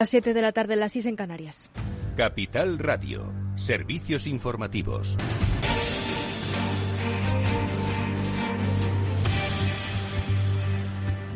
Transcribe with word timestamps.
Las 0.00 0.10
7 0.10 0.32
de 0.32 0.42
la 0.42 0.52
tarde, 0.52 0.76
las 0.76 0.92
6 0.92 1.06
en 1.06 1.16
Canarias. 1.16 1.70
Capital 2.16 2.78
Radio, 2.78 3.32
servicios 3.56 4.28
informativos. 4.28 5.16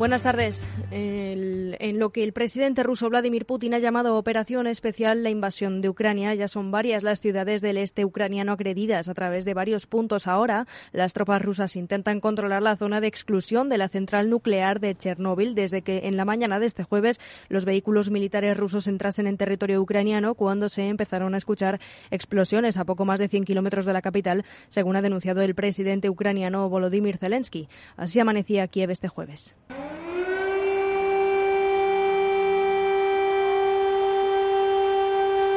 Buenas 0.03 0.25
tardes. 0.25 0.67
El, 0.91 1.77
en 1.79 2.01
lo 2.01 2.11
que 2.11 2.25
el 2.25 2.33
presidente 2.33 2.83
ruso 2.83 3.09
Vladimir 3.09 3.47
Putin 3.47 3.73
ha 3.73 3.79
llamado 3.79 4.17
operación 4.17 4.67
especial 4.67 5.23
la 5.23 5.31
invasión 5.31 5.81
de 5.81 5.89
Ucrania, 5.89 6.35
ya 6.35 6.49
son 6.49 6.73
varias 6.73 7.05
las 7.05 7.21
ciudades 7.21 7.61
del 7.61 7.77
este 7.77 8.05
ucraniano 8.05 8.51
agredidas 8.51 9.09
a 9.09 9.15
través 9.15 9.45
de 9.45 9.55
varios 9.55 9.87
puntos. 9.87 10.27
Ahora, 10.27 10.67
las 10.91 11.13
tropas 11.13 11.41
rusas 11.41 11.77
intentan 11.77 12.19
controlar 12.19 12.65
la 12.65 12.75
zona 12.75 13.01
de 13.01 13.07
exclusión 13.07 13.69
de 13.69 13.79
la 13.79 13.89
central 13.89 14.29
nuclear 14.29 14.81
de 14.81 14.97
Chernóbil 14.97 15.55
desde 15.55 15.83
que 15.83 16.09
en 16.09 16.17
la 16.17 16.25
mañana 16.25 16.59
de 16.59 16.67
este 16.67 16.83
jueves 16.83 17.21
los 17.49 17.65
vehículos 17.65 18.11
militares 18.11 18.57
rusos 18.57 18.89
entrasen 18.89 19.29
en 19.29 19.37
territorio 19.37 19.81
ucraniano 19.81 20.35
cuando 20.35 20.69
se 20.69 20.89
empezaron 20.89 21.35
a 21.35 21.37
escuchar 21.37 21.79
explosiones 22.11 22.77
a 22.77 22.85
poco 22.85 23.05
más 23.05 23.21
de 23.21 23.29
100 23.29 23.45
kilómetros 23.45 23.87
de 23.87 23.93
la 23.93 24.03
capital, 24.03 24.45
según 24.69 24.97
ha 24.97 25.01
denunciado 25.01 25.43
el 25.43 25.55
presidente 25.55 26.11
ucraniano 26.11 26.69
Volodymyr 26.69 27.19
Zelensky. 27.19 27.69
Así 27.97 28.19
amanecía 28.19 28.67
Kiev 28.67 28.91
este 28.91 29.07
jueves. 29.07 29.55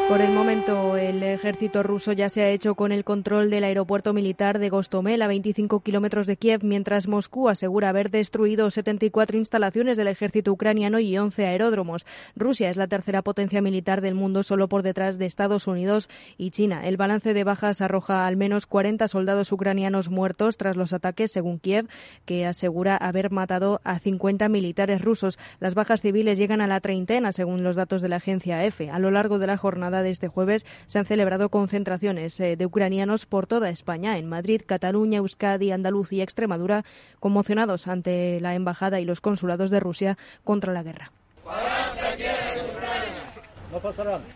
Por 0.07 0.21
el 0.21 0.31
momento, 0.31 0.97
el 0.97 1.23
ejército 1.23 1.81
ruso 1.81 2.11
ya 2.11 2.29
se 2.29 2.43
ha 2.43 2.49
hecho 2.49 2.75
con 2.75 2.91
el 2.91 3.03
control 3.03 3.49
del 3.49 3.63
aeropuerto 3.63 4.13
militar 4.13 4.59
de 4.59 4.69
Gostomel, 4.69 5.23
a 5.23 5.27
25 5.27 5.79
kilómetros 5.79 6.27
de 6.27 6.37
Kiev, 6.37 6.63
mientras 6.63 7.07
Moscú 7.07 7.49
asegura 7.49 7.89
haber 7.89 8.11
destruido 8.11 8.69
74 8.69 9.35
instalaciones 9.35 9.97
del 9.97 10.07
ejército 10.07 10.51
ucraniano 10.51 10.99
y 10.99 11.17
11 11.17 11.47
aeródromos. 11.47 12.05
Rusia 12.35 12.69
es 12.69 12.77
la 12.77 12.85
tercera 12.85 13.23
potencia 13.23 13.63
militar 13.63 14.01
del 14.01 14.13
mundo, 14.13 14.43
solo 14.43 14.67
por 14.67 14.83
detrás 14.83 15.17
de 15.17 15.25
Estados 15.25 15.65
Unidos 15.65 16.07
y 16.37 16.51
China. 16.51 16.85
El 16.85 16.97
balance 16.97 17.33
de 17.33 17.43
bajas 17.43 17.81
arroja 17.81 18.27
al 18.27 18.37
menos 18.37 18.67
40 18.67 19.07
soldados 19.07 19.51
ucranianos 19.51 20.11
muertos 20.11 20.57
tras 20.57 20.77
los 20.77 20.93
ataques, 20.93 21.31
según 21.31 21.57
Kiev, 21.57 21.87
que 22.25 22.45
asegura 22.45 22.95
haber 22.95 23.31
matado 23.31 23.81
a 23.83 23.97
50 23.97 24.49
militares 24.49 25.01
rusos. 25.01 25.39
Las 25.59 25.73
bajas 25.73 26.01
civiles 26.01 26.37
llegan 26.37 26.61
a 26.61 26.67
la 26.67 26.79
treintena, 26.79 27.31
según 27.31 27.63
los 27.63 27.75
datos 27.75 28.03
de 28.03 28.09
la 28.09 28.17
agencia 28.17 28.63
EFE. 28.63 28.91
A 28.91 28.99
lo 28.99 29.09
largo 29.09 29.39
de 29.39 29.47
la 29.47 29.57
jornada 29.57 29.94
de 30.03 30.11
este 30.11 30.27
jueves 30.27 30.65
se 30.87 30.99
han 30.99 31.05
celebrado 31.05 31.49
concentraciones 31.49 32.39
eh, 32.39 32.55
de 32.55 32.65
ucranianos 32.65 33.25
por 33.25 33.47
toda 33.47 33.69
España, 33.69 34.17
en 34.17 34.27
Madrid, 34.27 34.61
Cataluña, 34.65 35.17
Euskadi, 35.17 35.71
Andalucía 35.71 36.19
y 36.19 36.21
Extremadura, 36.21 36.85
conmocionados 37.19 37.87
ante 37.87 38.39
la 38.41 38.55
embajada 38.55 38.99
y 38.99 39.05
los 39.05 39.21
consulados 39.21 39.69
de 39.69 39.79
Rusia 39.79 40.17
contra 40.43 40.73
la 40.73 40.83
guerra. 40.83 41.11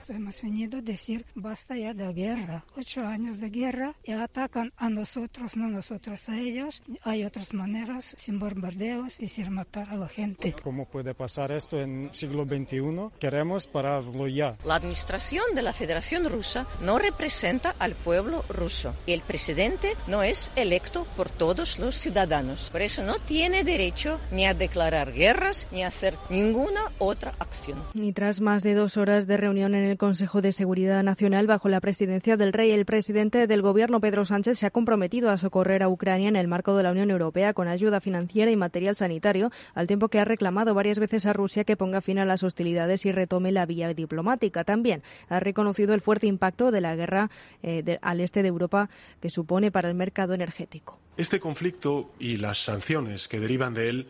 Hemos 0.10 0.42
venido 0.42 0.80
a 0.80 0.82
decir 0.82 1.26
basta 1.36 1.78
ya 1.78 1.94
de 1.94 2.12
guerra. 2.14 2.66
Ocho 2.78 3.02
años 3.06 3.40
de 3.40 3.50
guerra 3.50 3.94
y 4.04 4.12
atacan 4.12 4.70
a 4.78 4.90
nosotros, 4.90 5.56
no 5.56 5.70
nosotros 5.70 6.28
a 6.28 6.38
ellos. 6.38 6.82
Hay 7.04 7.24
otras 7.24 7.54
maneras, 7.54 8.16
sin 8.18 8.38
bombardeos 8.38 9.20
y 9.22 9.30
sin 9.30 9.52
matar 9.54 9.90
a 9.92 9.96
la 9.96 10.10
gente. 10.10 10.54
¿Cómo 10.62 10.86
puede 10.86 11.14
pasar 11.14 11.52
esto 11.52 11.80
en 11.80 12.10
siglo 12.12 12.44
XXI? 12.44 13.18
Queremos 13.20 13.68
pararlo 13.68 14.28
ya. 14.28 14.58
La 14.66 14.76
administración 14.76 15.44
de 15.56 15.62
la 15.62 15.74
Federación 15.74 16.30
Rusa 16.30 16.68
no 16.82 17.00
representa 17.00 17.76
al 17.80 17.96
pueblo 17.96 18.44
ruso 18.50 18.94
y 19.06 19.14
el 19.14 19.22
presidente 19.22 19.96
no 20.08 20.22
es 20.22 20.52
electo 20.58 21.06
por 21.16 21.30
todos 21.30 21.80
los 21.80 21.96
ciudadanos. 21.96 22.70
Por 22.72 22.82
eso 22.82 23.04
no 23.04 23.16
tiene 23.20 23.64
derecho 23.64 24.20
ni 24.32 24.46
a 24.46 24.54
declarar 24.54 25.14
guerras 25.14 25.68
ni 25.72 25.84
a 25.84 25.88
hacer 25.88 26.16
ninguna 26.30 26.82
otra 26.98 27.36
acción. 27.40 27.82
Y 27.94 28.12
tras 28.12 28.42
más 28.42 28.64
de 28.64 28.74
dos 28.74 28.98
horas 28.98 29.28
de 29.28 29.29
reunión 29.38 29.76
en 29.76 29.84
el 29.84 29.98
Consejo 29.98 30.42
de 30.42 30.52
Seguridad 30.52 31.04
Nacional 31.04 31.48
bajo 31.48 31.70
la 31.70 31.80
presidencia 31.80 32.38
del 32.38 32.54
rey. 32.54 32.72
El 32.72 32.86
presidente 32.86 33.48
del 33.48 33.62
Gobierno, 33.62 34.00
Pedro 34.00 34.26
Sánchez, 34.26 34.60
se 34.60 34.66
ha 34.66 34.72
comprometido 34.72 35.30
a 35.30 35.38
socorrer 35.38 35.84
a 35.84 35.90
Ucrania 35.90 36.30
en 36.30 36.36
el 36.36 36.48
marco 36.48 36.76
de 36.76 36.84
la 36.84 36.92
Unión 36.92 37.12
Europea 37.12 37.54
con 37.54 37.68
ayuda 37.68 38.00
financiera 38.00 38.52
y 38.52 38.56
material 38.56 38.96
sanitario, 38.96 39.52
al 39.74 39.88
tiempo 39.88 40.10
que 40.10 40.20
ha 40.20 40.26
reclamado 40.26 40.74
varias 40.74 41.00
veces 41.00 41.26
a 41.26 41.34
Rusia 41.34 41.64
que 41.64 41.78
ponga 41.78 42.02
fin 42.02 42.20
a 42.20 42.26
las 42.26 42.44
hostilidades 42.44 43.06
y 43.06 43.12
retome 43.12 43.52
la 43.52 43.66
vía 43.66 43.94
diplomática. 43.94 44.64
También 44.64 45.04
ha 45.30 45.40
reconocido 45.40 45.94
el 45.94 46.02
fuerte 46.02 46.28
impacto 46.28 46.72
de 46.72 46.82
la 46.82 46.96
guerra 46.96 47.30
eh, 47.64 47.98
al 48.02 48.22
este 48.22 48.42
de 48.42 48.50
Europa 48.50 48.90
que 49.22 49.30
supone 49.30 49.72
para 49.72 49.90
el 49.90 49.96
mercado 49.96 50.34
energético. 50.34 51.00
Este 51.18 51.40
conflicto 51.40 52.12
y 52.20 52.38
las 52.38 52.64
sanciones 52.64 53.28
que 53.28 53.40
derivan 53.40 53.74
de 53.74 53.90
él 53.90 54.08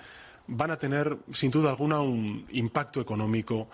van 0.49 0.71
a 0.71 0.77
tener, 0.77 1.17
sin 1.31 1.51
duda 1.51 1.69
alguna, 1.69 2.01
un 2.01 2.45
impacto 2.51 3.01
económico 3.01 3.67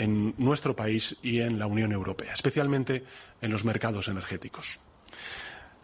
en 0.00 0.34
nuestro 0.38 0.74
país 0.74 1.16
y 1.22 1.40
en 1.40 1.58
la 1.58 1.66
Unión 1.66 1.92
Europea, 1.92 2.32
especialmente 2.32 3.04
en 3.42 3.50
los 3.52 3.64
mercados 3.64 4.08
energéticos. 4.08 4.80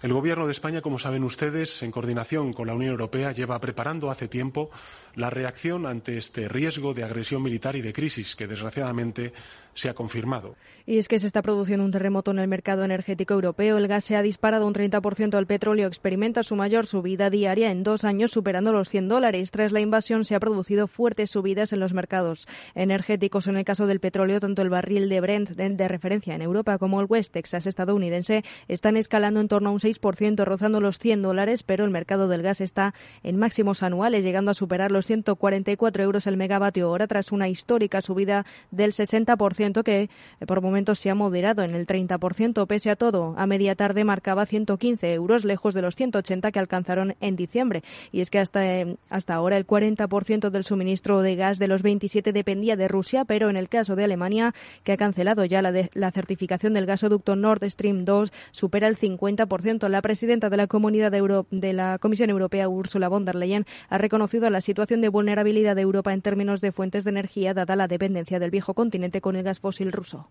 El 0.03 0.12
Gobierno 0.12 0.47
de 0.47 0.53
España, 0.53 0.82
como 0.82 0.99
saben 0.99 1.25
ustedes, 1.25 1.82
en 1.82 1.91
coordinación 1.91 2.53
con 2.53 2.66
la 2.66 2.75
Unión 2.75 2.93
Europea, 2.93 3.32
lleva 3.32 3.60
preparando 3.60 4.10
hace 4.10 4.28
tiempo 4.28 4.71
la 5.16 5.31
reacción 5.31 5.87
ante 5.87 6.19
este 6.19 6.49
riesgo 6.49 6.94
de 6.94 7.03
agresión 7.03 7.43
militar 7.43 7.75
y 7.75 7.82
de 7.82 7.93
crisis 7.93 8.37
que, 8.37 8.47
desgraciadamente, 8.47 9.32
se 9.77 9.88
ha 9.88 9.94
confirmado. 9.94 10.56
Y 10.87 10.99
es 10.99 11.09
que 11.09 11.19
se 11.19 11.27
está 11.27 11.43
produciendo 11.43 11.84
un 11.84 11.91
terremoto 11.91 12.31
en 12.31 12.38
el 12.38 12.49
mercado 12.49 12.84
energético 12.84 13.34
europeo. 13.34 13.76
El 13.76 13.88
gas 13.88 14.05
se 14.05 14.15
ha 14.15 14.22
disparado 14.22 14.66
un 14.66 14.72
30%, 14.72 15.37
el 15.37 15.47
petróleo 15.47 15.88
experimenta 15.88 16.43
su 16.43 16.55
mayor 16.55 16.87
subida 16.87 17.28
diaria 17.28 17.71
en 17.71 17.82
dos 17.82 18.05
años, 18.05 18.31
superando 18.31 18.72
los 18.72 18.88
100 18.88 19.09
dólares. 19.09 19.50
Tras 19.50 19.72
la 19.72 19.81
invasión 19.81 20.25
se 20.25 20.34
han 20.34 20.41
producido 20.41 20.87
fuertes 20.87 21.31
subidas 21.31 21.72
en 21.72 21.81
los 21.81 21.93
mercados 21.93 22.47
energéticos. 22.75 23.49
En 23.49 23.56
el 23.56 23.65
caso 23.65 23.87
del 23.87 24.00
petróleo, 24.00 24.38
tanto 24.38 24.62
el 24.62 24.71
barril 24.71 25.09
de 25.09 25.21
Brent 25.21 25.50
de, 25.50 25.88
referencia 25.88 26.34
en 26.34 26.43
Europa 26.43 26.78
como 26.78 27.00
el 27.00 27.06
West 27.09 27.32
Texas 27.32 27.66
estadounidense 27.66 28.44
están 28.69 28.97
escalando 28.97 29.41
en 29.41 29.49
torno 29.49 29.71
a 29.71 29.72
un 29.72 29.81
6%, 29.81 30.44
rozando 30.44 30.81
los 30.81 30.99
100 30.99 31.22
dólares, 31.22 31.62
pero 31.65 31.84
el 31.84 31.91
mercado 31.91 32.28
del 32.28 32.43
gas 32.43 32.60
está 32.60 32.94
en 33.25 33.37
máximos 33.37 33.82
anuales, 33.82 34.25
llegando 34.25 34.53
a 34.53 34.55
superar 34.55 34.93
los 34.93 35.06
144 35.06 36.03
euros 36.03 36.27
el 36.27 36.37
megavatio 36.37 36.91
hora 36.91 37.06
tras 37.06 37.33
una 37.33 37.49
histórica 37.49 38.00
subida 38.00 38.44
del 38.71 38.93
60% 38.93 39.83
que 39.83 40.11
por 40.47 40.61
momentos 40.61 40.99
se 40.99 41.11
ha 41.11 41.15
moderado 41.15 41.62
en 41.62 41.75
el 41.75 41.87
30%. 41.87 42.67
Pese 42.67 42.91
a 42.91 42.97
todo, 42.97 43.34
a 43.37 43.47
media 43.47 43.75
tarde 43.75 44.05
marcaba 44.05 44.47
115 44.47 45.12
euros, 45.12 45.44
lejos 45.44 45.75
de 45.75 45.83
los 45.83 45.97
180 45.97 46.53
que 46.53 46.59
alcanzaron 46.59 47.15
en 47.21 47.37
diciembre. 47.37 47.83
Y 48.12 48.21
es 48.21 48.31
que 48.31 48.39
hasta, 48.39 48.67
eh, 48.67 48.97
hasta 49.09 49.34
ahora 49.34 49.56
el 49.56 49.67
40% 49.67 50.50
del 50.50 50.65
suministro 50.65 51.23
de 51.23 51.37
gas 51.37 51.59
de 51.59 51.69
los 51.69 51.83
27 51.83 52.33
dependía 52.33 52.77
de 52.77 52.88
Rusia, 52.88 53.25
pero 53.25 53.50
en 53.50 53.56
el 53.56 53.69
caso 53.69 53.97
de 53.97 54.05
Alemania, 54.05 54.55
que 54.84 54.93
ha 54.93 54.97
cancelado 54.97 55.44
ya 55.44 55.62
la, 55.62 55.73
la 55.94 56.11
certificación 56.11 56.75
del 56.75 56.87
gasoducto 56.87 57.37
Nord 57.37 57.65
Stream 57.71 58.05
2, 58.05 58.33
supera 58.50 58.88
el 58.88 58.97
50%. 58.97 59.88
La 59.88 60.03
presidenta 60.03 60.50
de 60.50 60.56
la 60.56 60.67
Comunidad 60.67 61.11
de, 61.11 61.44
de 61.50 61.73
la 61.73 61.99
Comisión 61.99 62.31
Europea, 62.31 62.69
Ursula 62.69 63.09
von 63.09 63.25
der 63.25 63.37
Leyen, 63.37 63.67
ha 63.88 63.99
reconocido 63.99 64.50
la 64.50 64.61
situación 64.61 64.96
de 65.01 65.09
vulnerabilidad 65.09 65.77
de 65.77 65.83
Europa 65.83 66.12
en 66.12 66.23
términos 66.23 66.61
de 66.61 66.73
fuentes 66.73 67.05
de 67.05 67.11
energía, 67.11 67.55
dada 67.55 67.77
la 67.77 67.89
dependencia 67.89 68.39
del 68.39 68.51
viejo 68.51 68.75
continente 68.75 69.21
con 69.21 69.37
el 69.37 69.43
gas 69.43 69.61
fósil 69.61 69.93
ruso. 69.93 70.29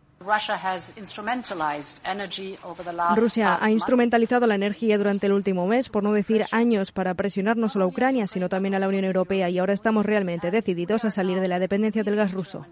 Rusia 3.15 3.57
ha 3.61 3.69
instrumentalizado 3.69 4.47
la 4.47 4.55
energía 4.55 4.97
durante 4.97 5.27
el 5.27 5.33
último 5.33 5.67
mes, 5.67 5.89
por 5.89 6.03
no 6.03 6.13
decir 6.13 6.45
años, 6.51 6.91
para 6.91 7.13
presionar 7.13 7.57
no 7.57 7.69
solo 7.69 7.85
a 7.85 7.87
Ucrania, 7.87 8.27
sino 8.27 8.49
también 8.49 8.75
a 8.75 8.79
la 8.79 8.87
Unión 8.87 9.05
Europea 9.05 9.49
y 9.49 9.59
ahora 9.59 9.73
estamos 9.73 10.05
realmente 10.05 10.51
decididos 10.51 11.05
a 11.05 11.11
salir 11.11 11.39
de 11.39 11.47
la 11.47 11.59
dependencia 11.59 12.03
del 12.03 12.15
gas 12.15 12.31
ruso. 12.31 12.65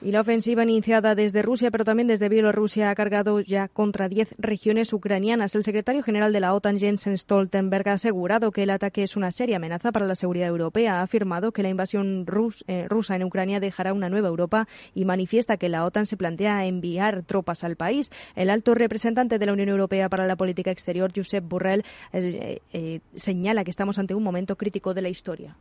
Y 0.00 0.12
la 0.12 0.20
ofensiva 0.20 0.62
iniciada 0.62 1.14
desde 1.14 1.42
Rusia, 1.42 1.70
pero 1.70 1.84
también 1.84 2.06
desde 2.06 2.28
Bielorrusia, 2.28 2.90
ha 2.90 2.94
cargado 2.94 3.40
ya 3.40 3.68
contra 3.68 4.08
10 4.08 4.36
regiones 4.38 4.92
ucranianas. 4.92 5.54
El 5.54 5.64
secretario 5.64 6.02
general 6.02 6.32
de 6.32 6.40
la 6.40 6.54
OTAN, 6.54 6.78
Jens 6.78 7.06
Stoltenberg, 7.06 7.88
ha 7.88 7.92
asegurado 7.94 8.52
que 8.52 8.62
el 8.62 8.70
ataque 8.70 9.02
es 9.02 9.16
una 9.16 9.30
seria 9.30 9.56
amenaza 9.56 9.92
para 9.92 10.06
la 10.06 10.14
seguridad 10.14 10.48
europea. 10.48 11.00
Ha 11.00 11.02
afirmado 11.02 11.52
que 11.52 11.62
la 11.62 11.68
invasión 11.68 12.26
eh, 12.66 12.86
rusa 12.88 13.16
en 13.16 13.24
Ucrania 13.24 13.60
dejará 13.60 13.92
una 13.92 14.08
nueva 14.08 14.28
Europa 14.28 14.68
y 14.94 15.04
manifiesta 15.04 15.56
que 15.56 15.68
la 15.68 15.84
OTAN 15.84 16.06
se 16.06 16.16
plantea 16.16 16.66
enviar 16.66 17.22
tropas 17.22 17.64
al 17.64 17.76
país. 17.76 18.10
El 18.34 18.50
alto 18.50 18.74
representante 18.74 19.38
de 19.38 19.46
la 19.46 19.52
Unión 19.52 19.68
Europea 19.68 20.08
para 20.08 20.26
la 20.26 20.36
política 20.36 20.70
exterior, 20.70 21.12
Josep 21.14 21.46
Borrell, 21.46 21.84
eh, 22.12 22.60
eh, 22.72 23.00
señala 23.14 23.64
que 23.64 23.70
estamos 23.70 23.98
ante 23.98 24.14
un 24.14 24.22
momento 24.22 24.56
crítico 24.56 24.94
de 24.94 25.02
la 25.02 25.08
historia 25.08 25.56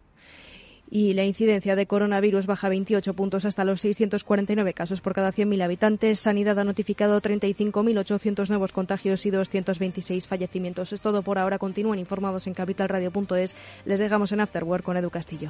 y 0.92 1.14
la 1.14 1.24
incidencia 1.24 1.76
de 1.76 1.88
coronavirus 1.88 2.46
baja 2.46 2.68
28 2.68 3.14
puntos 3.14 3.46
hasta 3.46 3.64
los 3.64 3.80
649 3.80 4.74
casos 4.74 5.00
por 5.00 5.14
cada 5.14 5.32
100.000 5.32 5.64
habitantes. 5.64 6.20
Sanidad 6.20 6.60
ha 6.60 6.66
notificado 6.66 7.20
35.800 7.22 8.50
nuevos 8.50 8.74
contagios 8.74 9.26
y 9.26 9.32
226 9.32 10.28
fallecimientos. 10.28 10.92
Es 10.92 11.02
todo 11.02 11.24
por 11.24 11.40
ahora. 11.40 11.58
Continúen 11.58 11.98
informados 11.98 12.46
en 12.46 12.54
capitalradio.es. 12.54 13.56
Les 13.86 14.00
dejamos 14.00 14.34
en 14.34 14.42
Afterwork 14.42 14.84
con 14.84 14.98
Edu 14.98 15.10
Castillo. 15.10 15.50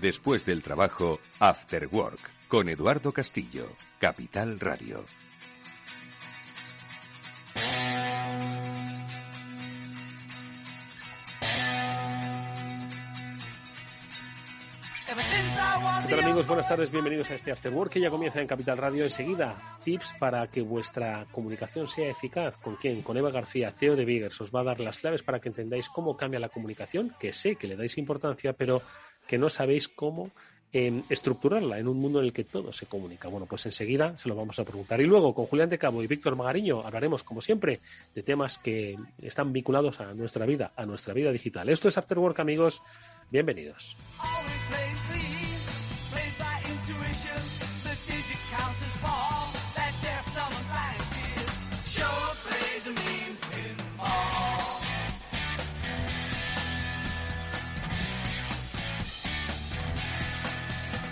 Después 0.00 0.44
del 0.44 0.62
trabajo, 0.62 1.20
After 1.40 1.88
Work, 1.90 2.20
con 2.48 2.68
Eduardo 2.68 3.12
Castillo, 3.12 3.66
Capital 3.98 4.60
Radio. 4.60 5.02
¿Qué 16.06 16.14
amigos? 16.14 16.46
Buenas 16.46 16.68
tardes, 16.68 16.90
bienvenidos 16.90 17.30
a 17.30 17.34
este 17.34 17.52
After 17.52 17.72
Work 17.72 17.92
que 17.92 18.00
ya 18.00 18.10
comienza 18.10 18.40
en 18.40 18.46
Capital 18.46 18.76
Radio 18.76 19.04
enseguida. 19.04 19.56
Tips 19.82 20.14
para 20.20 20.46
que 20.48 20.60
vuestra 20.60 21.24
comunicación 21.32 21.88
sea 21.88 22.10
eficaz. 22.10 22.58
¿Con 22.58 22.76
quién? 22.76 23.00
Con 23.00 23.16
Eva 23.16 23.30
García, 23.30 23.72
CEO 23.72 23.96
de 23.96 24.04
Biggers. 24.04 24.38
Os 24.42 24.50
va 24.50 24.60
a 24.60 24.64
dar 24.64 24.80
las 24.80 24.98
claves 24.98 25.22
para 25.22 25.40
que 25.40 25.48
entendáis 25.48 25.88
cómo 25.88 26.16
cambia 26.16 26.38
la 26.38 26.50
comunicación, 26.50 27.14
que 27.18 27.32
sé 27.32 27.56
que 27.56 27.66
le 27.66 27.76
dais 27.76 27.96
importancia, 27.96 28.52
pero 28.52 28.82
que 29.26 29.38
no 29.38 29.48
sabéis 29.48 29.88
cómo 29.88 30.30
estructurarla 30.72 31.78
en 31.78 31.88
un 31.88 31.98
mundo 31.98 32.18
en 32.18 32.26
el 32.26 32.32
que 32.34 32.44
todo 32.44 32.70
se 32.72 32.84
comunica. 32.84 33.28
Bueno, 33.28 33.46
pues 33.46 33.64
enseguida 33.64 34.18
se 34.18 34.28
lo 34.28 34.34
vamos 34.34 34.58
a 34.58 34.64
preguntar. 34.64 35.00
Y 35.00 35.06
luego, 35.06 35.34
con 35.34 35.46
Julián 35.46 35.70
de 35.70 35.78
Cabo 35.78 36.02
y 36.02 36.06
Víctor 36.06 36.36
Magariño, 36.36 36.82
hablaremos, 36.84 37.22
como 37.22 37.40
siempre, 37.40 37.80
de 38.14 38.22
temas 38.22 38.58
que 38.58 38.94
están 39.22 39.54
vinculados 39.54 40.00
a 40.00 40.12
nuestra 40.12 40.44
vida, 40.44 40.72
a 40.76 40.84
nuestra 40.84 41.14
vida 41.14 41.32
digital. 41.32 41.70
Esto 41.70 41.88
es 41.88 41.96
After 41.96 42.18
Work, 42.18 42.40
amigos. 42.40 42.82
Bienvenidos. 43.30 43.96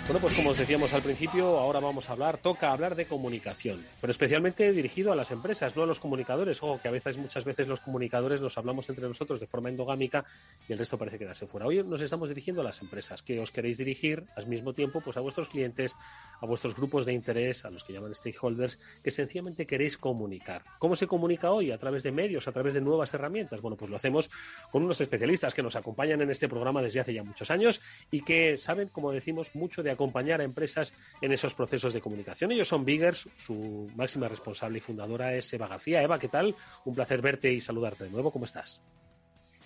Bueno, 0.05 0.19
pues 0.19 0.35
como 0.35 0.51
os 0.51 0.57
decíamos 0.57 0.93
al 0.93 1.01
principio, 1.01 1.57
ahora 1.57 1.79
vamos 1.79 2.07
a 2.07 2.13
hablar, 2.13 2.37
toca 2.37 2.71
hablar 2.71 2.93
de 2.93 3.05
comunicación, 3.05 3.83
pero 3.99 4.11
especialmente 4.11 4.71
dirigido 4.71 5.11
a 5.11 5.15
las 5.15 5.31
empresas, 5.31 5.75
no 5.75 5.81
a 5.81 5.87
los 5.87 5.99
comunicadores. 5.99 6.61
Ojo, 6.61 6.79
que 6.79 6.87
a 6.87 6.91
veces, 6.91 7.17
muchas 7.17 7.43
veces 7.43 7.67
los 7.67 7.79
comunicadores 7.79 8.39
nos 8.39 8.55
hablamos 8.59 8.87
entre 8.87 9.07
nosotros 9.07 9.39
de 9.39 9.47
forma 9.47 9.69
endogámica 9.69 10.23
y 10.69 10.73
el 10.73 10.77
resto 10.77 10.99
parece 10.99 11.17
quedarse 11.17 11.47
fuera. 11.47 11.65
Hoy 11.65 11.83
nos 11.83 12.01
estamos 12.01 12.29
dirigiendo 12.29 12.61
a 12.61 12.65
las 12.65 12.83
empresas, 12.83 13.23
que 13.23 13.39
os 13.39 13.49
queréis 13.49 13.79
dirigir 13.79 14.25
al 14.35 14.45
mismo 14.45 14.73
tiempo 14.73 15.01
pues 15.01 15.17
a 15.17 15.21
vuestros 15.21 15.49
clientes, 15.49 15.95
a 16.39 16.45
vuestros 16.45 16.75
grupos 16.75 17.07
de 17.07 17.13
interés, 17.13 17.65
a 17.65 17.71
los 17.71 17.83
que 17.83 17.91
llaman 17.91 18.13
stakeholders, 18.13 18.77
que 19.03 19.09
sencillamente 19.09 19.65
queréis 19.65 19.97
comunicar. 19.97 20.61
¿Cómo 20.77 20.95
se 20.95 21.07
comunica 21.07 21.49
hoy? 21.49 21.71
A 21.71 21.79
través 21.79 22.03
de 22.03 22.11
medios, 22.11 22.47
a 22.47 22.51
través 22.51 22.75
de 22.75 22.81
nuevas 22.81 23.11
herramientas. 23.15 23.59
Bueno, 23.59 23.75
pues 23.75 23.89
lo 23.89 23.97
hacemos 23.97 24.29
con 24.71 24.83
unos 24.83 25.01
especialistas 25.01 25.55
que 25.55 25.63
nos 25.63 25.75
acompañan 25.75 26.21
en 26.21 26.29
este 26.29 26.47
programa 26.47 26.83
desde 26.83 26.99
hace 26.99 27.11
ya 27.15 27.23
muchos 27.23 27.49
años 27.49 27.81
y 28.11 28.21
que 28.21 28.55
saben, 28.59 28.89
como 28.89 29.11
decimos, 29.11 29.49
mucho 29.55 29.81
de 29.81 29.94
acompañar 29.95 30.41
a 30.41 30.43
empresas 30.43 30.93
en 31.21 31.31
esos 31.31 31.53
procesos 31.53 31.93
de 31.93 32.01
comunicación. 32.01 32.51
Ellos 32.51 32.67
son 32.67 32.85
Biggers, 32.85 33.27
su 33.37 33.89
máxima 33.95 34.27
responsable 34.27 34.77
y 34.77 34.81
fundadora 34.81 35.33
es 35.33 35.51
Eva 35.51 35.67
García. 35.67 36.01
Eva, 36.01 36.19
¿qué 36.19 36.27
tal? 36.27 36.55
Un 36.85 36.95
placer 36.95 37.21
verte 37.21 37.51
y 37.51 37.59
saludarte 37.59 38.05
de 38.05 38.11
nuevo. 38.11 38.31
¿Cómo 38.31 38.45
estás? 38.45 38.83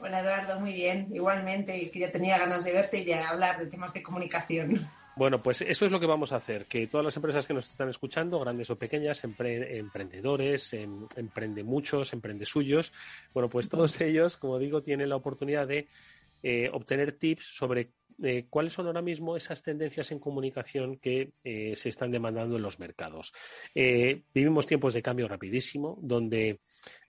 Hola 0.01 0.21
Eduardo, 0.21 0.59
muy 0.59 0.71
bien. 0.71 1.07
Igualmente, 1.13 1.91
que 1.91 1.99
ya 1.99 2.09
tenía 2.09 2.37
ganas 2.37 2.63
de 2.63 2.71
verte 2.71 2.99
y 2.99 3.05
de 3.05 3.15
hablar 3.15 3.59
de 3.59 3.65
temas 3.67 3.93
de 3.93 4.01
comunicación. 4.01 4.89
Bueno, 5.19 5.43
pues 5.43 5.61
eso 5.61 5.83
es 5.83 5.91
lo 5.91 5.99
que 5.99 6.05
vamos 6.05 6.31
a 6.31 6.37
hacer, 6.37 6.65
que 6.65 6.87
todas 6.87 7.03
las 7.03 7.15
empresas 7.17 7.45
que 7.45 7.53
nos 7.53 7.69
están 7.69 7.89
escuchando, 7.89 8.39
grandes 8.39 8.69
o 8.69 8.77
pequeñas, 8.77 9.21
emprendedores, 9.25 10.71
em, 10.71 11.05
emprende 11.17 11.61
muchos, 11.61 12.13
emprende 12.13 12.45
suyos, 12.45 12.93
bueno, 13.33 13.49
pues 13.49 13.67
todos 13.67 13.99
ellos, 13.99 14.37
como 14.37 14.57
digo, 14.57 14.81
tienen 14.81 15.09
la 15.09 15.17
oportunidad 15.17 15.67
de 15.67 15.89
eh, 16.41 16.69
obtener 16.71 17.17
tips 17.17 17.43
sobre 17.53 17.89
eh, 18.23 18.45
cuáles 18.49 18.73
son 18.73 18.87
ahora 18.87 19.01
mismo 19.01 19.35
esas 19.35 19.63
tendencias 19.63 20.11
en 20.11 20.19
comunicación 20.19 20.97
que 20.97 21.31
eh, 21.43 21.75
se 21.75 21.89
están 21.89 22.11
demandando 22.11 22.55
en 22.55 22.61
los 22.61 22.79
mercados. 22.79 23.33
vivimos 23.73 24.65
tiempos 24.65 24.93
de 24.93 25.01
cambio 25.01 25.27
rapidísimo, 25.27 25.97
donde 26.01 26.61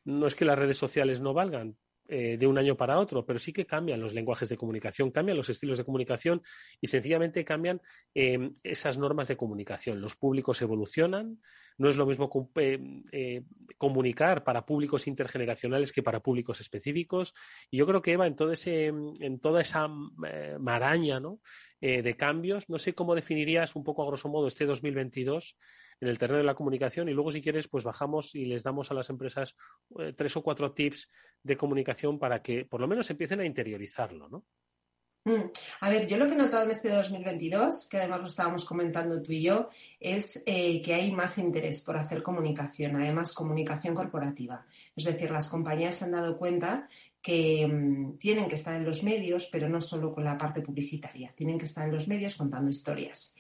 no 0.05 0.27
es 0.27 0.35
que 0.35 0.45
las 0.45 0.59
redes 0.59 0.77
sociales 0.77 1.21
no 1.21 1.35
valgan, 1.35 1.77
de 2.11 2.47
un 2.47 2.59
año 2.59 2.77
para 2.77 2.99
otro, 2.99 3.25
pero 3.25 3.39
sí 3.39 3.53
que 3.53 3.67
cambian 3.67 4.01
los 4.01 4.13
lenguajes 4.13 4.49
de 4.49 4.57
comunicación, 4.57 5.11
cambian 5.11 5.37
los 5.37 5.49
estilos 5.49 5.79
de 5.79 5.85
comunicación 5.85 6.43
y 6.81 6.89
sencillamente 6.89 7.45
cambian 7.45 7.81
esas 8.15 8.99
normas 8.99 9.29
de 9.29 9.37
comunicación. 9.37 10.01
Los 10.01 10.17
públicos 10.17 10.61
evolucionan, 10.61 11.39
no 11.81 11.89
es 11.89 11.97
lo 11.97 12.05
mismo 12.05 12.51
eh, 12.57 12.79
eh, 13.11 13.43
comunicar 13.79 14.45
para 14.45 14.67
públicos 14.67 15.07
intergeneracionales 15.07 15.93
que 15.93 16.03
para 16.03 16.21
públicos 16.21 16.61
específicos. 16.61 17.35
Y 17.71 17.79
yo 17.79 17.87
creo 17.87 18.03
que 18.03 18.13
Eva, 18.13 18.27
en, 18.27 18.37
todo 18.37 18.53
ese, 18.53 18.89
en 18.89 19.41
toda 19.41 19.63
esa 19.63 19.89
eh, 21.81 22.03
de 22.03 22.17
cambios, 22.17 22.69
no 22.69 22.79
sé 22.79 22.95
cómo 22.95 23.15
definirías 23.15 23.77
un 23.77 23.85
poco 23.85 24.03
a 24.03 24.07
grosso 24.07 24.29
modo 24.29 24.49
este 24.49 24.67
2022 24.67 25.57
en 26.01 26.09
el 26.09 26.19
terreno 26.19 26.39
de 26.39 26.45
la 26.45 26.55
comunicación 26.55 27.09
y 27.09 27.13
luego 27.13 27.33
si 27.33 27.43
quieres 27.43 27.69
pues 27.69 27.85
bajamos 27.85 28.35
y 28.35 28.47
les 28.47 28.63
damos 28.63 28.91
a 28.91 28.95
las 28.95 29.11
empresas 29.11 29.57
tres 30.17 30.37
o 30.37 30.43
cuatro 30.43 30.73
tips 30.73 31.11
de 31.43 31.57
comunicación 31.57 32.19
para 32.19 32.43
que 32.43 32.65
por 32.65 32.81
lo 32.81 32.89
menos 32.89 33.11
empiecen 33.11 33.41
a 33.41 33.47
interiorizarlo, 33.47 34.29
¿no? 34.29 34.45
Mm. 35.25 35.51
A 35.81 35.91
ver, 35.91 36.07
yo 36.07 36.17
lo 36.17 36.27
que 36.27 36.33
he 36.33 36.37
notado 36.37 36.65
en 36.65 36.71
este 36.71 36.89
2022, 36.89 37.89
que 37.91 37.99
además 37.99 38.23
lo 38.23 38.27
estábamos 38.29 38.65
comentando 38.65 39.21
tú 39.21 39.33
y 39.33 39.43
yo, 39.43 39.69
es 39.99 40.43
eh, 40.47 40.81
que 40.81 40.95
hay 40.95 41.13
más 41.13 41.37
interés 41.37 41.83
por 41.85 41.97
hacer 41.99 42.23
comunicación, 42.23 42.97
además 42.97 43.35
comunicación 43.35 43.95
corporativa. 43.95 44.65
Es 44.97 45.05
decir, 45.05 45.31
las 45.31 45.49
compañías 45.49 45.97
se 45.97 46.07
han 46.07 46.13
dado 46.13 46.39
cuenta 46.39 46.89
que 47.23 47.67
mm, 47.67 48.19
tienen 48.19 48.49
que 48.49 48.55
estar 48.55 48.75
en 48.77 48.85
los 48.85 49.03
medios, 49.03 49.49
pero 49.51 49.69
no 49.69 49.81
solo 49.81 50.11
con 50.13 50.25
la 50.25 50.39
parte 50.39 50.63
publicitaria, 50.63 51.33
tienen 51.35 51.59
que 51.59 51.67
estar 51.67 51.87
en 51.87 51.95
los 51.95 52.09
medios 52.09 52.37
contando 52.37 52.71
historias. 52.71 53.35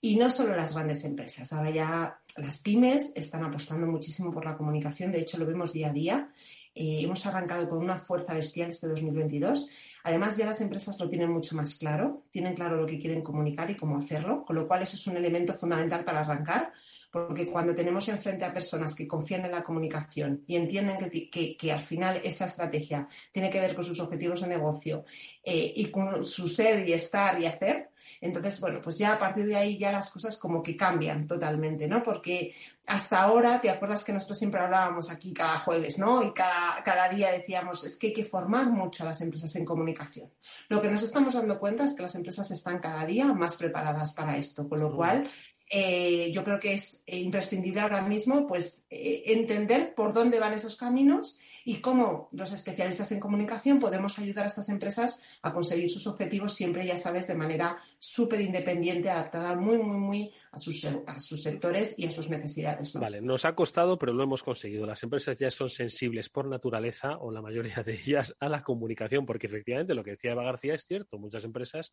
Y 0.00 0.16
no 0.16 0.30
solo 0.30 0.54
las 0.54 0.74
grandes 0.74 1.04
empresas, 1.04 1.52
ahora 1.52 1.70
ya 1.70 2.20
las 2.36 2.62
pymes 2.62 3.12
están 3.14 3.44
apostando 3.44 3.86
muchísimo 3.86 4.30
por 4.30 4.44
la 4.44 4.56
comunicación, 4.56 5.10
de 5.10 5.20
hecho 5.20 5.38
lo 5.38 5.46
vemos 5.46 5.72
día 5.72 5.88
a 5.88 5.92
día. 5.92 6.30
Eh, 6.74 7.00
hemos 7.02 7.24
arrancado 7.24 7.68
con 7.68 7.78
una 7.78 7.96
fuerza 7.96 8.34
bestial 8.34 8.70
este 8.70 8.86
2022 8.88 9.70
Además, 10.06 10.36
ya 10.36 10.46
las 10.46 10.60
empresas 10.60 11.00
lo 11.00 11.08
tienen 11.08 11.32
mucho 11.32 11.56
más 11.56 11.74
claro, 11.74 12.26
tienen 12.30 12.54
claro 12.54 12.76
lo 12.76 12.86
que 12.86 13.00
quieren 13.00 13.22
comunicar 13.22 13.68
y 13.72 13.74
cómo 13.74 13.98
hacerlo, 13.98 14.44
con 14.44 14.54
lo 14.54 14.68
cual 14.68 14.82
eso 14.82 14.94
es 14.94 15.04
un 15.08 15.16
elemento 15.16 15.52
fundamental 15.52 16.04
para 16.04 16.20
arrancar, 16.20 16.72
porque 17.16 17.46
cuando 17.46 17.74
tenemos 17.74 18.06
enfrente 18.08 18.44
a 18.44 18.52
personas 18.52 18.94
que 18.94 19.08
confían 19.08 19.46
en 19.46 19.52
la 19.52 19.64
comunicación 19.64 20.44
y 20.46 20.56
entienden 20.56 20.98
que, 20.98 21.72
al 21.72 21.80
final 21.80 22.20
esa 22.22 22.44
estrategia 22.44 23.08
tiene 23.32 23.48
que 23.48 23.58
ver 23.58 23.74
con 23.74 23.84
sus 23.84 23.98
objetivos 24.00 24.42
de 24.42 24.48
negocio 24.48 25.06
eh, 25.42 25.72
y 25.74 25.86
con 25.86 26.22
su 26.22 26.46
ser 26.46 26.86
y 26.86 26.92
estar 26.92 27.40
y 27.40 27.46
hacer, 27.46 27.88
entonces, 28.20 28.60
bueno, 28.60 28.80
pues 28.82 28.98
ya 28.98 29.14
a 29.14 29.18
partir 29.18 29.46
de 29.46 29.56
ahí 29.56 29.78
ya 29.78 29.92
las 29.92 30.10
cosas 30.10 30.38
como 30.38 30.62
que 30.62 30.76
cambian 30.76 31.26
totalmente, 31.26 31.88
¿no? 31.88 32.02
Porque 32.02 32.54
hasta 32.86 33.20
ahora, 33.20 33.60
¿te 33.60 33.70
acuerdas 33.70 34.04
que 34.04 34.12
nosotros 34.12 34.38
siempre 34.38 34.60
hablábamos 34.60 35.10
aquí 35.10 35.32
cada 35.32 35.58
jueves, 35.58 35.98
¿no? 35.98 36.22
Y 36.22 36.32
cada, 36.32 36.82
cada 36.84 37.08
día 37.08 37.32
decíamos, 37.32 37.84
es 37.84 37.96
que 37.96 38.08
hay 38.08 38.12
que 38.12 38.24
formar 38.24 38.70
mucho 38.70 39.02
a 39.02 39.06
las 39.06 39.20
empresas 39.20 39.54
en 39.56 39.64
comunicación. 39.64 40.30
Lo 40.68 40.80
que 40.80 40.88
nos 40.88 41.02
estamos 41.02 41.34
dando 41.34 41.58
cuenta 41.58 41.84
es 41.84 41.94
que 41.94 42.02
las 42.02 42.14
empresas 42.14 42.50
están 42.50 42.78
cada 42.78 43.04
día 43.04 43.26
más 43.26 43.56
preparadas 43.56 44.14
para 44.14 44.36
esto, 44.36 44.68
con 44.68 44.80
lo 44.80 44.94
cual 44.94 45.28
eh, 45.68 46.30
yo 46.32 46.44
creo 46.44 46.60
que 46.60 46.74
es 46.74 47.02
imprescindible 47.06 47.80
ahora 47.80 48.02
mismo 48.02 48.46
pues 48.46 48.86
eh, 48.88 49.22
entender 49.26 49.94
por 49.94 50.12
dónde 50.12 50.38
van 50.38 50.52
esos 50.52 50.76
caminos 50.76 51.40
y 51.68 51.80
cómo 51.80 52.28
los 52.30 52.52
especialistas 52.52 53.10
en 53.10 53.18
comunicación 53.18 53.80
podemos 53.80 54.20
ayudar 54.20 54.44
a 54.44 54.46
estas 54.46 54.68
empresas 54.68 55.24
a 55.42 55.52
conseguir 55.52 55.90
sus 55.90 56.06
objetivos 56.06 56.54
siempre, 56.54 56.86
ya 56.86 56.96
sabes, 56.96 57.26
de 57.26 57.34
manera 57.34 57.78
súper 57.98 58.40
independiente, 58.40 59.10
adaptada 59.10 59.56
muy, 59.56 59.78
muy, 59.78 59.96
muy 59.96 60.32
a 60.52 60.58
sus, 60.58 60.84
a 60.84 61.18
sus 61.18 61.42
sectores 61.42 61.98
y 61.98 62.06
a 62.06 62.12
sus 62.12 62.30
necesidades. 62.30 62.94
Vale, 62.94 63.20
nos 63.20 63.44
ha 63.44 63.56
costado, 63.56 63.98
pero 63.98 64.12
lo 64.12 64.22
hemos 64.22 64.44
conseguido. 64.44 64.86
Las 64.86 65.02
empresas 65.02 65.36
ya 65.36 65.50
son 65.50 65.68
sensibles 65.68 66.28
por 66.28 66.46
naturaleza, 66.46 67.18
o 67.18 67.32
la 67.32 67.42
mayoría 67.42 67.82
de 67.84 67.94
ellas, 67.94 68.32
a 68.38 68.48
la 68.48 68.62
comunicación, 68.62 69.26
porque 69.26 69.48
efectivamente 69.48 69.94
lo 69.94 70.04
que 70.04 70.12
decía 70.12 70.30
Eva 70.30 70.44
García 70.44 70.76
es 70.76 70.84
cierto. 70.84 71.18
Muchas 71.18 71.42
empresas 71.42 71.92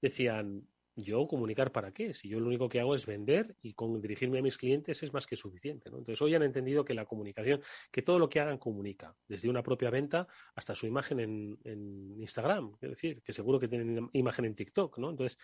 decían, 0.00 0.66
yo 0.96 1.26
comunicar 1.26 1.72
para 1.72 1.92
qué, 1.92 2.14
si 2.14 2.28
yo 2.28 2.40
lo 2.40 2.46
único 2.46 2.68
que 2.68 2.80
hago 2.80 2.94
es 2.94 3.06
vender 3.06 3.56
y 3.62 3.74
con 3.74 4.00
dirigirme 4.00 4.38
a 4.38 4.42
mis 4.42 4.58
clientes 4.58 5.02
es 5.02 5.12
más 5.12 5.26
que 5.26 5.36
suficiente. 5.36 5.88
Entonces 5.88 6.20
hoy 6.20 6.34
han 6.34 6.42
entendido 6.42 6.84
que 6.84 6.94
la 6.94 7.06
comunicación, 7.06 7.62
que 7.90 8.02
todo 8.02 8.18
lo 8.18 8.28
que 8.28 8.40
hagan 8.40 8.58
comunica, 8.58 9.14
desde 9.28 9.48
una 9.48 9.62
propia 9.62 9.90
venta 9.90 10.28
hasta 10.54 10.74
su 10.74 10.86
imagen 10.86 11.20
en, 11.20 11.58
en 11.64 12.20
Instagram, 12.20 12.76
es 12.80 12.90
decir, 12.90 13.22
que 13.22 13.32
seguro 13.32 13.58
que 13.58 13.68
tienen 13.68 14.08
imagen 14.12 14.44
en 14.44 14.54
TikTok, 14.54 14.98
¿no? 14.98 15.10
Entonces 15.10 15.38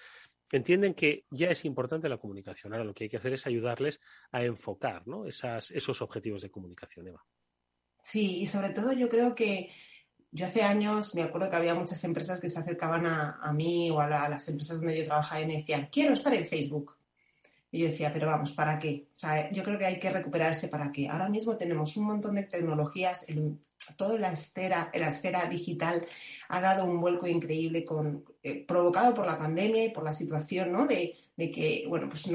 entienden 0.51 0.95
que 0.95 1.25
ya 1.31 1.51
es 1.51 1.65
importante 1.65 2.09
la 2.09 2.19
comunicación. 2.19 2.73
Ahora 2.73 2.85
lo 2.85 2.95
que 2.95 3.05
hay 3.05 3.11
que 3.11 3.17
hacer 3.17 3.33
es 3.35 3.47
ayudarles 3.47 4.01
a 4.33 4.45
enfocar 4.45 5.07
¿no? 5.07 5.27
Esas, 5.27 5.71
esos 5.71 6.01
objetivos 6.03 6.43
de 6.43 6.51
comunicación, 6.51 7.09
Eva. 7.09 7.25
Sí, 8.03 8.41
y 8.41 8.47
sobre 8.47 8.71
todo 8.71 8.93
yo 8.93 9.09
creo 9.09 9.35
que 9.35 9.71
yo 10.31 10.47
hace 10.47 10.63
años 10.63 11.15
me 11.15 11.23
acuerdo 11.23 11.51
que 11.51 11.57
había 11.57 11.75
muchas 11.75 12.03
empresas 12.05 12.41
que 12.41 12.49
se 12.49 12.59
acercaban 12.59 13.07
a, 13.07 13.53
mí 13.53 13.91
o 13.91 14.01
a, 14.01 14.29
las 14.29 14.49
empresas 14.49 14.79
donde 14.79 14.99
yo 14.99 15.07
trabajaba 15.07 15.41
y 15.41 15.47
me 15.47 15.57
decían, 15.59 15.89
quiero 15.91 16.15
estar 16.15 16.35
en 16.35 16.47
Facebook. 16.47 16.95
Y 17.71 17.81
yo 17.81 17.87
decía, 17.87 18.13
pero 18.13 18.27
vamos, 18.27 18.53
¿para 18.53 18.79
qué? 18.79 19.09
O 19.15 19.19
sea, 19.19 19.51
yo 19.51 19.63
creo 19.63 19.79
que 19.79 19.85
hay 19.85 19.99
que 19.99 20.11
recuperarse 20.11 20.69
para 20.69 20.91
qué. 20.91 21.09
Ahora 21.09 21.29
mismo 21.29 21.57
tenemos 21.57 21.97
un 21.99 22.07
montón 22.07 22.37
de 22.37 22.45
tecnologías, 22.45 23.29
en 23.29 23.61
toda 23.97 24.19
la 24.19 24.33
esfera, 24.33 24.91
la 24.95 25.09
esfera 25.09 25.47
digital 25.47 26.07
ha 26.49 26.61
dado 26.61 26.85
un 26.85 27.01
vuelco 27.01 27.27
increíble 27.27 27.85
eh, 28.43 28.65
provocado 28.67 29.15
por 29.15 29.27
la 29.27 29.39
pandemia 29.39 29.85
y 29.85 29.91
por 29.91 30.05
la 30.05 30.13
situación, 30.13 30.73
¿no? 30.73 30.87
De, 30.87 31.17
que, 31.37 31.85
bueno, 31.89 32.09
pues 32.09 32.29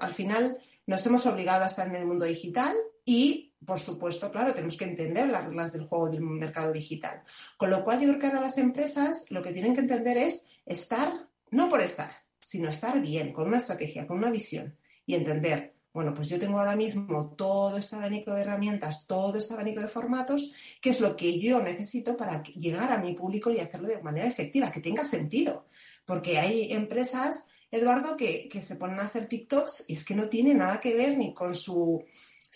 al 0.00 0.12
final 0.12 0.58
nos 0.86 1.06
hemos 1.06 1.26
obligado 1.26 1.62
a 1.62 1.68
estar 1.68 1.86
en 1.86 1.96
el 1.96 2.06
mundo 2.06 2.24
digital 2.24 2.74
y, 3.04 3.47
por 3.64 3.80
supuesto, 3.80 4.30
claro, 4.30 4.52
tenemos 4.52 4.76
que 4.76 4.84
entender 4.84 5.28
las 5.28 5.44
reglas 5.44 5.72
del 5.72 5.86
juego 5.86 6.08
del 6.08 6.20
mercado 6.20 6.72
digital. 6.72 7.22
Con 7.56 7.70
lo 7.70 7.84
cual, 7.84 8.00
yo 8.00 8.08
creo 8.08 8.18
que 8.18 8.26
ahora 8.26 8.40
las 8.40 8.58
empresas 8.58 9.26
lo 9.30 9.42
que 9.42 9.52
tienen 9.52 9.74
que 9.74 9.80
entender 9.80 10.16
es 10.16 10.48
estar, 10.64 11.08
no 11.50 11.68
por 11.68 11.80
estar, 11.80 12.10
sino 12.40 12.68
estar 12.68 13.00
bien, 13.00 13.32
con 13.32 13.48
una 13.48 13.56
estrategia, 13.56 14.06
con 14.06 14.18
una 14.18 14.30
visión 14.30 14.76
y 15.06 15.14
entender, 15.14 15.74
bueno, 15.92 16.14
pues 16.14 16.28
yo 16.28 16.38
tengo 16.38 16.58
ahora 16.58 16.76
mismo 16.76 17.30
todo 17.30 17.76
este 17.78 17.96
abanico 17.96 18.32
de 18.32 18.42
herramientas, 18.42 19.06
todo 19.06 19.36
este 19.36 19.54
abanico 19.54 19.80
de 19.80 19.88
formatos, 19.88 20.52
que 20.80 20.90
es 20.90 21.00
lo 21.00 21.16
que 21.16 21.38
yo 21.40 21.60
necesito 21.60 22.16
para 22.16 22.42
llegar 22.42 22.92
a 22.92 22.98
mi 22.98 23.14
público 23.14 23.50
y 23.50 23.58
hacerlo 23.58 23.88
de 23.88 24.02
manera 24.02 24.28
efectiva, 24.28 24.70
que 24.70 24.80
tenga 24.80 25.04
sentido. 25.04 25.66
Porque 26.04 26.38
hay 26.38 26.72
empresas 26.72 27.48
Eduardo, 27.70 28.16
que, 28.16 28.48
se 28.62 28.76
ponen 28.76 29.00
a 29.00 29.04
hacer 29.04 29.26
TikToks 29.26 29.84
y 29.88 29.94
es 29.94 30.04
que 30.04 30.14
no 30.14 30.28
tiene 30.28 30.54
nada 30.54 30.80
que 30.80 30.94
ver 30.94 31.18
ni 31.18 31.34
con 31.34 31.54
su 31.54 32.02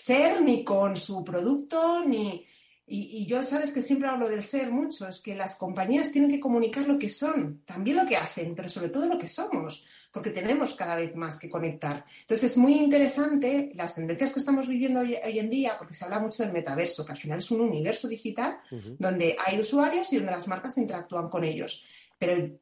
ser, 0.03 0.43
ni 0.43 0.65
con 0.65 0.97
su 0.97 1.25
producto, 1.25 2.05
ni... 2.05 2.45
Y, 2.85 3.25
yo 3.25 3.43
sabes 3.43 3.73
que 3.73 3.81
siempre 3.81 4.09
hablo 4.09 4.29
del 4.29 4.43
ser 4.43 4.71
mucho, 4.71 5.09
es 5.09 5.23
que 5.23 5.35
las 5.37 5.55
compañías 5.55 6.13
tienen 6.13 6.29
que 6.29 6.41
comunicar 6.41 6.87
lo 6.87 6.99
que 6.99 7.09
son, 7.09 7.63
también 7.65 7.97
lo 7.97 8.07
que 8.07 8.17
hacen, 8.17 8.55
pero 8.55 8.69
sobre 8.69 8.89
todo 8.89 9.07
lo 9.07 9.19
que 9.19 9.29
somos, 9.29 9.85
porque 10.13 10.31
tenemos 10.31 10.75
cada 10.75 10.97
vez 10.97 11.15
más 11.15 11.39
que 11.39 11.49
conectar. 11.49 12.05
Entonces 12.23 12.51
es 12.51 12.59
muy 12.59 12.75
interesante 12.75 13.71
las 13.77 13.95
tendencias 13.95 14.33
que 14.33 14.41
estamos 14.41 14.69
viviendo 14.69 15.01
hoy, 15.01 15.17
en 15.23 15.49
día, 15.49 15.77
porque 15.79 15.95
se 15.95 16.05
habla 16.05 16.19
mucho 16.19 16.43
del 16.43 16.53
metaverso, 16.53 17.07
que 17.07 17.13
al 17.13 17.19
final 17.19 17.39
es 17.39 17.51
un 17.53 17.61
universo 17.61 18.09
digital 18.09 18.59
donde 18.99 19.37
hay 19.47 19.59
usuarios 19.61 20.13
y 20.13 20.17
donde 20.17 20.33
las 20.33 20.49
marcas 20.49 20.77
interactúan 20.77 21.31
con 21.31 21.45
ellos. 21.45 21.85
Pero 22.19 22.59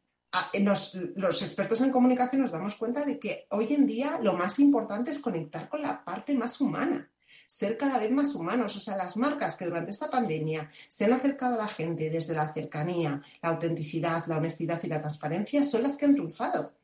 los 0.55 1.43
expertos 1.43 1.81
en 1.81 1.91
comunicación 1.91 2.43
nos 2.43 2.53
damos 2.53 2.77
cuenta 2.77 3.05
de 3.05 3.19
que 3.19 3.47
hoy 3.51 3.73
en 3.73 3.87
día 3.87 4.21
lo 4.23 4.35
más 4.35 4.61
importante 4.61 5.11
es 5.11 5.19
conectar 5.19 5.69
con 5.69 5.83
la 5.83 6.05
parte 6.05 6.37
más 6.37 6.61
humana, 6.61 7.10
ser 7.51 7.77
cada 7.77 7.99
vez 7.99 8.13
más 8.13 8.33
humanos. 8.37 8.77
O 8.77 8.81
sea, 8.81 8.97
las 8.97 9.17
marcas 9.17 9.57
que 9.57 9.65
durante 9.65 9.91
esta 9.91 10.09
pandemia 10.09 10.71
se 10.89 11.07
han 11.07 11.13
acercado 11.13 11.57
a 11.57 11.65
la 11.65 11.67
gente 11.67 12.09
desde 12.09 12.33
la 12.33 12.53
cercanía, 12.53 13.21
la 13.43 13.49
autenticidad, 13.49 14.25
la 14.29 14.37
honestidad 14.37 14.81
y 14.85 14.87
la 14.87 15.01
transparencia 15.01 15.65
son 15.65 15.83
las 15.83 15.97
que 15.97 16.05
han 16.05 16.15
triunfado. 16.15 16.75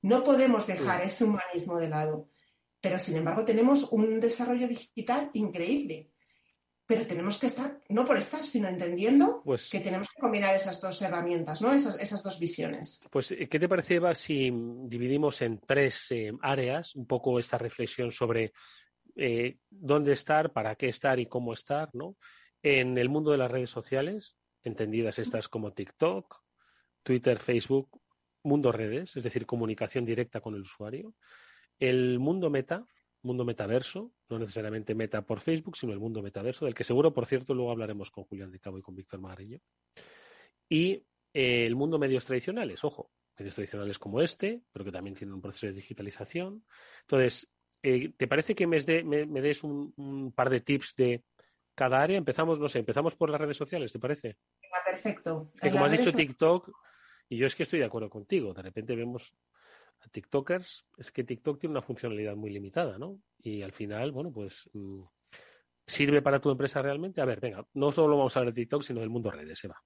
No 0.00 0.22
podemos 0.22 0.68
dejar 0.68 1.02
ese 1.02 1.24
humanismo 1.24 1.76
de 1.76 1.88
lado, 1.88 2.28
pero 2.80 3.00
sin 3.00 3.16
embargo 3.16 3.44
tenemos 3.44 3.90
un 3.92 4.20
desarrollo 4.20 4.68
digital 4.68 5.28
increíble 5.32 6.12
pero 6.84 7.06
tenemos 7.06 7.38
que 7.38 7.46
estar, 7.46 7.80
no 7.88 8.04
por 8.04 8.18
estar, 8.18 8.44
sino 8.44 8.68
entendiendo 8.68 9.40
pues 9.44 9.70
que 9.70 9.80
tenemos 9.80 10.08
que 10.08 10.20
combinar 10.20 10.54
esas 10.54 10.78
dos 10.78 11.00
herramientas, 11.00 11.62
¿no? 11.62 11.72
Esas, 11.72 12.22
dos 12.22 12.38
visiones. 12.38 13.00
Pues, 13.10 13.34
¿qué 13.48 13.58
te 13.58 13.68
parece, 13.68 13.94
Eva, 13.94 14.14
si 14.14 14.50
dividimos 14.52 15.40
en 15.40 15.58
tres 15.58 16.08
eh, 16.10 16.32
áreas 16.42 16.94
un 16.94 17.06
poco 17.06 17.38
esta 17.38 17.56
reflexión 17.56 18.12
sobre 18.12 18.52
eh, 19.16 19.58
dónde 19.70 20.12
estar, 20.12 20.52
para 20.52 20.74
qué 20.76 20.88
estar 20.88 21.18
y 21.20 21.26
cómo 21.26 21.52
estar, 21.52 21.90
¿no? 21.94 22.16
En 22.62 22.96
el 22.98 23.08
mundo 23.08 23.30
de 23.30 23.38
las 23.38 23.50
redes 23.50 23.70
sociales, 23.70 24.36
entendidas 24.62 25.18
estas 25.18 25.48
como 25.48 25.72
TikTok, 25.72 26.42
Twitter, 27.02 27.38
Facebook, 27.38 28.00
mundo 28.42 28.72
redes, 28.72 29.16
es 29.16 29.24
decir, 29.24 29.46
comunicación 29.46 30.04
directa 30.04 30.40
con 30.40 30.54
el 30.54 30.62
usuario. 30.62 31.14
El 31.78 32.18
mundo 32.18 32.50
meta, 32.50 32.86
mundo 33.22 33.44
metaverso, 33.44 34.12
no 34.28 34.38
necesariamente 34.38 34.94
meta 34.94 35.22
por 35.22 35.40
Facebook, 35.40 35.76
sino 35.76 35.92
el 35.92 35.98
mundo 35.98 36.22
metaverso, 36.22 36.64
del 36.64 36.74
que 36.74 36.84
seguro, 36.84 37.12
por 37.12 37.26
cierto, 37.26 37.54
luego 37.54 37.70
hablaremos 37.70 38.10
con 38.10 38.24
Julián 38.24 38.50
de 38.50 38.60
Cabo 38.60 38.78
y 38.78 38.82
con 38.82 38.94
Víctor 38.94 39.20
Magariño. 39.20 39.60
Y 40.68 41.04
eh, 41.34 41.66
el 41.66 41.76
mundo 41.76 41.98
medios 41.98 42.24
tradicionales, 42.24 42.84
ojo, 42.84 43.10
medios 43.38 43.54
tradicionales 43.54 43.98
como 43.98 44.20
este, 44.20 44.62
pero 44.72 44.84
que 44.84 44.92
también 44.92 45.14
tienen 45.14 45.34
un 45.34 45.40
proceso 45.40 45.66
de 45.66 45.72
digitalización. 45.72 46.64
Entonces, 47.02 47.48
eh, 47.82 48.12
¿te 48.16 48.28
parece 48.28 48.54
que 48.54 48.66
me, 48.66 48.80
des 48.80 49.64
un, 49.64 50.32
par 50.34 50.50
de 50.50 50.60
tips 50.60 50.94
de 50.96 51.24
cada 51.74 52.00
área? 52.00 52.16
Empezamos, 52.16 52.58
no 52.58 52.68
sé, 52.68 52.78
empezamos 52.78 53.14
por 53.16 53.30
las 53.30 53.40
redes 53.40 53.56
sociales, 53.56 53.92
¿te 53.92 53.98
parece? 53.98 54.36
Perfecto. 54.84 55.50
como 55.60 55.84
has 55.84 55.92
dicho 55.92 56.12
TikTok, 56.12 56.70
y 57.28 57.36
yo 57.38 57.46
es 57.46 57.54
que 57.54 57.62
estoy 57.62 57.78
de 57.78 57.86
acuerdo 57.86 58.10
contigo, 58.10 58.52
de 58.52 58.62
repente 58.62 58.94
vemos 58.94 59.34
TikTokers, 60.10 60.84
es 60.98 61.12
que 61.12 61.24
TikTok 61.24 61.60
tiene 61.60 61.72
una 61.72 61.82
funcionalidad 61.82 62.36
muy 62.36 62.50
limitada, 62.50 62.98
¿no? 62.98 63.20
Y 63.38 63.62
al 63.62 63.72
final, 63.72 64.12
bueno, 64.12 64.32
pues 64.32 64.68
mm, 64.72 65.02
¿sirve 65.86 66.22
para 66.22 66.40
tu 66.40 66.50
empresa 66.50 66.82
realmente? 66.82 67.20
A 67.20 67.24
ver, 67.24 67.40
venga, 67.40 67.66
no 67.74 67.92
solo 67.92 68.16
vamos 68.16 68.36
a 68.36 68.40
hablar 68.40 68.52
de 68.54 68.62
TikTok, 68.62 68.82
sino 68.82 69.00
del 69.00 69.10
mundo 69.10 69.30
redes, 69.30 69.62
Eva. 69.64 69.82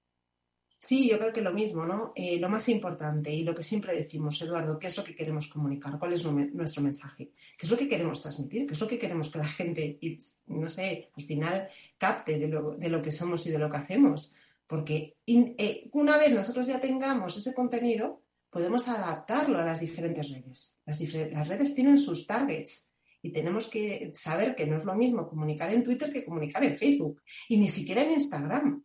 Sí, 0.79 1.09
yo 1.09 1.17
creo 1.17 1.33
que 1.33 1.41
lo 1.41 1.53
mismo, 1.53 1.85
¿no? 1.85 2.13
Eh, 2.15 2.37
lo 2.39 2.49
más 2.49 2.69
importante 2.69 3.33
y 3.33 3.43
lo 3.43 3.55
que 3.55 3.63
siempre 3.63 3.95
decimos, 3.95 4.39
Eduardo, 4.41 4.77
¿qué 4.77 4.87
es 4.87 4.97
lo 4.97 5.03
que 5.03 5.15
queremos 5.15 5.47
comunicar? 5.47 5.97
¿Cuál 5.97 6.13
es 6.13 6.23
nuestro 6.25 6.83
mensaje? 6.83 7.31
¿Qué 7.57 7.65
es 7.65 7.71
lo 7.71 7.77
que 7.77 7.89
queremos 7.89 8.21
transmitir? 8.21 8.67
¿Qué 8.67 8.73
es 8.73 8.79
lo 8.79 8.87
que 8.87 8.99
queremos 8.99 9.31
que 9.31 9.39
la 9.39 9.47
gente, 9.47 9.99
no 10.47 10.69
sé, 10.69 11.09
al 11.15 11.23
final 11.23 11.67
capte 11.97 12.37
de 12.37 12.47
lo, 12.47 12.75
de 12.75 12.89
lo 12.89 13.01
que 13.01 13.11
somos 13.11 13.45
y 13.47 13.51
de 13.51 13.57
lo 13.57 13.69
que 13.69 13.77
hacemos? 13.77 14.31
Porque 14.67 15.15
eh, 15.25 15.89
una 15.93 16.17
vez 16.17 16.33
nosotros 16.33 16.67
ya 16.67 16.79
tengamos 16.79 17.37
ese 17.37 17.53
contenido, 17.53 18.21
podemos 18.49 18.87
adaptarlo 18.87 19.57
a 19.59 19.65
las 19.65 19.79
diferentes 19.79 20.29
redes. 20.29 20.77
Las, 20.85 21.47
redes 21.47 21.73
tienen 21.73 21.97
sus 21.97 22.27
targets 22.27 22.91
y 23.21 23.31
tenemos 23.31 23.69
que 23.69 24.11
saber 24.13 24.55
que 24.55 24.67
no 24.67 24.77
es 24.77 24.85
lo 24.85 24.93
mismo 24.93 25.27
comunicar 25.27 25.73
en 25.73 25.83
Twitter 25.83 26.11
que 26.11 26.25
comunicar 26.25 26.63
en 26.63 26.75
Facebook 26.75 27.21
y 27.47 27.57
ni 27.57 27.67
siquiera 27.67 28.03
en 28.03 28.11
Instagram. 28.11 28.83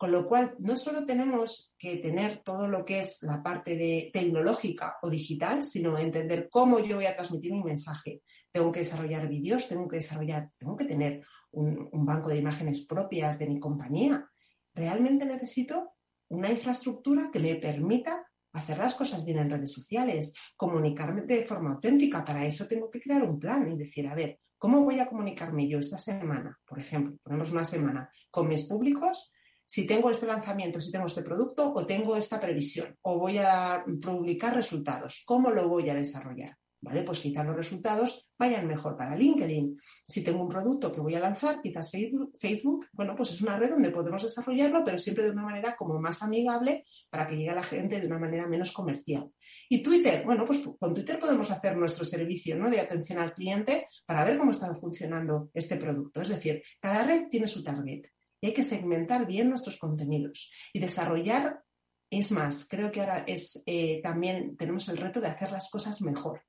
Con 0.00 0.12
lo 0.12 0.26
cual, 0.26 0.54
no 0.60 0.78
solo 0.78 1.04
tenemos 1.04 1.74
que 1.76 1.98
tener 1.98 2.38
todo 2.38 2.66
lo 2.68 2.86
que 2.86 3.00
es 3.00 3.18
la 3.20 3.42
parte 3.42 3.76
de 3.76 4.08
tecnológica 4.10 4.96
o 5.02 5.10
digital, 5.10 5.62
sino 5.62 5.98
entender 5.98 6.48
cómo 6.50 6.80
yo 6.80 6.96
voy 6.96 7.04
a 7.04 7.14
transmitir 7.14 7.52
mi 7.52 7.62
mensaje. 7.62 8.22
Tengo 8.50 8.72
que 8.72 8.80
desarrollar 8.80 9.28
vídeos, 9.28 9.68
tengo 9.68 9.86
que 9.86 9.96
desarrollar, 9.96 10.48
tengo 10.56 10.74
que 10.74 10.86
tener 10.86 11.22
un 11.50 12.06
banco 12.06 12.30
de 12.30 12.38
imágenes 12.38 12.86
propias 12.86 13.38
de 13.38 13.46
mi 13.46 13.60
compañía. 13.60 14.26
Realmente 14.72 15.26
necesito 15.26 15.92
una 16.28 16.50
infraestructura 16.50 17.28
que 17.30 17.38
me 17.38 17.56
permita 17.56 18.26
hacer 18.54 18.78
las 18.78 18.94
cosas 18.94 19.22
bien 19.22 19.36
en 19.36 19.50
redes 19.50 19.70
sociales, 19.70 20.32
comunicarme 20.56 21.26
de 21.26 21.44
forma 21.44 21.72
auténtica. 21.72 22.24
Para 22.24 22.46
eso 22.46 22.66
tengo 22.66 22.88
que 22.88 23.02
crear 23.02 23.22
un 23.22 23.38
plan 23.38 23.70
y 23.70 23.76
decir, 23.76 24.08
a 24.08 24.14
ver, 24.14 24.40
¿cómo 24.56 24.82
voy 24.82 24.98
a 24.98 25.06
comunicarme 25.06 25.68
yo 25.68 25.78
esta 25.78 25.98
semana? 25.98 26.58
Por 26.66 26.78
ejemplo, 26.78 27.18
ponemos 27.22 27.52
una 27.52 27.66
semana 27.66 28.10
con 28.30 28.48
mis 28.48 28.66
públicos, 28.66 29.30
si 29.70 29.86
tengo 29.86 30.10
este 30.10 30.26
lanzamiento, 30.26 30.80
si 30.80 30.90
tengo 30.90 31.06
este 31.06 31.22
producto 31.22 31.72
o 31.72 31.86
tengo 31.86 32.16
esta 32.16 32.40
previsión 32.40 32.96
o 33.02 33.20
voy 33.20 33.38
a 33.38 33.84
publicar 34.02 34.52
resultados. 34.52 35.22
¿Cómo 35.24 35.50
lo 35.50 35.68
voy 35.68 35.88
a 35.88 35.94
desarrollar? 35.94 36.56
¿vale? 36.80 37.04
Pues 37.04 37.20
quizás 37.20 37.46
los 37.46 37.54
resultados 37.54 38.28
vayan 38.36 38.66
mejor 38.66 38.96
para 38.96 39.14
LinkedIn. 39.14 39.78
Si 40.04 40.24
tengo 40.24 40.42
un 40.42 40.48
producto 40.48 40.90
que 40.90 41.00
voy 41.00 41.14
a 41.14 41.20
lanzar, 41.20 41.62
quizás 41.62 41.88
Facebook, 41.88 42.86
bueno, 42.94 43.14
pues 43.14 43.30
es 43.30 43.42
una 43.42 43.56
red 43.56 43.70
donde 43.70 43.92
podemos 43.92 44.24
desarrollarlo, 44.24 44.82
pero 44.84 44.98
siempre 44.98 45.22
de 45.22 45.30
una 45.30 45.44
manera 45.44 45.76
como 45.76 46.00
más 46.00 46.20
amigable 46.20 46.84
para 47.08 47.28
que 47.28 47.36
llegue 47.36 47.50
a 47.50 47.54
la 47.54 47.62
gente 47.62 48.00
de 48.00 48.08
una 48.08 48.18
manera 48.18 48.48
menos 48.48 48.72
comercial. 48.72 49.30
Y 49.68 49.84
Twitter, 49.84 50.24
bueno, 50.24 50.44
pues 50.44 50.62
con 50.80 50.92
Twitter 50.92 51.20
podemos 51.20 51.48
hacer 51.48 51.76
nuestro 51.76 52.04
servicio 52.04 52.56
¿no? 52.56 52.68
de 52.68 52.80
atención 52.80 53.20
al 53.20 53.34
cliente 53.34 53.86
para 54.04 54.24
ver 54.24 54.36
cómo 54.36 54.50
está 54.50 54.74
funcionando 54.74 55.48
este 55.54 55.76
producto. 55.76 56.22
Es 56.22 56.28
decir, 56.30 56.60
cada 56.80 57.04
red 57.04 57.28
tiene 57.30 57.46
su 57.46 57.62
target. 57.62 58.06
Y 58.40 58.48
hay 58.48 58.54
que 58.54 58.62
segmentar 58.62 59.26
bien 59.26 59.48
nuestros 59.48 59.78
contenidos 59.78 60.50
y 60.72 60.80
desarrollar. 60.80 61.62
Es 62.10 62.32
más, 62.32 62.66
creo 62.68 62.90
que 62.90 63.00
ahora 63.00 63.24
es 63.26 63.62
eh, 63.66 64.00
también 64.02 64.56
tenemos 64.56 64.88
el 64.88 64.96
reto 64.96 65.20
de 65.20 65.28
hacer 65.28 65.52
las 65.52 65.70
cosas 65.70 66.00
mejor. 66.02 66.42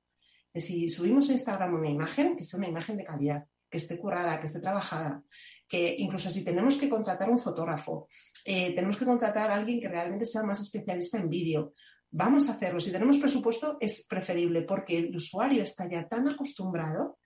Si 0.54 0.90
subimos 0.90 1.30
a 1.30 1.32
Instagram 1.32 1.74
una 1.74 1.88
imagen, 1.88 2.36
que 2.36 2.44
sea 2.44 2.58
una 2.58 2.68
imagen 2.68 2.96
de 2.96 3.04
calidad, 3.04 3.46
que 3.70 3.78
esté 3.78 3.98
curada, 3.98 4.38
que 4.38 4.46
esté 4.46 4.60
trabajada, 4.60 5.22
que 5.66 5.94
incluso 5.98 6.30
si 6.30 6.44
tenemos 6.44 6.76
que 6.76 6.90
contratar 6.90 7.30
un 7.30 7.38
fotógrafo, 7.38 8.06
eh, 8.44 8.74
tenemos 8.74 8.98
que 8.98 9.06
contratar 9.06 9.50
a 9.50 9.54
alguien 9.54 9.80
que 9.80 9.88
realmente 9.88 10.26
sea 10.26 10.42
más 10.42 10.60
especialista 10.60 11.18
en 11.18 11.30
vídeo, 11.30 11.72
vamos 12.10 12.48
a 12.48 12.52
hacerlo. 12.52 12.80
Si 12.80 12.92
tenemos 12.92 13.18
presupuesto 13.18 13.78
es 13.80 14.06
preferible 14.06 14.62
porque 14.62 14.98
el 14.98 15.16
usuario 15.16 15.62
está 15.62 15.88
ya 15.88 16.06
tan 16.06 16.28
acostumbrado 16.28 17.18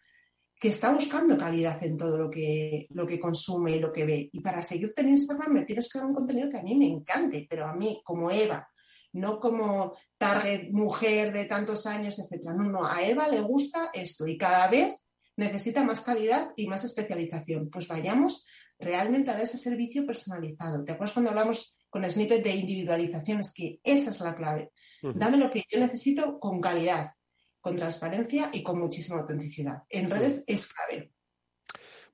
que 0.59 0.69
está 0.69 0.91
buscando 0.91 1.37
calidad 1.37 1.83
en 1.85 1.97
todo 1.97 2.17
lo 2.17 2.31
que, 2.31 2.87
lo 2.91 3.07
que 3.07 3.21
consume 3.21 3.77
y 3.77 3.81
lo 3.81 3.93
que 3.93 4.05
ve. 4.05 4.31
Y 4.33 4.41
para 4.41 4.63
seguirte 4.63 5.03
en 5.03 5.11
Instagram 5.11 5.53
me 5.53 5.65
tienes 5.65 5.91
que 5.91 5.99
dar 5.99 6.09
un 6.09 6.15
contenido 6.15 6.51
que 6.51 6.59
a 6.59 6.63
mí 6.63 6.75
me 6.75 6.87
encante, 6.87 7.47
pero 7.49 7.67
a 7.67 7.75
mí 7.75 8.01
como 8.05 8.31
Eva, 8.31 8.69
no 9.13 9.39
como 9.39 9.95
target 10.17 10.71
mujer 10.71 11.33
de 11.33 11.45
tantos 11.45 11.87
años, 11.87 12.19
etcétera. 12.19 12.55
No, 12.55 12.65
no, 12.65 12.87
a 12.87 13.03
Eva 13.03 13.29
le 13.29 13.41
gusta 13.41 13.91
esto 13.93 14.27
y 14.27 14.39
cada 14.39 14.69
vez 14.69 15.09
necesita 15.37 15.85
más 15.85 16.03
calidad 16.03 16.53
y 16.57 16.67
más 16.67 16.85
especialización. 16.85 17.69
Pues 17.71 17.89
vayamos 17.89 18.47
realmente 18.79 19.31
a 19.31 19.35
dar 19.35 19.43
ese 19.43 19.59
servicio 19.59 20.07
personalizado. 20.07 20.85
¿Te 20.85 20.93
acuerdas 20.93 21.13
cuando 21.13 21.31
hablamos 21.31 21.77
con 21.91 22.09
snippet 22.09 22.43
de 22.43 22.55
individualización? 22.55 23.41
Es 23.41 23.53
que 23.53 23.79
esa 23.83 24.11
es 24.11 24.21
la 24.21 24.35
clave. 24.35 24.73
Dame 25.03 25.37
lo 25.37 25.51
que 25.51 25.65
yo 25.71 25.79
necesito 25.79 26.41
con 26.41 26.61
calidad, 26.61 27.11
con 27.67 27.75
transparencia 27.75 28.49
y 28.53 28.63
con 28.63 28.79
muchísima 28.79 29.19
autenticidad. 29.19 29.83
En 29.89 30.09
redes 30.09 30.45
es 30.47 30.73
clave. 30.73 31.11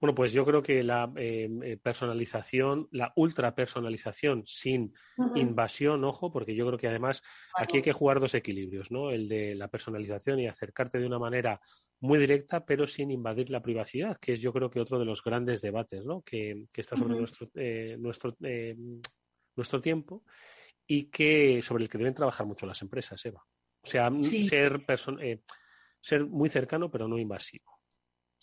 Bueno, 0.00 0.14
pues 0.14 0.32
yo 0.32 0.46
creo 0.46 0.62
que 0.62 0.82
la 0.82 1.12
eh, 1.14 1.46
eh, 1.62 1.76
personalización, 1.76 2.88
la 2.90 3.12
ultra 3.16 3.54
personalización 3.54 4.44
sin 4.46 4.94
invasión, 5.34 6.04
ojo, 6.04 6.32
porque 6.32 6.54
yo 6.54 6.66
creo 6.66 6.78
que 6.78 6.88
además 6.88 7.22
aquí 7.54 7.76
hay 7.76 7.82
que 7.82 7.92
jugar 7.92 8.18
dos 8.18 8.34
equilibrios, 8.34 8.90
¿no? 8.90 9.10
El 9.10 9.28
de 9.28 9.54
la 9.54 9.68
personalización 9.68 10.40
y 10.40 10.48
acercarte 10.48 10.98
de 10.98 11.06
una 11.06 11.18
manera 11.18 11.60
muy 12.00 12.18
directa, 12.18 12.64
pero 12.64 12.86
sin 12.86 13.10
invadir 13.10 13.50
la 13.50 13.60
privacidad, 13.60 14.16
que 14.18 14.32
es 14.32 14.40
yo 14.40 14.54
creo 14.54 14.70
que 14.70 14.80
otro 14.80 14.98
de 14.98 15.04
los 15.04 15.22
grandes 15.22 15.60
debates, 15.60 16.02
¿no? 16.02 16.22
Que, 16.22 16.64
está 16.72 16.96
sobre 16.96 17.14
nuestro, 17.14 17.50
eh, 17.56 17.96
nuestro, 17.98 18.34
nuestro 19.54 19.80
tiempo 19.82 20.24
y 20.86 21.10
que 21.10 21.60
sobre 21.60 21.84
el 21.84 21.90
que 21.90 21.98
deben 21.98 22.14
trabajar 22.14 22.46
mucho 22.46 22.64
las 22.64 22.80
empresas, 22.80 23.22
Eva. 23.26 23.44
O 23.82 23.86
sea, 23.86 24.10
ser, 24.22 24.84
ser 26.00 26.26
muy 26.26 26.48
cercano, 26.48 26.90
pero 26.90 27.08
no 27.08 27.18
invasivo. 27.18 27.72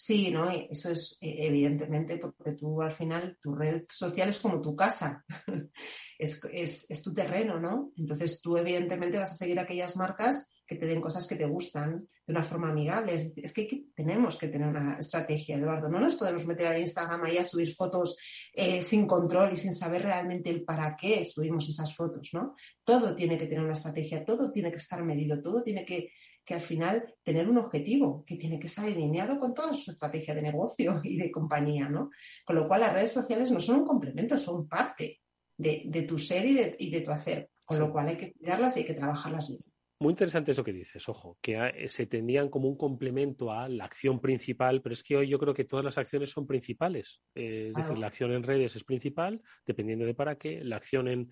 Sí, 0.02 0.32
¿no? 0.32 0.50
Eso 0.50 0.92
es 0.92 1.18
eh, 1.20 1.48
evidentemente 1.48 2.18
porque 2.18 2.54
tú 2.54 2.82
al 2.82 2.94
final, 2.94 3.38
tu 3.42 3.54
red 3.54 3.84
social 3.90 4.30
es 4.30 4.40
como 4.40 4.62
tu 4.62 4.74
casa, 4.74 5.26
es, 6.18 6.40
es, 6.54 7.04
tu 7.04 7.14
terreno, 7.14 7.60
¿no? 7.60 7.92
Entonces 7.98 8.42
tú 8.42 8.56
evidentemente 8.56 9.20
vas 9.20 9.34
a 9.34 9.36
seguir 9.36 9.60
aquellas 9.60 9.98
marcas 9.98 10.54
que 10.70 10.76
te 10.76 10.86
den 10.86 11.02
cosas 11.02 11.26
que 11.26 11.36
te 11.36 11.48
gustan 11.48 12.08
de 12.28 12.32
una 12.32 12.44
forma 12.44 12.70
amigable. 12.70 13.16
Es, 13.16 13.54
que, 13.54 13.88
tenemos 13.96 14.38
que 14.38 14.50
tener 14.50 14.68
una 14.68 15.00
estrategia, 15.00 15.58
Eduardo. 15.58 15.90
No 15.90 16.00
nos 16.00 16.14
podemos 16.14 16.46
meter 16.46 16.68
al 16.68 16.80
Instagram 16.80 17.24
ahí 17.24 17.38
a 17.38 17.44
subir 17.44 17.74
fotos 17.74 18.16
eh, 18.54 18.84
sin 18.84 19.08
control 19.08 19.54
y 19.54 19.56
sin 19.56 19.74
saber 19.74 20.04
realmente 20.04 20.52
el 20.52 20.64
para 20.64 20.96
qué 20.96 21.26
subimos 21.26 21.68
esas 21.68 21.96
fotos, 21.96 22.30
¿no? 22.34 22.56
Todo 22.84 23.16
tiene 23.16 23.36
que 23.36 23.48
tener 23.48 23.64
una 23.64 23.74
estrategia, 23.74 24.24
todo 24.24 24.52
tiene 24.52 24.70
que 24.70 24.78
estar 24.78 25.04
medido, 25.04 25.42
todo 25.42 25.64
tiene 25.64 25.84
que 25.84 26.12
que 26.46 26.56
al 26.56 26.62
final 26.62 27.14
tener 27.22 27.48
un 27.48 27.60
objetivo 27.60 28.24
que 28.26 28.36
tiene 28.36 28.60
que 28.60 28.66
estar 28.66 28.86
alineado 28.86 29.40
con 29.40 29.54
toda 29.54 29.72
su 29.76 29.92
estrategia 29.92 30.34
de 30.34 30.42
negocio 30.42 31.00
y 31.04 31.16
de 31.16 31.30
compañía, 31.30 31.88
¿no? 31.88 32.10
Con 32.44 32.56
lo 32.56 32.68
cual 32.68 32.82
las 32.82 32.94
redes 32.94 33.14
sociales 33.14 33.52
no 33.52 33.60
son 33.60 33.82
un 33.82 33.86
complemento, 33.86 34.36
son 34.36 34.68
parte 34.68 35.20
de, 35.56 36.06
tu 36.08 36.18
ser 36.18 36.46
y 36.48 36.90
de, 36.90 37.02
tu 37.02 37.12
hacer, 37.12 37.52
con 37.64 37.78
lo 37.78 37.92
cual 37.92 38.08
hay 38.08 38.18
que 38.18 38.34
cuidarlas 38.34 38.76
y 38.76 38.80
hay 38.80 38.86
que 38.88 38.96
trabajarlas 38.96 39.50
bien. 39.50 39.69
Muy 40.02 40.12
interesante 40.12 40.54
eso 40.54 40.64
que 40.64 40.72
dices, 40.72 41.10
ojo, 41.10 41.38
que 41.42 41.86
se 41.90 42.06
tendían 42.06 42.50
como 42.50 42.70
un 42.70 42.78
complemento 42.78 43.52
a 43.52 43.68
la 43.68 43.84
acción 43.84 44.22
principal, 44.22 44.82
pero 44.82 44.94
es 44.94 45.04
que 45.04 45.18
hoy 45.18 45.28
yo 45.28 45.38
creo 45.38 45.54
que 45.54 45.66
todas 45.66 45.84
las 45.84 45.98
acciones 45.98 46.30
son 46.30 46.48
principales. 46.48 47.22
es 47.36 47.74
decir, 47.74 47.98
la 47.98 48.08
acción 48.08 48.32
en 48.32 48.44
redes 48.44 48.78
es 48.78 48.86
principal, 48.86 49.42
dependiendo 49.66 50.06
de 50.06 50.14
para 50.14 50.38
qué. 50.38 50.64
La 50.64 50.78
acción 50.78 51.10
en 51.10 51.30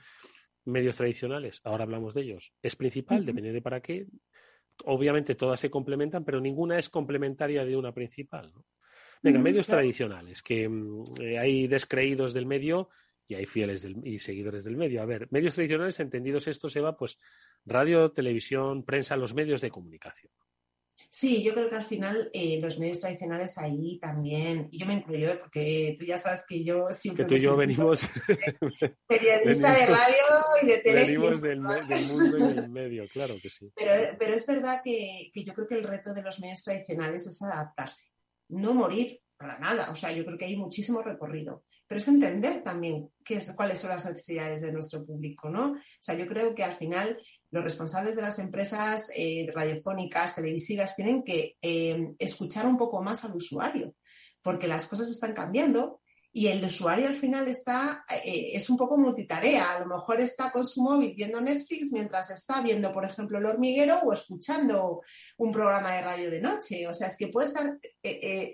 medios 0.65 0.97
tradicionales, 0.97 1.61
ahora 1.63 1.85
hablamos 1.85 2.13
de 2.13 2.23
ellos, 2.23 2.53
es 2.61 2.75
principal, 2.75 3.25
dependiendo 3.25 3.55
de 3.55 3.61
para 3.61 3.79
qué 3.79 4.05
obviamente 4.85 5.35
todas 5.35 5.59
se 5.59 5.69
complementan, 5.69 6.23
pero 6.23 6.39
ninguna 6.39 6.77
es 6.77 6.89
complementaria 6.89 7.65
de 7.65 7.75
una 7.75 7.93
principal. 7.93 8.51
Venga, 9.21 9.39
medios 9.39 9.67
tradicionales, 9.67 10.43
que 10.43 10.69
mm, 10.69 11.03
eh, 11.21 11.39
hay 11.39 11.67
descreídos 11.67 12.33
del 12.33 12.45
medio 12.45 12.89
y 13.27 13.35
hay 13.35 13.45
fieles 13.45 13.85
y 14.03 14.19
seguidores 14.19 14.63
del 14.65 14.77
medio. 14.77 15.01
A 15.01 15.05
ver, 15.05 15.27
medios 15.31 15.55
tradicionales, 15.55 15.99
entendidos 15.99 16.47
estos, 16.47 16.75
Eva, 16.75 16.95
pues 16.95 17.17
radio, 17.65 18.11
televisión, 18.11 18.83
prensa, 18.83 19.17
los 19.17 19.33
medios 19.33 19.61
de 19.61 19.69
comunicación. 19.71 20.31
Sí, 21.09 21.43
yo 21.43 21.53
creo 21.53 21.69
que 21.69 21.75
al 21.75 21.85
final 21.85 22.29
eh, 22.33 22.59
los 22.59 22.79
medios 22.79 22.99
tradicionales 22.99 23.57
ahí 23.57 23.99
también, 23.99 24.67
y 24.71 24.79
yo 24.79 24.85
me 24.85 24.95
incluyo, 24.95 25.29
¿eh? 25.31 25.37
porque 25.37 25.95
tú 25.97 26.05
ya 26.05 26.17
sabes 26.17 26.43
que 26.47 26.63
yo 26.63 26.87
siempre... 26.89 27.23
Que 27.23 27.29
tú 27.29 27.35
y 27.35 27.41
yo 27.41 27.55
venimos... 27.55 28.07
Periodista 29.07 29.73
de 29.73 29.85
radio 29.85 30.25
y 30.63 30.67
de 30.67 30.77
televisión. 30.79 31.39
Venimos 31.39 31.87
del, 31.87 32.05
mundo 32.07 32.37
y 32.37 32.53
del 32.55 32.69
medio, 32.69 33.07
claro 33.09 33.35
que 33.41 33.49
sí. 33.49 33.71
Pero, 33.75 34.15
pero 34.17 34.33
es 34.33 34.47
verdad 34.47 34.81
que, 34.83 35.29
que 35.33 35.43
yo 35.43 35.53
creo 35.53 35.67
que 35.67 35.75
el 35.75 35.83
reto 35.83 36.13
de 36.13 36.23
los 36.23 36.39
medios 36.39 36.63
tradicionales 36.63 37.27
es 37.27 37.41
adaptarse, 37.41 38.09
no 38.49 38.73
morir 38.73 39.21
para 39.37 39.59
nada. 39.59 39.91
O 39.91 39.95
sea, 39.95 40.11
yo 40.11 40.25
creo 40.25 40.37
que 40.37 40.45
hay 40.45 40.55
muchísimo 40.55 41.01
recorrido 41.01 41.63
pero 41.87 41.99
es 41.99 42.07
entender 42.07 42.63
también 42.63 43.09
qué 43.23 43.35
es, 43.35 43.51
cuáles 43.53 43.79
son 43.79 43.91
las 43.91 44.05
necesidades 44.05 44.61
de 44.61 44.71
nuestro 44.71 45.05
público, 45.05 45.49
¿no? 45.49 45.71
O 45.71 45.77
sea, 46.01 46.15
yo 46.15 46.27
creo 46.27 46.53
que 46.53 46.63
al 46.63 46.75
final 46.75 47.17
los 47.49 47.63
responsables 47.63 48.15
de 48.15 48.21
las 48.21 48.39
empresas 48.39 49.09
eh, 49.15 49.47
radiofónicas, 49.53 50.35
televisivas, 50.35 50.95
tienen 50.95 51.23
que 51.23 51.55
eh, 51.61 52.13
escuchar 52.19 52.65
un 52.67 52.77
poco 52.77 53.01
más 53.01 53.23
al 53.23 53.35
usuario, 53.35 53.95
porque 54.41 54.67
las 54.67 54.87
cosas 54.87 55.09
están 55.09 55.33
cambiando 55.33 56.01
y 56.33 56.47
el 56.47 56.63
usuario 56.63 57.07
al 57.07 57.15
final 57.15 57.47
está, 57.47 58.05
eh, 58.23 58.51
es 58.53 58.69
un 58.69 58.77
poco 58.77 58.97
multitarea. 58.97 59.71
A 59.71 59.79
lo 59.79 59.87
mejor 59.87 60.19
está 60.19 60.51
con 60.51 60.67
su 60.67 60.83
móvil 60.83 61.15
viendo 61.15 61.41
Netflix 61.41 61.91
mientras 61.93 62.29
está 62.29 62.61
viendo, 62.61 62.93
por 62.93 63.05
ejemplo, 63.05 63.39
El 63.39 63.45
hormiguero 63.45 63.97
o 64.03 64.13
escuchando 64.13 65.01
un 65.37 65.51
programa 65.51 65.93
de 65.93 66.01
radio 66.01 66.29
de 66.29 66.41
noche. 66.41 66.85
O 66.85 66.93
sea, 66.93 67.07
es 67.07 67.17
que 67.17 67.29
puede 67.29 67.47
estar 67.47 67.79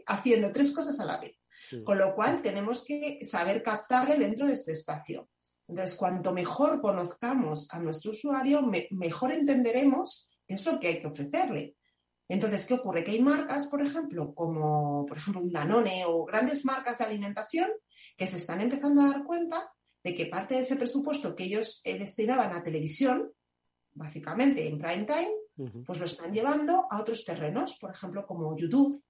haciendo 0.05 0.53
tres 0.53 0.71
cosas 0.71 0.97
a 1.01 1.05
la 1.05 1.17
vez. 1.17 1.42
Con 1.83 1.97
lo 1.97 2.13
cual 2.13 2.41
tenemos 2.41 2.83
que 2.83 3.19
saber 3.23 3.63
captarle 3.63 4.17
dentro 4.17 4.45
de 4.45 4.53
este 4.53 4.73
espacio. 4.73 5.29
Entonces, 5.67 5.95
cuanto 5.95 6.33
mejor 6.33 6.81
conozcamos 6.81 7.67
a 7.71 7.79
nuestro 7.79 8.11
usuario, 8.11 8.61
mejor 8.91 9.31
entenderemos 9.31 10.29
qué 10.45 10.55
es 10.55 10.65
lo 10.65 10.79
que 10.79 10.87
hay 10.87 11.01
que 11.01 11.07
ofrecerle. 11.07 11.75
Entonces, 12.27 12.65
¿qué 12.65 12.75
ocurre? 12.75 13.03
Que 13.03 13.11
hay 13.11 13.21
marcas, 13.21 13.67
por 13.67 13.81
ejemplo, 13.81 14.33
como 14.33 15.05
por 15.05 15.17
ejemplo 15.17 15.41
un 15.41 15.51
Danone 15.51 16.03
o 16.05 16.25
grandes 16.25 16.65
marcas 16.65 16.97
de 16.97 17.05
alimentación 17.05 17.69
que 18.17 18.27
se 18.27 18.37
están 18.37 18.61
empezando 18.61 19.01
a 19.01 19.09
dar 19.09 19.23
cuenta 19.23 19.71
de 20.03 20.15
que 20.15 20.25
parte 20.25 20.55
de 20.55 20.61
ese 20.61 20.75
presupuesto 20.75 21.35
que 21.35 21.45
ellos 21.45 21.81
eh, 21.83 21.97
destinaban 21.97 22.53
a 22.53 22.63
televisión, 22.63 23.31
básicamente 23.93 24.67
en 24.67 24.77
prime 24.77 25.05
time, 25.05 25.31
pues 25.85 25.99
lo 25.99 26.05
están 26.05 26.33
llevando 26.33 26.87
a 26.89 26.99
otros 26.99 27.23
terrenos, 27.23 27.77
por 27.79 27.91
ejemplo, 27.91 28.25
como 28.25 28.57
YouTube, 28.57 29.01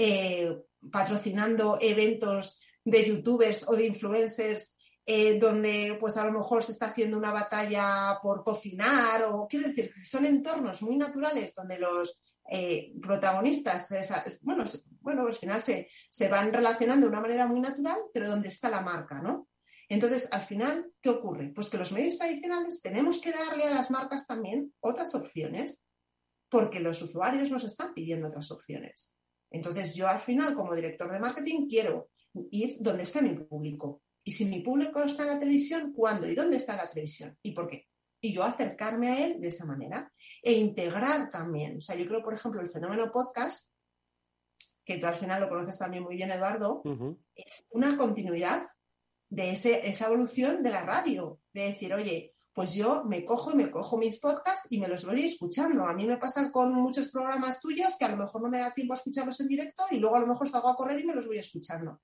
eh, 0.00 0.56
patrocinando 0.92 1.76
eventos 1.80 2.62
de 2.84 3.04
youtubers 3.04 3.68
o 3.68 3.74
de 3.74 3.86
influencers 3.86 4.76
eh, 5.04 5.40
donde 5.40 5.96
pues 5.98 6.16
a 6.18 6.24
lo 6.24 6.32
mejor 6.32 6.62
se 6.62 6.70
está 6.70 6.86
haciendo 6.86 7.18
una 7.18 7.32
batalla 7.32 8.16
por 8.22 8.44
cocinar 8.44 9.24
o 9.24 9.48
quiero 9.48 9.66
decir, 9.66 9.90
son 10.04 10.24
entornos 10.24 10.82
muy 10.82 10.96
naturales 10.96 11.52
donde 11.52 11.80
los 11.80 12.20
eh, 12.48 12.92
protagonistas, 13.02 13.88
bueno, 14.42 14.64
bueno, 15.00 15.26
al 15.26 15.34
final 15.34 15.60
se, 15.60 15.88
se, 16.08 16.28
van 16.28 16.52
relacionando 16.52 17.06
de 17.06 17.10
una 17.10 17.20
manera 17.20 17.48
muy 17.48 17.60
natural, 17.60 17.98
pero 18.14 18.28
donde 18.28 18.48
está 18.48 18.70
la 18.70 18.82
marca, 18.82 19.20
¿no? 19.20 19.48
Entonces, 19.88 20.28
al 20.30 20.42
final, 20.42 20.92
¿qué 21.02 21.10
ocurre? 21.10 21.52
Pues 21.54 21.70
que 21.70 21.78
los 21.78 21.92
medios 21.92 22.18
tradicionales 22.18 22.80
tenemos 22.80 23.20
que 23.20 23.32
darle 23.32 23.64
a 23.64 23.74
las 23.74 23.90
marcas 23.90 24.26
también 24.26 24.72
otras 24.80 25.14
opciones, 25.14 25.82
porque 26.48 26.78
los 26.80 27.02
usuarios 27.02 27.50
nos 27.50 27.64
están 27.64 27.92
pidiendo 27.94 28.28
otras 28.28 28.50
opciones. 28.50 29.17
Entonces, 29.50 29.94
yo 29.94 30.08
al 30.08 30.20
final, 30.20 30.54
como 30.54 30.74
director 30.74 31.10
de 31.12 31.20
marketing, 31.20 31.66
quiero 31.68 32.10
ir 32.50 32.76
donde 32.80 33.04
está 33.04 33.22
mi 33.22 33.34
público. 33.34 34.02
Y 34.24 34.32
si 34.32 34.44
mi 34.44 34.60
público 34.60 35.02
está 35.02 35.22
en 35.22 35.30
la 35.30 35.38
televisión, 35.38 35.92
¿cuándo 35.92 36.28
y 36.28 36.34
dónde 36.34 36.58
está 36.58 36.76
la 36.76 36.90
televisión? 36.90 37.36
¿Y 37.42 37.52
por 37.52 37.68
qué? 37.68 37.86
Y 38.20 38.34
yo 38.34 38.42
acercarme 38.42 39.08
a 39.08 39.24
él 39.24 39.40
de 39.40 39.48
esa 39.48 39.64
manera 39.64 40.12
e 40.42 40.52
integrar 40.52 41.30
también. 41.30 41.78
O 41.78 41.80
sea, 41.80 41.96
yo 41.96 42.06
creo, 42.06 42.22
por 42.22 42.34
ejemplo, 42.34 42.60
el 42.60 42.68
fenómeno 42.68 43.10
podcast, 43.10 43.72
que 44.84 44.98
tú 44.98 45.06
al 45.06 45.14
final 45.14 45.40
lo 45.40 45.48
conoces 45.48 45.78
también 45.78 46.02
muy 46.02 46.16
bien, 46.16 46.30
Eduardo, 46.30 46.82
es 47.34 47.66
una 47.70 47.96
continuidad 47.96 48.66
de 49.30 49.52
ese, 49.52 49.88
esa 49.88 50.06
evolución 50.06 50.62
de 50.62 50.70
la 50.70 50.84
radio. 50.84 51.40
De 51.52 51.62
decir, 51.62 51.94
oye, 51.94 52.34
pues 52.58 52.74
yo 52.74 53.04
me 53.04 53.24
cojo 53.24 53.52
y 53.52 53.54
me 53.54 53.70
cojo 53.70 53.96
mis 53.96 54.18
podcasts 54.18 54.66
y 54.72 54.80
me 54.80 54.88
los 54.88 55.06
voy 55.06 55.24
escuchando. 55.24 55.84
A 55.84 55.92
mí 55.92 56.04
me 56.08 56.16
pasa 56.16 56.50
con 56.50 56.74
muchos 56.74 57.08
programas 57.08 57.60
tuyos 57.60 57.94
que 57.96 58.04
a 58.04 58.08
lo 58.08 58.16
mejor 58.16 58.42
no 58.42 58.48
me 58.48 58.58
da 58.58 58.74
tiempo 58.74 58.94
a 58.94 58.96
escucharlos 58.96 59.38
en 59.38 59.46
directo 59.46 59.84
y 59.92 59.98
luego 59.98 60.16
a 60.16 60.18
lo 60.18 60.26
mejor 60.26 60.50
salgo 60.50 60.68
a 60.68 60.74
correr 60.74 60.98
y 60.98 61.06
me 61.06 61.14
los 61.14 61.24
voy 61.24 61.38
escuchando. 61.38 62.00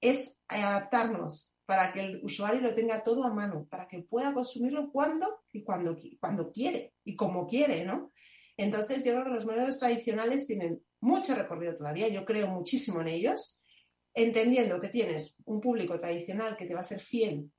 es 0.00 0.40
adaptarnos 0.48 1.54
para 1.66 1.92
que 1.92 2.00
el 2.00 2.24
usuario 2.24 2.60
lo 2.60 2.74
tenga 2.74 3.04
todo 3.04 3.22
a 3.22 3.32
mano, 3.32 3.68
para 3.70 3.86
que 3.86 4.02
pueda 4.02 4.34
consumirlo 4.34 4.90
cuando 4.90 5.42
y 5.52 5.62
cuando, 5.62 5.96
cuando 6.18 6.50
quiere 6.50 6.94
y 7.04 7.14
como 7.14 7.46
quiere, 7.46 7.84
¿no? 7.84 8.10
Entonces, 8.56 9.04
yo 9.04 9.12
creo 9.12 9.24
que 9.26 9.30
los 9.30 9.46
medios 9.46 9.78
tradicionales 9.78 10.48
tienen 10.48 10.82
mucho 10.98 11.36
recorrido 11.36 11.76
todavía, 11.76 12.08
yo 12.08 12.24
creo 12.24 12.48
muchísimo 12.48 13.02
en 13.02 13.06
ellos, 13.06 13.60
entendiendo 14.14 14.80
que 14.80 14.88
tienes 14.88 15.36
un 15.44 15.60
público 15.60 15.96
tradicional 15.96 16.56
que 16.56 16.66
te 16.66 16.74
va 16.74 16.80
a 16.80 16.82
ser 16.82 16.98
fiel 16.98 17.52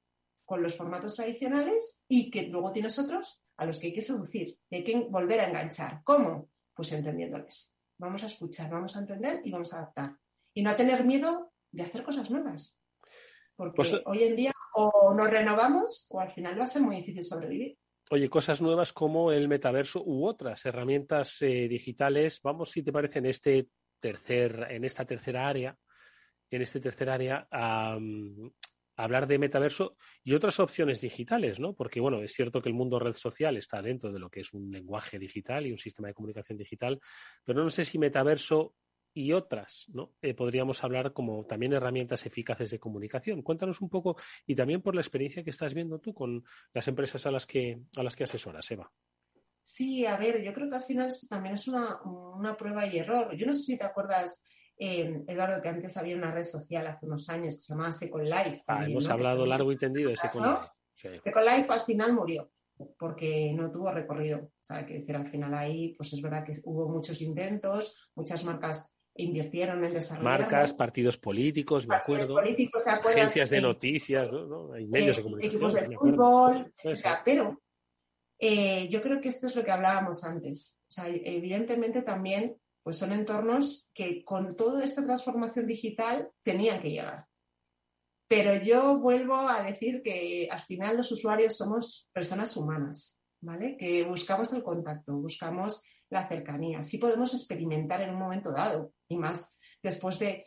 con 0.52 0.62
los 0.62 0.76
formatos 0.76 1.16
tradicionales 1.16 2.04
y 2.10 2.30
que 2.30 2.48
luego 2.48 2.74
tienes 2.74 3.00
otros 3.00 3.42
a 3.56 3.66
los 3.66 3.80
que 3.80 3.88
hay 3.88 3.94
que 3.94 4.02
seducir, 4.02 4.58
que 4.70 4.76
hay 4.76 4.84
que 4.84 5.00
volver 5.10 5.40
a 5.40 5.48
enganchar. 5.48 6.02
¿Cómo? 6.04 6.50
Pues 6.74 6.92
entendiéndoles. 6.92 7.80
Vamos 7.98 8.22
a 8.24 8.26
escuchar, 8.26 8.70
vamos 8.70 8.94
a 8.98 9.00
entender 9.00 9.40
y 9.46 9.52
vamos 9.52 9.72
a 9.72 9.78
adaptar. 9.78 10.18
Y 10.54 10.62
no 10.62 10.72
a 10.72 10.76
tener 10.76 11.06
miedo 11.06 11.54
de 11.72 11.84
hacer 11.84 12.04
cosas 12.04 12.30
nuevas. 12.30 12.78
Porque 13.56 13.78
pues, 13.78 13.96
hoy 14.06 14.24
en 14.24 14.36
día 14.36 14.52
o 14.74 15.14
nos 15.14 15.32
renovamos 15.32 16.08
o 16.10 16.20
al 16.20 16.30
final 16.30 16.60
va 16.60 16.66
a 16.66 16.68
ser 16.68 16.82
muy 16.82 16.98
difícil 16.98 17.24
sobrevivir. 17.24 17.78
Oye, 18.10 18.30
cosas 18.30 18.60
nuevas 18.60 18.92
como 18.92 19.32
el 19.32 19.48
metaverso 19.48 20.04
u 20.06 20.28
otras 20.28 20.66
herramientas 20.66 21.42
eh, 21.44 21.70
digitales. 21.70 22.42
Vamos, 22.44 22.72
si 22.72 22.84
te 22.84 22.92
parece, 22.92 23.20
en 23.20 23.28
este 23.28 23.70
tercer, 24.02 24.68
en 24.70 24.84
esta 24.84 25.06
tercera 25.06 25.48
área, 25.48 25.78
en 26.50 26.62
este 26.62 26.82
tercer 26.82 27.10
área, 27.10 27.48
a, 27.50 27.98
hablar 29.04 29.28
de 29.28 29.40
metaverso 29.40 29.98
y 30.24 30.34
otras 30.34 30.60
opciones 30.60 31.02
digitales, 31.02 31.60
¿no? 31.60 31.74
Porque, 31.74 32.00
bueno, 32.00 32.22
es 32.22 32.34
cierto 32.34 32.62
que 32.62 32.70
el 32.70 32.76
mundo 32.76 33.00
red 33.00 33.14
social 33.14 33.58
está 33.58 33.82
dentro 33.82 34.12
de 34.12 34.20
lo 34.20 34.30
que 34.30 34.42
es 34.42 34.54
un 34.54 34.72
lenguaje 34.72 35.20
digital 35.20 35.66
y 35.66 35.72
un 35.72 35.78
sistema 35.78 36.08
de 36.08 36.14
comunicación 36.14 36.58
digital, 36.58 37.00
pero 37.44 37.64
no 37.64 37.70
sé 37.70 37.86
si 37.86 37.98
metaverso 37.98 38.76
y 39.14 39.34
otras, 39.34 39.88
¿no? 39.94 40.14
Eh, 40.22 40.34
podríamos 40.34 40.84
hablar 40.84 41.14
como 41.14 41.46
también 41.46 41.74
herramientas 41.74 42.26
eficaces 42.26 42.72
de 42.72 42.80
comunicación. 42.80 43.42
Cuéntanos 43.42 43.82
un 43.82 43.90
poco 43.90 44.18
y 44.46 44.56
también 44.56 44.82
por 44.82 44.96
la 44.96 45.02
experiencia 45.02 45.44
que 45.44 45.50
estás 45.50 45.74
viendo 45.74 46.00
tú 46.00 46.14
con 46.14 46.44
las 46.74 46.88
empresas 46.88 47.26
a 47.26 47.32
las 47.32 47.46
que, 47.46 47.80
a 47.96 48.04
las 48.04 48.16
que 48.16 48.24
asesoras, 48.24 48.70
Eva. 48.72 48.92
Sí, 49.64 50.06
a 50.06 50.18
ver, 50.18 50.42
yo 50.42 50.54
creo 50.54 50.70
que 50.70 50.76
al 50.76 50.84
final 50.84 51.10
también 51.30 51.56
es 51.56 51.68
una, 51.68 52.58
prueba 52.58 52.88
y 52.88 52.98
error. 52.98 53.36
Yo 53.36 53.46
no 53.46 53.54
sé 53.54 53.62
si 53.62 53.78
te 53.78 53.86
acuerdas, 53.86 54.44
eh, 54.84 55.24
Eduardo, 55.28 55.62
que 55.62 55.70
antes 55.70 55.96
había 55.96 56.16
una 56.16 56.32
red 56.32 56.42
social 56.42 56.88
hace 56.88 57.06
unos 57.06 57.30
años 57.30 57.54
que 57.54 57.62
se 57.62 57.74
llamaba 57.74 57.92
Second 57.92 58.24
Life. 58.24 58.64
Ah, 58.66 58.84
hemos 58.84 59.08
hablado 59.10 59.46
largo 59.46 59.72
y 59.72 59.78
tendido 59.78 60.10
de 60.10 60.18
Second 60.18 60.44
Life. 60.44 61.20
Second 61.22 61.46
Life 61.46 61.72
al 61.72 61.82
final 61.82 62.14
murió 62.14 62.52
porque 62.98 63.54
no 63.54 63.70
tuvo 63.70 63.92
recorrido. 63.92 64.40
O 64.40 64.52
sea, 64.60 64.84
que 64.84 64.96
decir, 64.96 65.16
al 65.16 65.28
final 65.28 65.54
ahí, 65.54 65.94
pues 65.96 66.14
es 66.14 66.22
verdad 66.24 66.44
que 66.44 66.54
hubo 66.64 66.90
muchos 66.90 67.22
intentos, 67.22 68.10
muchas 68.16 68.44
marcas 68.44 68.92
invirtieron 69.14 69.86
en 69.86 69.94
desarrollo. 69.94 70.28
Marcas, 70.28 70.74
partidos 70.74 71.16
políticos, 71.18 71.88
me 71.88 71.98
acuerdo. 71.98 72.34
Políticos, 72.34 72.82
Agencias 72.88 73.52
de 73.52 73.62
noticias, 73.62 74.32
¿no? 74.32 74.74
Hay 74.74 74.88
medios 74.88 75.18
de 75.18 75.22
comunicación. 75.22 75.62
Equipos 75.62 75.74
de 75.74 75.96
fútbol, 75.96 76.74
pero 77.24 77.62
eh, 78.40 78.90
yo 78.90 79.00
creo 79.00 79.22
que 79.22 79.30
esto 79.30 79.46
es 79.46 79.56
lo 79.56 79.64
que 79.64 79.72
hablábamos 79.72 80.24
antes. 80.24 80.82
O 80.88 80.92
sea, 80.92 81.08
evidentemente 81.08 82.02
también 82.02 82.58
pues 82.84 82.98
son 82.98 83.14
entornos 83.14 83.90
que 83.94 84.24
con 84.24 84.56
toda 84.56 84.84
esta 84.84 85.04
transformación 85.04 85.68
digital 85.68 86.30
tenían 86.44 86.82
que 86.82 86.92
llegar. 86.92 87.28
Pero 88.28 88.64
yo 88.64 89.00
vuelvo 89.00 89.36
a 89.36 89.62
decir 89.62 90.02
que 90.04 90.48
al 90.50 90.62
final 90.62 90.98
los 90.98 91.12
usuarios 91.12 91.58
somos 91.58 92.10
personas 92.14 92.56
humanas, 92.56 93.22
¿vale? 93.42 93.76
Que 93.78 94.04
buscamos 94.04 94.54
el 94.54 94.64
contacto, 94.64 95.14
buscamos 95.14 95.84
la 96.10 96.28
cercanía. 96.28 96.82
Sí 96.82 96.98
podemos 96.98 97.34
experimentar 97.34 98.02
en 98.02 98.12
un 98.12 98.20
momento 98.20 98.52
dado 98.52 98.94
y 99.10 99.18
más 99.18 99.58
después 99.84 100.18
de, 100.20 100.46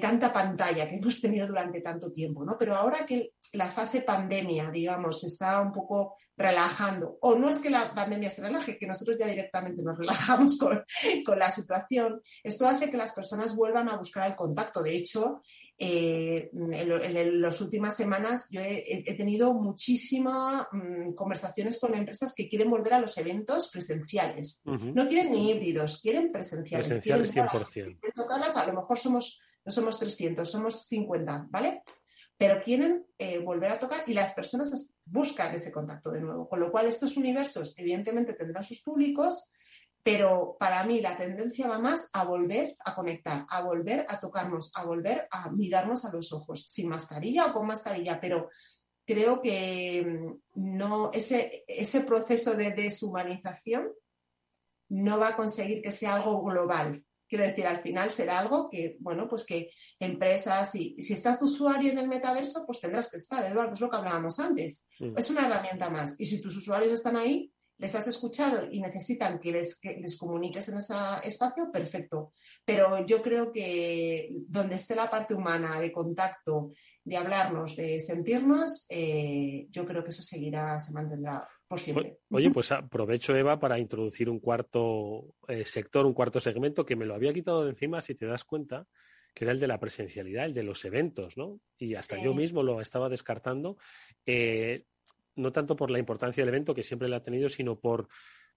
tanta 0.00 0.32
pantalla 0.32 0.88
que 0.88 0.96
hemos 0.96 1.20
tenido 1.20 1.46
durante 1.46 1.80
tanto 1.80 2.10
tiempo, 2.10 2.44
¿no? 2.44 2.56
Pero 2.58 2.74
ahora 2.74 3.06
que 3.06 3.34
la 3.52 3.70
fase 3.70 4.02
pandemia, 4.02 4.70
digamos, 4.70 5.20
se 5.20 5.26
está 5.26 5.60
un 5.60 5.72
poco 5.72 6.16
relajando, 6.36 7.18
o 7.20 7.36
no 7.36 7.50
es 7.50 7.58
que 7.58 7.70
la 7.70 7.94
pandemia 7.94 8.30
se 8.30 8.42
relaje, 8.42 8.78
que 8.78 8.86
nosotros 8.86 9.16
ya 9.18 9.26
directamente 9.26 9.82
nos 9.82 9.98
relajamos 9.98 10.58
con, 10.60 10.82
con 11.24 11.38
la 11.38 11.50
situación, 11.50 12.20
esto 12.42 12.66
hace 12.66 12.90
que 12.90 12.96
las 12.96 13.12
personas 13.12 13.54
vuelvan 13.54 13.88
a 13.88 13.96
buscar 13.96 14.28
el 14.30 14.36
contacto. 14.36 14.82
De 14.82 14.96
hecho, 14.96 15.42
eh, 15.84 16.48
en, 16.52 17.40
las 17.40 17.60
últimas 17.60 17.96
semanas 17.96 18.46
yo 18.50 18.60
he, 18.60 19.02
tenido 19.16 19.52
muchísimas 19.52 20.68
mm, 20.70 21.12
conversaciones 21.14 21.80
con 21.80 21.96
empresas 21.96 22.34
que 22.36 22.48
quieren 22.48 22.70
volver 22.70 22.94
a 22.94 23.00
los 23.00 23.18
eventos 23.18 23.68
presenciales. 23.68 24.62
No 24.64 25.08
quieren 25.08 25.32
ni 25.32 25.50
híbridos, 25.50 26.00
quieren 26.00 26.30
presenciales. 26.30 26.86
Presenciales 26.86 27.34
100%. 27.34 27.98
A, 28.54 28.66
lo 28.66 28.72
mejor 28.74 28.96
somos, 28.96 29.40
no 29.64 29.72
somos 29.72 29.98
300, 29.98 30.48
somos 30.48 30.86
50, 30.86 31.48
¿vale? 31.50 31.82
Pero 32.36 32.62
quieren 32.62 33.04
eh, 33.18 33.40
volver 33.40 33.72
a 33.72 33.78
tocar 33.80 34.04
y 34.06 34.14
las 34.14 34.34
personas 34.34 34.94
buscan 35.04 35.52
ese 35.52 35.72
contacto 35.72 36.12
de 36.12 36.20
nuevo. 36.20 36.48
Con 36.48 36.60
lo 36.60 36.70
cual, 36.70 36.86
estos 36.86 37.16
universos 37.16 37.76
evidentemente 37.76 38.34
tendrán 38.34 38.62
sus 38.62 38.82
públicos, 38.82 39.50
pero 40.02 40.56
para 40.58 40.84
mí 40.84 41.00
la 41.00 41.16
tendencia 41.16 41.68
va 41.68 41.78
más 41.78 42.08
a 42.12 42.24
volver 42.24 42.76
a 42.84 42.94
conectar, 42.94 43.46
a 43.48 43.62
volver 43.62 44.04
a 44.08 44.18
tocarnos, 44.18 44.72
a 44.74 44.84
volver 44.84 45.28
a 45.30 45.50
mirarnos 45.50 46.04
a 46.04 46.12
los 46.12 46.32
ojos, 46.32 46.66
sin 46.68 46.88
mascarilla 46.88 47.46
o 47.46 47.52
con 47.52 47.66
mascarilla, 47.66 48.20
pero 48.20 48.48
creo 49.06 49.40
que 49.40 50.04
mm, 50.04 50.76
no, 50.76 51.10
ese, 51.12 51.64
ese 51.68 52.00
proceso 52.00 52.54
de 52.54 52.70
deshumanización 52.70 53.92
no 54.88 55.18
va 55.18 55.28
a 55.28 55.36
conseguir 55.36 55.82
que 55.82 55.92
sea 55.92 56.16
algo 56.16 56.42
global. 56.42 57.04
Quiero 57.28 57.44
decir, 57.44 57.66
al 57.66 57.78
final 57.78 58.10
será 58.10 58.40
algo 58.40 58.68
que, 58.68 58.96
bueno, 59.00 59.26
pues 59.26 59.46
que 59.46 59.70
empresas, 59.98 60.74
y 60.74 61.00
si 61.00 61.14
está 61.14 61.38
tu 61.38 61.46
usuario 61.46 61.90
en 61.90 61.98
el 61.98 62.08
metaverso, 62.08 62.66
pues 62.66 62.80
tendrás 62.80 63.08
que 63.10 63.16
estar, 63.16 63.42
Eduardo, 63.46 63.72
es 63.72 63.80
lo 63.80 63.88
que 63.88 63.96
hablábamos 63.96 64.38
antes. 64.38 64.86
Mm. 64.98 65.16
Es 65.16 65.30
una 65.30 65.46
herramienta 65.46 65.88
más. 65.88 66.20
Y 66.20 66.26
si 66.26 66.42
tus 66.42 66.56
usuarios 66.58 66.92
están 66.92 67.16
ahí, 67.16 67.50
les 67.82 67.94
has 67.96 68.06
escuchado 68.06 68.68
y 68.70 68.80
necesitan 68.80 69.40
que 69.40 69.50
les, 69.50 69.80
les 69.82 70.16
comuniques 70.16 70.68
en 70.68 70.78
ese 70.78 70.94
espacio, 71.24 71.68
perfecto. 71.72 72.32
Pero 72.64 73.04
yo 73.04 73.20
creo 73.20 73.50
que 73.50 74.28
donde 74.46 74.76
esté 74.76 74.94
la 74.94 75.10
parte 75.10 75.34
humana 75.34 75.80
de 75.80 75.90
contacto, 75.90 76.70
de 77.02 77.16
hablarnos, 77.16 77.74
de 77.74 77.98
sentirnos, 77.98 78.86
eh, 78.88 79.66
yo 79.70 79.84
creo 79.84 80.04
que 80.04 80.10
eso 80.10 80.22
seguirá, 80.22 80.78
se 80.78 80.92
mantendrá 80.92 81.44
por 81.66 81.80
siempre. 81.80 82.18
Oye, 82.30 82.52
pues 82.52 82.70
aprovecho, 82.70 83.34
Eva, 83.34 83.58
para 83.58 83.80
introducir 83.80 84.30
un 84.30 84.38
cuarto 84.38 85.34
eh, 85.48 85.64
sector, 85.64 86.06
un 86.06 86.14
cuarto 86.14 86.38
segmento 86.38 86.86
que 86.86 86.94
me 86.94 87.04
lo 87.04 87.16
había 87.16 87.32
quitado 87.32 87.64
de 87.64 87.70
encima, 87.70 88.00
si 88.00 88.14
te 88.14 88.26
das 88.26 88.44
cuenta, 88.44 88.86
que 89.34 89.44
era 89.44 89.52
el 89.52 89.58
de 89.58 89.66
la 89.66 89.80
presencialidad, 89.80 90.44
el 90.44 90.54
de 90.54 90.62
los 90.62 90.84
eventos, 90.84 91.36
¿no? 91.36 91.58
Y 91.78 91.96
hasta 91.96 92.22
yo 92.22 92.32
mismo 92.32 92.62
lo 92.62 92.80
estaba 92.80 93.08
descartando. 93.08 93.76
Eh, 94.24 94.84
no 95.36 95.52
tanto 95.52 95.76
por 95.76 95.90
la 95.90 95.98
importancia 95.98 96.42
del 96.42 96.54
evento, 96.54 96.74
que 96.74 96.82
siempre 96.82 97.08
la 97.08 97.16
ha 97.16 97.22
tenido, 97.22 97.48
sino 97.48 97.78
por, 97.78 98.08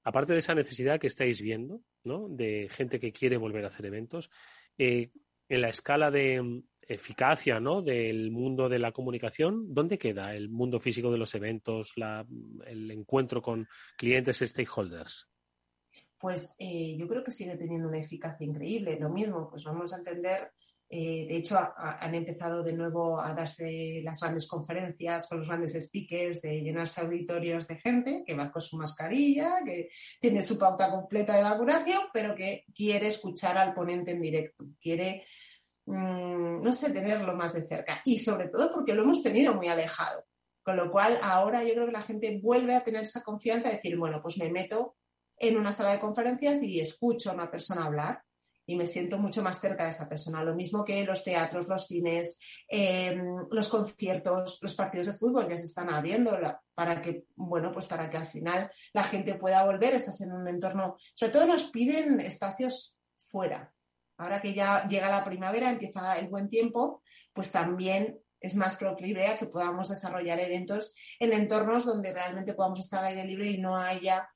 aparte 0.03 0.33
de 0.33 0.39
esa 0.39 0.55
necesidad 0.55 0.99
que 0.99 1.07
estáis 1.07 1.41
viendo, 1.41 1.81
¿no? 2.03 2.27
De 2.29 2.67
gente 2.71 2.99
que 2.99 3.11
quiere 3.11 3.37
volver 3.37 3.65
a 3.65 3.69
hacer 3.69 3.85
eventos, 3.85 4.29
eh, 4.77 5.11
en 5.47 5.61
la 5.61 5.69
escala 5.69 6.11
de 6.11 6.41
mm, 6.41 6.63
eficacia, 6.87 7.59
¿no? 7.59 7.81
Del 7.81 8.31
mundo 8.31 8.69
de 8.69 8.79
la 8.79 8.91
comunicación, 8.91 9.73
¿dónde 9.73 9.97
queda 9.97 10.35
el 10.35 10.49
mundo 10.49 10.79
físico 10.79 11.11
de 11.11 11.17
los 11.17 11.33
eventos, 11.35 11.93
el 12.65 12.91
encuentro 12.91 13.41
con 13.41 13.67
clientes, 13.97 14.39
stakeholders? 14.39 15.27
Pues 16.19 16.55
eh, 16.59 16.95
yo 16.97 17.07
creo 17.07 17.23
que 17.23 17.31
sigue 17.31 17.57
teniendo 17.57 17.87
una 17.87 17.99
eficacia 17.99 18.45
increíble. 18.45 18.97
Lo 18.99 19.09
mismo, 19.09 19.49
pues 19.49 19.63
vamos 19.63 19.93
a 19.93 19.97
entender 19.97 20.51
eh, 20.87 21.25
de 21.27 21.37
hecho, 21.37 21.57
han 21.77 22.13
empezado 22.13 22.61
de 22.61 22.73
nuevo 22.73 23.19
a 23.19 23.33
darse 23.33 24.01
las 24.03 24.19
grandes 24.19 24.47
conferencias 24.47 25.27
con 25.27 25.39
los 25.39 25.47
grandes 25.47 25.73
speakers, 25.73 26.41
de 26.41 26.61
llenarse 26.61 27.01
auditorios 27.01 27.67
de 27.67 27.77
gente 27.77 28.23
que 28.25 28.35
va 28.35 28.51
con 28.51 28.61
su 28.61 28.77
mascarilla, 28.77 29.63
que 29.65 29.89
tiene 30.21 30.43
su 30.43 30.59
pauta 30.59 30.91
completa 30.91 31.35
de 31.35 31.43
vacunación, 31.43 32.03
pero 32.13 32.35
que 32.35 32.65
quiere 32.73 33.07
escuchar 33.07 33.57
al 33.57 33.73
ponente 33.73 34.11
en 34.11 34.21
directo, 34.21 34.63
quiere, 34.79 35.25
mm, 35.85 36.61
no 36.61 36.71
sé, 36.71 36.93
tenerlo 36.93 37.35
más 37.35 37.53
de 37.53 37.67
cerca. 37.67 38.01
Y 38.05 38.19
sobre 38.19 38.49
todo 38.49 38.71
porque 38.71 38.93
lo 38.93 39.03
hemos 39.03 39.23
tenido 39.23 39.55
muy 39.55 39.67
alejado. 39.67 40.23
Con 40.61 40.77
lo 40.77 40.91
cual, 40.91 41.17
ahora 41.21 41.63
yo 41.63 41.73
creo 41.73 41.85
que 41.87 41.91
la 41.91 42.01
gente 42.01 42.39
vuelve 42.41 42.75
a 42.75 42.83
tener 42.83 43.03
esa 43.03 43.23
confianza 43.23 43.69
de 43.69 43.75
decir, 43.75 43.97
bueno, 43.97 44.19
pues 44.21 44.37
me 44.37 44.51
meto 44.51 44.95
en 45.37 45.57
una 45.57 45.71
sala 45.71 45.91
de 45.91 45.99
conferencias 45.99 46.61
y 46.63 46.79
escucho 46.79 47.29
a 47.29 47.33
una 47.33 47.51
persona 47.51 47.85
hablar 47.85 48.21
y 48.65 48.75
me 48.75 48.85
siento 48.85 49.19
mucho 49.19 49.43
más 49.43 49.59
cerca 49.59 49.83
de 49.83 49.91
esa 49.91 50.09
persona. 50.09 50.43
Lo 50.43 50.55
mismo 50.55 50.83
que 50.83 51.05
los 51.05 51.23
teatros, 51.23 51.67
los 51.67 51.85
cines, 51.85 52.39
em, 52.67 53.45
los 53.51 53.69
conciertos, 53.69 54.59
los 54.61 54.75
partidos 54.75 55.07
de 55.07 55.13
fútbol 55.13 55.47
que 55.47 55.57
se 55.57 55.65
están 55.65 55.89
abriendo 55.89 56.37
para 56.73 57.01
que, 57.01 57.25
bueno, 57.35 57.71
pues 57.71 57.87
para 57.87 58.09
que 58.09 58.17
al 58.17 58.27
final 58.27 58.71
la 58.93 59.03
gente 59.03 59.35
pueda 59.35 59.65
volver, 59.65 59.93
estás 59.93 60.21
en 60.21 60.33
un 60.33 60.47
entorno, 60.47 60.97
sobre 61.13 61.31
todo 61.31 61.47
nos 61.47 61.69
piden 61.71 62.19
espacios 62.19 62.97
fuera. 63.17 63.71
Ahora 64.17 64.41
que 64.41 64.53
ya 64.53 64.87
llega 64.87 65.09
la 65.09 65.25
primavera, 65.25 65.69
empieza 65.69 66.17
el 66.17 66.29
buen 66.29 66.49
tiempo, 66.49 67.03
pues 67.33 67.51
también 67.51 68.19
es 68.39 68.55
más 68.55 68.77
proclive 68.77 69.27
a 69.27 69.37
que 69.37 69.47
podamos 69.47 69.89
desarrollar 69.89 70.39
eventos 70.39 70.95
en 71.19 71.33
entornos 71.33 71.85
donde 71.85 72.13
realmente 72.13 72.53
podamos 72.53 72.79
estar 72.79 72.99
al 72.99 73.07
aire 73.07 73.25
libre 73.25 73.47
y 73.47 73.57
no 73.57 73.75
haya 73.75 74.29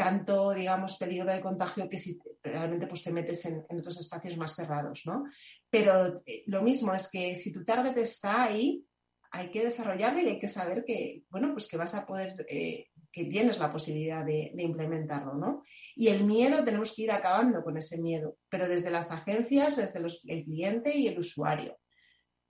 tanto, 0.00 0.54
digamos, 0.54 0.96
peligro 0.96 1.30
de 1.30 1.42
contagio 1.42 1.86
que 1.86 1.98
si 1.98 2.18
realmente 2.42 2.86
pues 2.86 3.02
te 3.02 3.12
metes 3.12 3.44
en, 3.44 3.66
otros 3.78 4.00
espacios 4.00 4.38
más 4.38 4.54
cerrados, 4.56 5.02
¿no? 5.04 5.24
Pero 5.68 6.22
eh, 6.24 6.42
lo 6.46 6.62
mismo 6.62 6.94
es 6.94 7.10
que 7.10 7.34
si 7.34 7.52
tu 7.52 7.66
target 7.66 7.98
está 7.98 8.44
ahí, 8.44 8.82
hay 9.30 9.50
que 9.50 9.62
desarrollarlo 9.62 10.22
y 10.22 10.28
hay 10.28 10.38
que 10.38 10.48
saber 10.48 10.86
que, 10.86 11.24
bueno, 11.28 11.52
pues 11.52 11.68
que 11.68 11.76
vas 11.76 11.94
a 11.94 12.06
poder, 12.06 12.46
eh, 12.48 12.86
que 13.12 13.26
tienes 13.26 13.58
la 13.58 13.70
posibilidad 13.70 14.24
de, 14.24 14.54
implementarlo, 14.56 15.34
¿no? 15.34 15.64
Y 15.94 16.08
el 16.08 16.24
miedo, 16.24 16.64
tenemos 16.64 16.94
que 16.94 17.02
ir 17.02 17.12
acabando 17.12 17.62
con 17.62 17.76
ese 17.76 17.98
miedo, 17.98 18.38
pero 18.48 18.66
desde 18.66 18.90
las 18.90 19.10
agencias, 19.10 19.76
desde 19.76 20.00
el 20.00 20.44
cliente 20.44 20.96
y 20.96 21.08
el 21.08 21.18
usuario. 21.18 21.76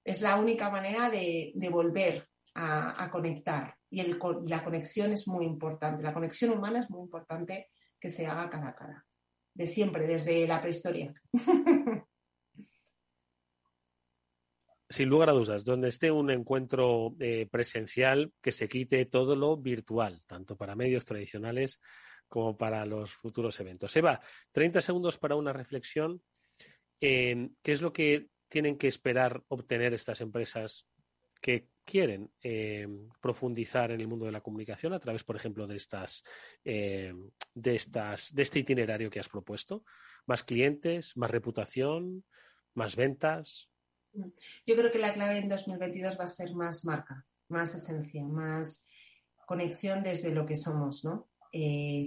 Es 0.05 0.23
la 0.23 0.37
única 0.37 0.71
manera 0.71 1.11
de, 1.11 1.53
volver 1.69 2.29
a, 2.61 3.11
conectar. 3.11 3.75
Y 3.91 4.03
la 4.03 4.63
conexión 4.63 5.13
es 5.13 5.27
muy 5.27 5.47
importante. 5.47 6.03
La 6.03 6.13
conexión 6.13 6.57
humana 6.57 6.81
es 6.81 6.91
muy 6.91 7.03
importante 7.03 7.71
que 7.99 8.11
se 8.11 8.27
haga 8.27 8.51
cara 8.51 8.69
a 8.69 8.75
cara. 8.75 9.07
De 9.55 9.67
siempre, 9.67 10.07
desde 10.07 10.47
la 10.47 10.61
prehistoria. 10.61 11.15
sin 14.91 15.09
lugar 15.09 15.31
a 15.31 15.33
dudas, 15.33 15.65
donde 15.65 15.89
esté 15.89 16.11
un 16.11 16.31
encuentro 16.31 17.15
eh, 17.21 17.49
presencial, 17.51 18.33
que 18.43 18.51
se 18.51 18.69
quite 18.69 19.07
todo 19.07 19.37
lo 19.37 19.57
virtual, 19.57 20.21
tanto 20.27 20.57
para 20.57 20.75
medios 20.75 21.05
tradicionales 21.05 21.81
como 22.29 22.57
para 22.57 22.85
los 22.85 23.13
futuros 23.13 23.59
eventos. 23.61 23.95
Eva, 23.97 24.21
30 24.53 24.83
segundos 24.83 25.17
para 25.19 25.37
una 25.37 25.53
reflexión. 25.53 26.23
¿Qué 27.01 27.49
es 27.65 27.81
lo 27.81 27.93
que 27.93 28.29
tienen 28.49 28.77
que 28.77 28.89
esperar 28.89 29.43
obtener 29.49 29.95
estas 29.95 30.21
empresas 30.21 30.87
que 31.41 31.69
quieren 31.91 32.31
eh, 32.43 32.87
profundizar 33.21 33.91
en 33.91 34.01
el 34.01 34.09
mundo 34.09 34.27
de 34.27 34.33
la 34.33 34.41
comunicación 34.41 34.93
a 34.93 35.01
través, 35.01 35.25
por 35.25 35.37
ejemplo, 35.37 35.67
de 35.67 35.77
estas, 35.77 36.23
eh, 36.65 37.13
de 37.55 37.75
estas, 37.75 38.33
de 38.35 38.43
este 38.43 38.61
itinerario 38.61 39.11
que 39.11 39.21
has 39.21 39.29
propuesto? 39.29 39.85
¿Más 40.27 40.45
clientes, 40.45 41.17
más 41.17 41.31
reputación, 41.31 42.25
más 42.75 42.97
ventas? 42.97 43.69
Yo 44.13 44.77
creo 44.77 44.93
que 44.93 44.99
la 44.99 45.13
clave 45.13 45.39
en 45.39 45.49
2022 45.49 46.19
va 46.19 46.25
a 46.25 46.29
ser 46.29 46.55
más 46.55 46.85
marca, 46.85 47.27
más 47.49 47.75
esencia, 47.75 48.23
más 48.25 48.87
conexión 49.47 50.03
desde 50.03 50.31
lo 50.31 50.47
que 50.47 50.55
somos, 50.55 51.05
¿no? 51.05 51.30
Eh, 51.53 52.03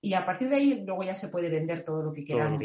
y 0.00 0.14
a 0.14 0.24
partir 0.24 0.48
de 0.48 0.56
ahí 0.56 0.84
luego 0.84 1.02
ya 1.02 1.14
se 1.14 1.28
puede 1.28 1.48
vender 1.48 1.82
todo 1.82 2.02
lo 2.02 2.12
que 2.12 2.24
queramos. 2.24 2.60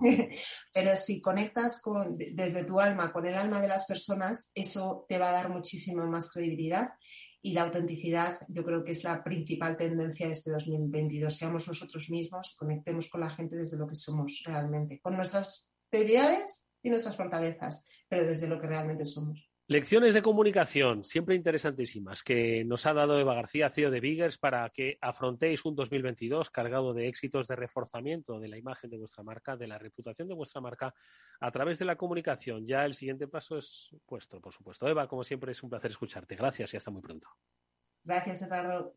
Pero 0.72 0.96
si 0.96 1.20
conectas 1.20 1.80
con, 1.82 2.16
desde 2.16 2.64
tu 2.64 2.80
alma 2.80 3.12
con 3.12 3.26
el 3.26 3.34
alma 3.34 3.60
de 3.60 3.68
las 3.68 3.86
personas, 3.86 4.52
eso 4.54 5.04
te 5.08 5.18
va 5.18 5.30
a 5.30 5.32
dar 5.32 5.50
muchísima 5.50 6.06
más 6.06 6.30
credibilidad 6.30 6.90
y 7.42 7.54
la 7.54 7.62
autenticidad 7.62 8.38
yo 8.48 8.64
creo 8.64 8.84
que 8.84 8.92
es 8.92 9.02
la 9.02 9.24
principal 9.24 9.76
tendencia 9.76 10.26
de 10.26 10.32
este 10.32 10.52
2022. 10.52 11.34
Seamos 11.34 11.66
nosotros 11.66 12.10
mismos, 12.10 12.54
conectemos 12.58 13.08
con 13.08 13.22
la 13.22 13.30
gente 13.30 13.56
desde 13.56 13.78
lo 13.78 13.88
que 13.88 13.94
somos 13.94 14.42
realmente, 14.44 15.00
con 15.00 15.16
nuestras 15.16 15.68
debilidades 15.90 16.68
y 16.82 16.90
nuestras 16.90 17.16
fortalezas, 17.16 17.84
pero 18.08 18.26
desde 18.26 18.46
lo 18.46 18.60
que 18.60 18.66
realmente 18.66 19.04
somos. 19.04 19.49
Lecciones 19.70 20.14
de 20.14 20.22
comunicación, 20.22 21.04
siempre 21.04 21.36
interesantísimas, 21.36 22.24
que 22.24 22.64
nos 22.64 22.86
ha 22.86 22.92
dado 22.92 23.20
Eva 23.20 23.36
García, 23.36 23.70
CEO 23.70 23.92
de 23.92 24.00
Biggers, 24.00 24.36
para 24.36 24.68
que 24.70 24.98
afrontéis 25.00 25.64
un 25.64 25.76
2022 25.76 26.50
cargado 26.50 26.92
de 26.92 27.06
éxitos 27.06 27.46
de 27.46 27.54
reforzamiento 27.54 28.40
de 28.40 28.48
la 28.48 28.58
imagen 28.58 28.90
de 28.90 28.98
vuestra 28.98 29.22
marca, 29.22 29.56
de 29.56 29.68
la 29.68 29.78
reputación 29.78 30.26
de 30.26 30.34
vuestra 30.34 30.60
marca, 30.60 30.92
a 31.38 31.50
través 31.52 31.78
de 31.78 31.84
la 31.84 31.94
comunicación. 31.94 32.66
Ya 32.66 32.84
el 32.84 32.94
siguiente 32.94 33.28
paso 33.28 33.58
es 33.58 33.94
vuestro, 34.08 34.40
por 34.40 34.52
supuesto. 34.52 34.88
Eva, 34.88 35.06
como 35.06 35.22
siempre, 35.22 35.52
es 35.52 35.62
un 35.62 35.70
placer 35.70 35.92
escucharte. 35.92 36.34
Gracias 36.34 36.74
y 36.74 36.76
hasta 36.76 36.90
muy 36.90 37.02
pronto. 37.02 37.28
Gracias, 38.02 38.42
Eduardo. 38.42 38.96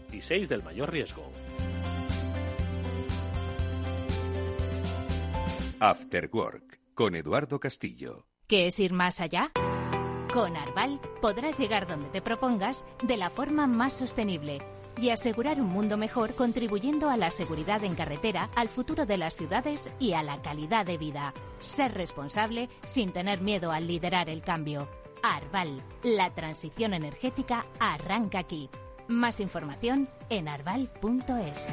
y 0.11 0.45
del 0.45 0.63
mayor 0.63 0.91
riesgo. 0.91 1.31
After 5.79 6.29
Work 6.31 6.79
con 6.93 7.15
Eduardo 7.15 7.59
Castillo. 7.59 8.27
¿Qué 8.47 8.67
es 8.67 8.79
ir 8.79 8.93
más 8.93 9.19
allá? 9.19 9.51
Con 10.33 10.55
Arval 10.55 11.01
podrás 11.21 11.57
llegar 11.57 11.87
donde 11.87 12.09
te 12.09 12.21
propongas 12.21 12.85
de 13.03 13.17
la 13.17 13.29
forma 13.29 13.65
más 13.65 13.93
sostenible 13.93 14.59
y 14.99 15.09
asegurar 15.09 15.59
un 15.59 15.67
mundo 15.67 15.97
mejor 15.97 16.35
contribuyendo 16.35 17.09
a 17.09 17.17
la 17.17 17.31
seguridad 17.31 17.83
en 17.83 17.95
carretera, 17.95 18.49
al 18.55 18.69
futuro 18.69 19.05
de 19.05 19.17
las 19.17 19.35
ciudades 19.35 19.91
y 19.99 20.13
a 20.13 20.23
la 20.23 20.41
calidad 20.41 20.85
de 20.85 20.97
vida. 20.97 21.33
Ser 21.59 21.93
responsable 21.93 22.69
sin 22.85 23.11
tener 23.11 23.41
miedo 23.41 23.71
al 23.71 23.87
liderar 23.87 24.29
el 24.29 24.41
cambio. 24.41 24.87
Arval, 25.23 25.81
la 26.03 26.33
transición 26.33 26.93
energética 26.93 27.65
arranca 27.79 28.39
aquí. 28.39 28.69
Más 29.11 29.41
información 29.41 30.07
en 30.29 30.47
arval.es. 30.47 31.67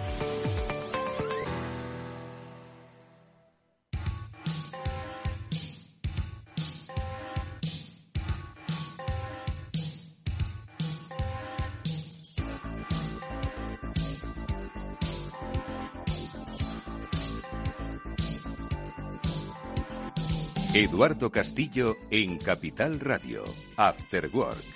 Eduardo 20.75 21.31
Castillo 21.31 21.97
en 22.11 22.39
Capital 22.39 22.99
Radio, 22.99 23.45
After 23.77 24.29
Work. 24.33 24.68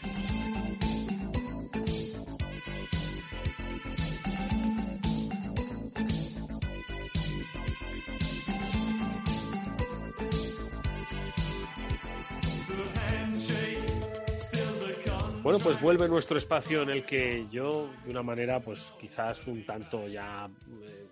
Bueno, 15.52 15.66
pues 15.66 15.82
vuelve 15.82 16.08
nuestro 16.08 16.38
espacio 16.38 16.80
en 16.80 16.88
el 16.88 17.04
que 17.04 17.44
yo, 17.50 17.90
de 18.06 18.10
una 18.10 18.22
manera, 18.22 18.60
pues 18.60 18.94
quizás 18.98 19.46
un 19.46 19.66
tanto 19.66 20.08
ya 20.08 20.48
eh, 20.82 21.06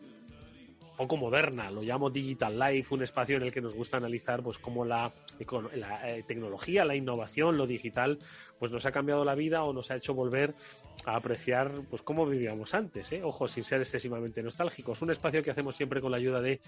poco 0.97 1.19
moderna, 1.19 1.71
lo 1.71 1.83
llamo 1.83 2.09
Digital 2.09 2.59
Life, 2.59 2.95
un 2.95 3.03
espacio 3.03 3.37
en 3.37 3.43
el 3.43 3.53
que 3.53 3.61
nos 3.61 3.75
gusta 3.75 3.99
analizar 3.99 4.43
pues 4.43 4.57
cómo 4.57 4.87
la, 4.87 5.13
la 5.75 6.11
eh, 6.11 6.23
tecnología, 6.27 6.87
la 6.87 6.97
innovación, 6.97 7.59
lo 7.59 7.67
digital, 7.67 8.19
pues 8.61 8.71
nos 8.71 8.85
ha 8.85 8.93
cambiado 8.93 9.25
la 9.25 9.35
vida 9.35 9.65
o 9.65 9.73
nos 9.73 9.91
ha 9.91 9.97
hecho 9.97 10.13
volver 10.13 10.55
a 11.07 11.17
apreciar 11.17 11.73
pues 11.89 12.03
cómo 12.03 12.27
vivíamos 12.27 12.75
antes, 12.75 13.11
¿eh? 13.11 13.23
ojo, 13.25 13.49
sin 13.49 13.65
ser 13.65 13.81
excesivamente 13.81 14.43
nostálgicos. 14.43 15.01
Un 15.01 15.11
espacio 15.11 15.43
que 15.43 15.51
hacemos 15.51 15.75
siempre 15.75 16.03
con 16.03 16.11
la 16.11 16.19
ayuda 16.19 16.43
de 16.43 16.61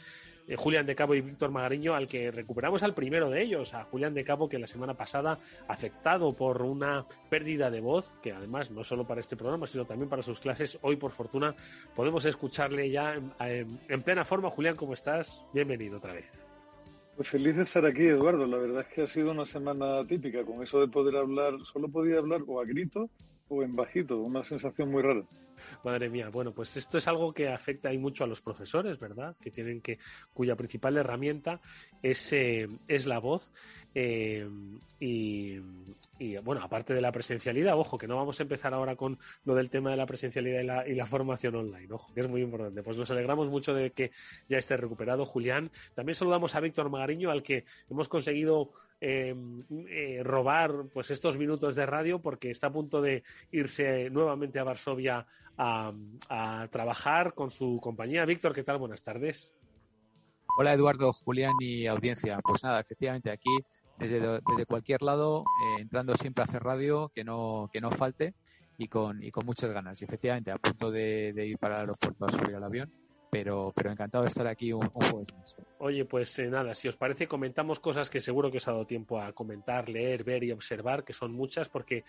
Julián 0.56 0.86
de 0.86 0.94
Cabo 0.94 1.14
y 1.14 1.20
Víctor 1.20 1.50
Magariño, 1.50 1.94
al 1.94 2.08
que 2.08 2.30
recuperamos 2.30 2.82
al 2.82 2.94
primero 2.94 3.28
de 3.28 3.42
ellos, 3.42 3.74
a 3.74 3.84
Julián 3.84 4.14
de 4.14 4.24
Cabo, 4.24 4.48
que 4.48 4.58
la 4.58 4.66
semana 4.66 4.94
pasada, 4.94 5.38
afectado 5.68 6.32
por 6.32 6.62
una 6.62 7.04
pérdida 7.28 7.70
de 7.70 7.80
voz, 7.80 8.16
que 8.22 8.32
además 8.32 8.70
no 8.70 8.84
solo 8.84 9.06
para 9.06 9.20
este 9.20 9.36
programa, 9.36 9.66
sino 9.66 9.84
también 9.84 10.08
para 10.08 10.22
sus 10.22 10.40
clases, 10.40 10.78
hoy 10.80 10.96
por 10.96 11.12
fortuna 11.12 11.54
podemos 11.94 12.24
escucharle 12.24 12.90
ya 12.90 13.20
en 13.38 14.02
plena 14.02 14.24
forma. 14.24 14.50
Julián, 14.50 14.76
¿cómo 14.76 14.94
estás? 14.94 15.44
Bienvenido 15.52 15.98
otra 15.98 16.14
vez. 16.14 16.51
Pues 17.16 17.28
feliz 17.28 17.56
de 17.56 17.62
estar 17.62 17.84
aquí, 17.84 18.02
Eduardo. 18.02 18.46
La 18.46 18.56
verdad 18.56 18.86
es 18.88 18.94
que 18.94 19.02
ha 19.02 19.06
sido 19.06 19.30
una 19.30 19.46
semana 19.46 20.06
típica. 20.06 20.44
Con 20.44 20.62
eso 20.62 20.80
de 20.80 20.88
poder 20.88 21.16
hablar, 21.16 21.54
solo 21.64 21.88
podía 21.88 22.18
hablar 22.18 22.40
o 22.46 22.60
a 22.60 22.64
grito 22.64 23.10
o 23.48 23.62
en 23.62 23.76
bajito. 23.76 24.18
Una 24.18 24.44
sensación 24.44 24.90
muy 24.90 25.02
rara. 25.02 25.22
Madre 25.84 26.08
mía, 26.08 26.28
bueno, 26.32 26.52
pues 26.52 26.76
esto 26.76 26.98
es 26.98 27.06
algo 27.06 27.32
que 27.32 27.48
afecta 27.48 27.88
ahí 27.88 27.98
mucho 27.98 28.24
a 28.24 28.26
los 28.26 28.40
profesores, 28.40 28.98
¿verdad? 28.98 29.36
Que 29.40 29.50
tienen 29.50 29.80
que, 29.80 29.98
cuya 30.34 30.56
principal 30.56 30.96
herramienta 30.96 31.60
es, 32.02 32.32
eh, 32.32 32.68
es 32.88 33.06
la 33.06 33.18
voz. 33.18 33.52
Eh, 33.94 34.48
y, 34.98 35.60
y 36.22 36.36
bueno, 36.38 36.62
aparte 36.62 36.94
de 36.94 37.00
la 37.00 37.10
presencialidad, 37.10 37.76
ojo, 37.76 37.98
que 37.98 38.06
no 38.06 38.16
vamos 38.16 38.38
a 38.38 38.44
empezar 38.44 38.72
ahora 38.72 38.94
con 38.94 39.18
lo 39.44 39.56
del 39.56 39.70
tema 39.70 39.90
de 39.90 39.96
la 39.96 40.06
presencialidad 40.06 40.84
y 40.86 40.94
la, 40.94 41.06
formación 41.06 41.56
online, 41.56 41.92
ojo, 41.92 42.14
que 42.14 42.20
es 42.20 42.28
muy 42.28 42.42
importante. 42.42 42.82
Pues 42.84 42.96
nos 42.96 43.10
alegramos 43.10 43.50
mucho 43.50 43.74
de 43.74 43.90
que 43.90 44.12
ya 44.48 44.58
esté 44.58 44.76
recuperado 44.76 45.26
Julián. 45.26 45.72
También 45.94 46.14
saludamos 46.14 46.54
a 46.54 46.60
Víctor 46.60 46.90
Magariño, 46.90 47.30
al 47.30 47.42
que 47.42 47.64
hemos 47.90 48.08
conseguido 48.08 48.72
em, 49.04 49.64
eh, 49.88 50.22
robar 50.22 50.84
pues 50.92 51.10
estos 51.10 51.36
minutos 51.36 51.74
de 51.74 51.86
radio 51.86 52.20
porque 52.22 52.50
está 52.50 52.68
a 52.68 52.72
punto 52.72 53.02
de 53.02 53.24
irse 53.50 54.08
nuevamente 54.10 54.60
a 54.60 54.64
Varsovia 54.64 55.26
a, 55.58 55.92
trabajar 56.70 57.34
con 57.34 57.50
su 57.50 57.80
compañía. 57.82 58.24
Víctor, 58.24 58.54
¿qué 58.54 58.62
tal? 58.62 58.78
Buenas 58.78 59.02
tardes. 59.02 59.52
Hola 60.56 60.72
Eduardo, 60.72 61.12
Julián 61.12 61.54
y 61.60 61.86
audiencia. 61.86 62.38
Pues 62.44 62.62
nada, 62.62 62.80
efectivamente 62.80 63.30
aquí 63.30 63.50
desde, 63.98 64.20
desde 64.20 64.66
cualquier 64.66 65.02
lado, 65.02 65.40
eh, 65.40 65.82
entrando 65.82 66.16
siempre 66.16 66.42
a 66.42 66.44
hacer 66.44 66.62
radio, 66.62 67.10
que 67.14 67.24
no, 67.24 67.68
que 67.72 67.80
no 67.80 67.90
falte 67.90 68.34
y 68.78 68.88
con, 68.88 69.22
y 69.22 69.30
con 69.30 69.46
muchas 69.46 69.72
ganas. 69.72 70.00
Y 70.00 70.04
efectivamente, 70.04 70.50
a 70.50 70.58
punto 70.58 70.90
de, 70.90 71.32
ir 71.36 71.58
para 71.58 71.76
el 71.76 71.80
aeropuerto 71.82 72.24
a 72.24 72.30
subir 72.30 72.54
al 72.54 72.64
avión, 72.64 72.92
pero, 73.32 73.72
pero 73.74 73.90
encantado 73.90 74.24
de 74.24 74.28
estar 74.28 74.46
aquí 74.46 74.74
un, 74.74 74.86
jueves 74.90 75.32
más. 75.34 75.56
Oye, 75.78 76.04
pues 76.04 76.38
eh, 76.38 76.48
nada, 76.48 76.74
si 76.74 76.86
os 76.86 76.98
parece, 76.98 77.26
comentamos 77.26 77.80
cosas 77.80 78.10
que 78.10 78.20
seguro 78.20 78.50
que 78.50 78.58
os 78.58 78.68
ha 78.68 78.72
dado 78.72 78.84
tiempo 78.84 79.18
a 79.18 79.32
comentar, 79.32 79.88
leer, 79.88 80.22
ver 80.22 80.44
y 80.44 80.52
observar, 80.52 81.02
que 81.02 81.14
son 81.14 81.32
muchas, 81.32 81.70
porque 81.70 82.04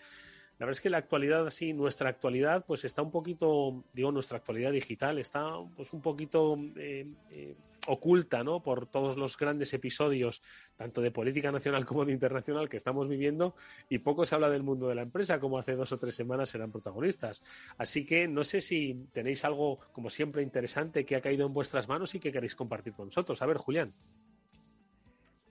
la 0.58 0.66
verdad 0.66 0.76
es 0.76 0.82
que 0.82 0.90
la 0.90 0.98
actualidad, 0.98 1.46
así, 1.46 1.72
nuestra 1.72 2.10
actualidad, 2.10 2.66
pues 2.66 2.84
está 2.84 3.00
un 3.00 3.10
poquito, 3.10 3.84
digo, 3.94 4.12
nuestra 4.12 4.36
actualidad 4.36 4.70
digital 4.70 5.18
está 5.18 5.46
pues 5.74 5.94
un 5.94 6.02
poquito 6.02 6.58
eh, 6.76 7.06
eh, 7.30 7.56
oculta, 7.86 8.42
¿no? 8.44 8.62
Por 8.62 8.86
todos 8.86 9.16
los 9.16 9.36
grandes 9.36 9.72
episodios, 9.74 10.42
tanto 10.76 11.00
de 11.00 11.10
política 11.10 11.52
nacional 11.52 11.84
como 11.84 12.04
de 12.04 12.12
internacional 12.12 12.68
que 12.68 12.76
estamos 12.76 13.08
viviendo, 13.08 13.54
y 13.88 13.98
poco 13.98 14.24
se 14.24 14.34
habla 14.34 14.50
del 14.50 14.62
mundo 14.62 14.88
de 14.88 14.94
la 14.94 15.02
empresa, 15.02 15.40
como 15.40 15.58
hace 15.58 15.74
dos 15.74 15.92
o 15.92 15.98
tres 15.98 16.14
semanas 16.14 16.54
eran 16.54 16.72
protagonistas. 16.72 17.42
Así 17.78 18.04
que 18.04 18.28
no 18.28 18.44
sé 18.44 18.60
si 18.60 19.06
tenéis 19.12 19.44
algo, 19.44 19.78
como 19.92 20.10
siempre, 20.10 20.42
interesante 20.42 21.04
que 21.04 21.16
ha 21.16 21.20
caído 21.20 21.46
en 21.46 21.52
vuestras 21.52 21.88
manos 21.88 22.14
y 22.14 22.20
que 22.20 22.32
queréis 22.32 22.54
compartir 22.54 22.92
con 22.94 23.06
nosotros. 23.06 23.40
A 23.42 23.46
ver, 23.46 23.56
Julián. 23.58 23.92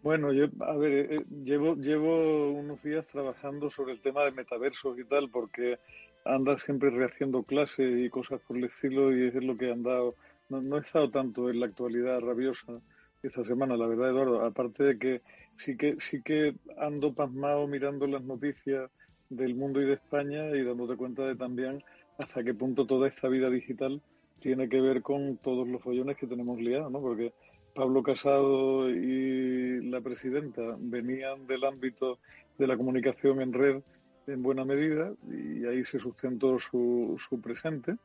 Bueno, 0.03 0.33
yo, 0.33 0.47
a 0.59 0.75
ver, 0.75 0.91
eh, 0.91 1.15
eh, 1.15 1.25
llevo, 1.45 1.75
llevo 1.75 2.51
unos 2.51 2.83
días 2.83 3.07
trabajando 3.07 3.69
sobre 3.69 3.93
el 3.93 4.01
tema 4.01 4.25
de 4.25 4.31
metaversos 4.31 4.99
y 4.99 5.05
tal, 5.05 5.29
porque 5.29 5.79
anda 6.25 6.57
siempre 6.57 6.89
rehaciendo 6.89 7.43
clases 7.43 7.99
y 7.99 8.09
cosas 8.09 8.41
por 8.41 8.57
el 8.57 8.65
estilo 8.65 9.15
y 9.15 9.27
es 9.27 9.35
lo 9.35 9.57
que 9.57 9.71
han 9.71 9.83
dado. 9.83 10.15
No, 10.49 10.61
no 10.61 10.77
he 10.77 10.81
estado 10.81 11.09
tanto 11.09 11.49
en 11.49 11.59
la 11.59 11.67
actualidad 11.67 12.19
rabiosa 12.19 12.81
esta 13.21 13.43
semana, 13.43 13.77
la 13.77 13.87
verdad, 13.87 14.09
Eduardo. 14.09 14.45
Aparte 14.45 14.83
de 14.83 14.99
que 14.99 15.21
sí 15.57 15.77
que 15.77 15.95
sí 15.99 16.21
que 16.21 16.55
ando 16.77 17.13
pasmado 17.13 17.67
mirando 17.67 18.07
las 18.07 18.23
noticias 18.23 18.89
del 19.29 19.55
mundo 19.55 19.81
y 19.81 19.85
de 19.85 19.93
España 19.93 20.49
y 20.49 20.63
dándote 20.63 20.95
cuenta 20.97 21.23
de 21.23 21.35
también 21.35 21.83
hasta 22.17 22.43
qué 22.43 22.53
punto 22.53 22.85
toda 22.85 23.07
esta 23.07 23.27
vida 23.27 23.49
digital 23.49 24.01
tiene 24.39 24.67
que 24.67 24.81
ver 24.81 25.01
con 25.01 25.37
todos 25.37 25.67
los 25.67 25.81
follones 25.81 26.17
que 26.17 26.27
tenemos 26.27 26.59
liados, 26.59 26.91
¿no? 26.91 26.99
Porque 26.99 27.33
Pablo 27.73 28.03
Casado 28.03 28.89
y 28.89 29.81
la 29.89 30.01
presidenta 30.01 30.75
venían 30.77 31.47
del 31.47 31.63
ámbito 31.63 32.19
de 32.57 32.67
la 32.67 32.77
comunicación 32.77 33.41
en 33.41 33.53
red 33.53 33.81
en 34.27 34.43
buena 34.43 34.63
medida 34.63 35.13
y 35.29 35.65
ahí 35.65 35.83
se 35.83 35.99
sustentó 35.99 36.59
su, 36.59 37.17
su 37.17 37.41
presente 37.41 37.95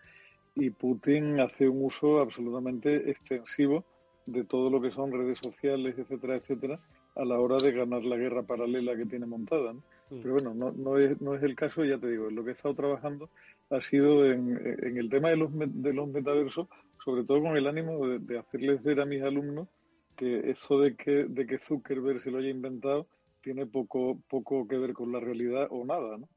y 0.58 0.70
Putin 0.70 1.40
hace 1.40 1.68
un 1.68 1.84
uso 1.84 2.20
absolutamente 2.20 3.10
extensivo 3.10 3.84
de 4.26 4.44
todo 4.44 4.70
lo 4.70 4.80
que 4.80 4.90
son 4.90 5.12
redes 5.12 5.38
sociales, 5.42 5.96
etcétera, 5.98 6.36
etcétera, 6.36 6.80
a 7.14 7.24
la 7.24 7.38
hora 7.40 7.56
de 7.56 7.72
ganar 7.72 8.04
la 8.04 8.16
guerra 8.16 8.42
paralela 8.42 8.96
que 8.96 9.06
tiene 9.06 9.26
montada. 9.26 9.72
Mm. 9.72 10.20
Pero 10.22 10.34
bueno, 10.34 10.54
no, 10.54 10.72
no, 10.72 10.98
es, 10.98 11.20
no 11.20 11.34
es 11.34 11.42
el 11.42 11.54
caso, 11.54 11.84
ya 11.84 11.98
te 11.98 12.10
digo, 12.10 12.30
lo 12.30 12.44
que 12.44 12.50
he 12.50 12.52
estado 12.52 12.74
trabajando 12.74 13.30
ha 13.70 13.80
sido 13.80 14.24
en, 14.26 14.60
en 14.82 14.96
el 14.96 15.08
tema 15.08 15.30
de 15.30 15.36
los, 15.36 15.50
de 15.54 15.92
los 15.92 16.08
metaversos, 16.08 16.68
sobre 17.04 17.24
todo 17.24 17.42
con 17.42 17.56
el 17.56 17.66
ánimo 17.66 18.06
de, 18.06 18.38
hacerles 18.38 18.82
ver 18.82 19.00
a 19.00 19.06
mis 19.06 19.22
alumnos 19.22 19.68
que 20.16 20.50
eso 20.50 20.80
de 20.80 20.96
que, 20.96 21.24
de 21.24 21.46
que 21.46 21.58
Zuckerberg 21.58 22.20
se 22.20 22.30
lo 22.30 22.38
haya 22.38 22.50
inventado 22.50 23.06
tiene 23.40 23.66
poco, 23.66 24.18
poco 24.28 24.66
que 24.66 24.76
ver 24.76 24.92
con 24.92 25.12
la 25.12 25.20
realidad 25.20 25.68
o 25.70 25.84
nada, 25.84 26.18
¿no? 26.18 26.28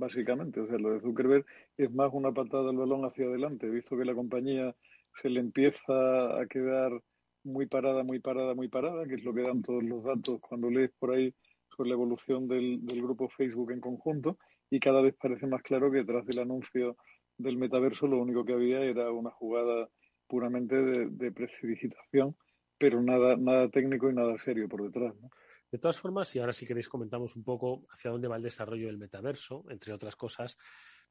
Básicamente, 0.00 0.60
o 0.60 0.66
sea, 0.66 0.78
lo 0.78 0.92
de 0.92 1.00
Zuckerberg 1.00 1.44
es 1.76 1.92
más 1.92 2.10
una 2.14 2.32
patada 2.32 2.70
al 2.70 2.76
balón 2.78 3.04
hacia 3.04 3.26
adelante, 3.26 3.68
visto 3.68 3.98
que 3.98 4.06
la 4.06 4.14
compañía 4.14 4.74
se 5.20 5.28
le 5.28 5.40
empieza 5.40 6.40
a 6.40 6.46
quedar 6.46 6.90
muy 7.44 7.66
parada, 7.66 8.02
muy 8.02 8.18
parada, 8.18 8.54
muy 8.54 8.68
parada, 8.68 9.06
que 9.06 9.16
es 9.16 9.24
lo 9.24 9.34
que 9.34 9.42
dan 9.42 9.60
todos 9.60 9.84
los 9.84 10.02
datos 10.02 10.40
cuando 10.40 10.70
lees 10.70 10.90
por 10.98 11.10
ahí 11.12 11.34
sobre 11.68 11.90
la 11.90 11.96
evolución 11.96 12.48
del, 12.48 12.80
grupo 13.02 13.28
Facebook 13.28 13.72
en 13.72 13.80
conjunto, 13.82 14.38
y 14.70 14.80
cada 14.80 15.02
vez 15.02 15.14
parece 15.20 15.46
más 15.46 15.60
claro 15.60 15.90
que 15.90 15.98
detrás 15.98 16.24
del 16.24 16.38
anuncio 16.38 16.96
del 17.36 17.58
metaverso 17.58 18.06
lo 18.06 18.22
único 18.22 18.42
que 18.46 18.54
había 18.54 18.80
era 18.80 19.12
una 19.12 19.30
jugada 19.30 19.90
puramente 20.26 20.76
de, 20.76 21.08
de 21.10 21.30
pero 22.78 23.02
nada, 23.02 23.36
nada 23.36 23.68
técnico 23.68 24.08
y 24.08 24.14
nada 24.14 24.38
serio 24.38 24.66
por 24.66 24.82
detrás. 24.82 25.14
De 25.70 25.78
todas 25.78 25.98
formas, 25.98 26.34
y 26.34 26.38
ahora 26.38 26.52
si 26.52 26.66
queréis 26.66 26.88
comentamos 26.88 27.36
un 27.36 27.44
poco 27.44 27.86
hacia 27.90 28.10
dónde 28.10 28.28
va 28.28 28.36
el 28.36 28.42
desarrollo 28.42 28.86
del 28.86 28.98
metaverso, 28.98 29.64
entre 29.70 29.92
otras 29.92 30.16
cosas, 30.16 30.56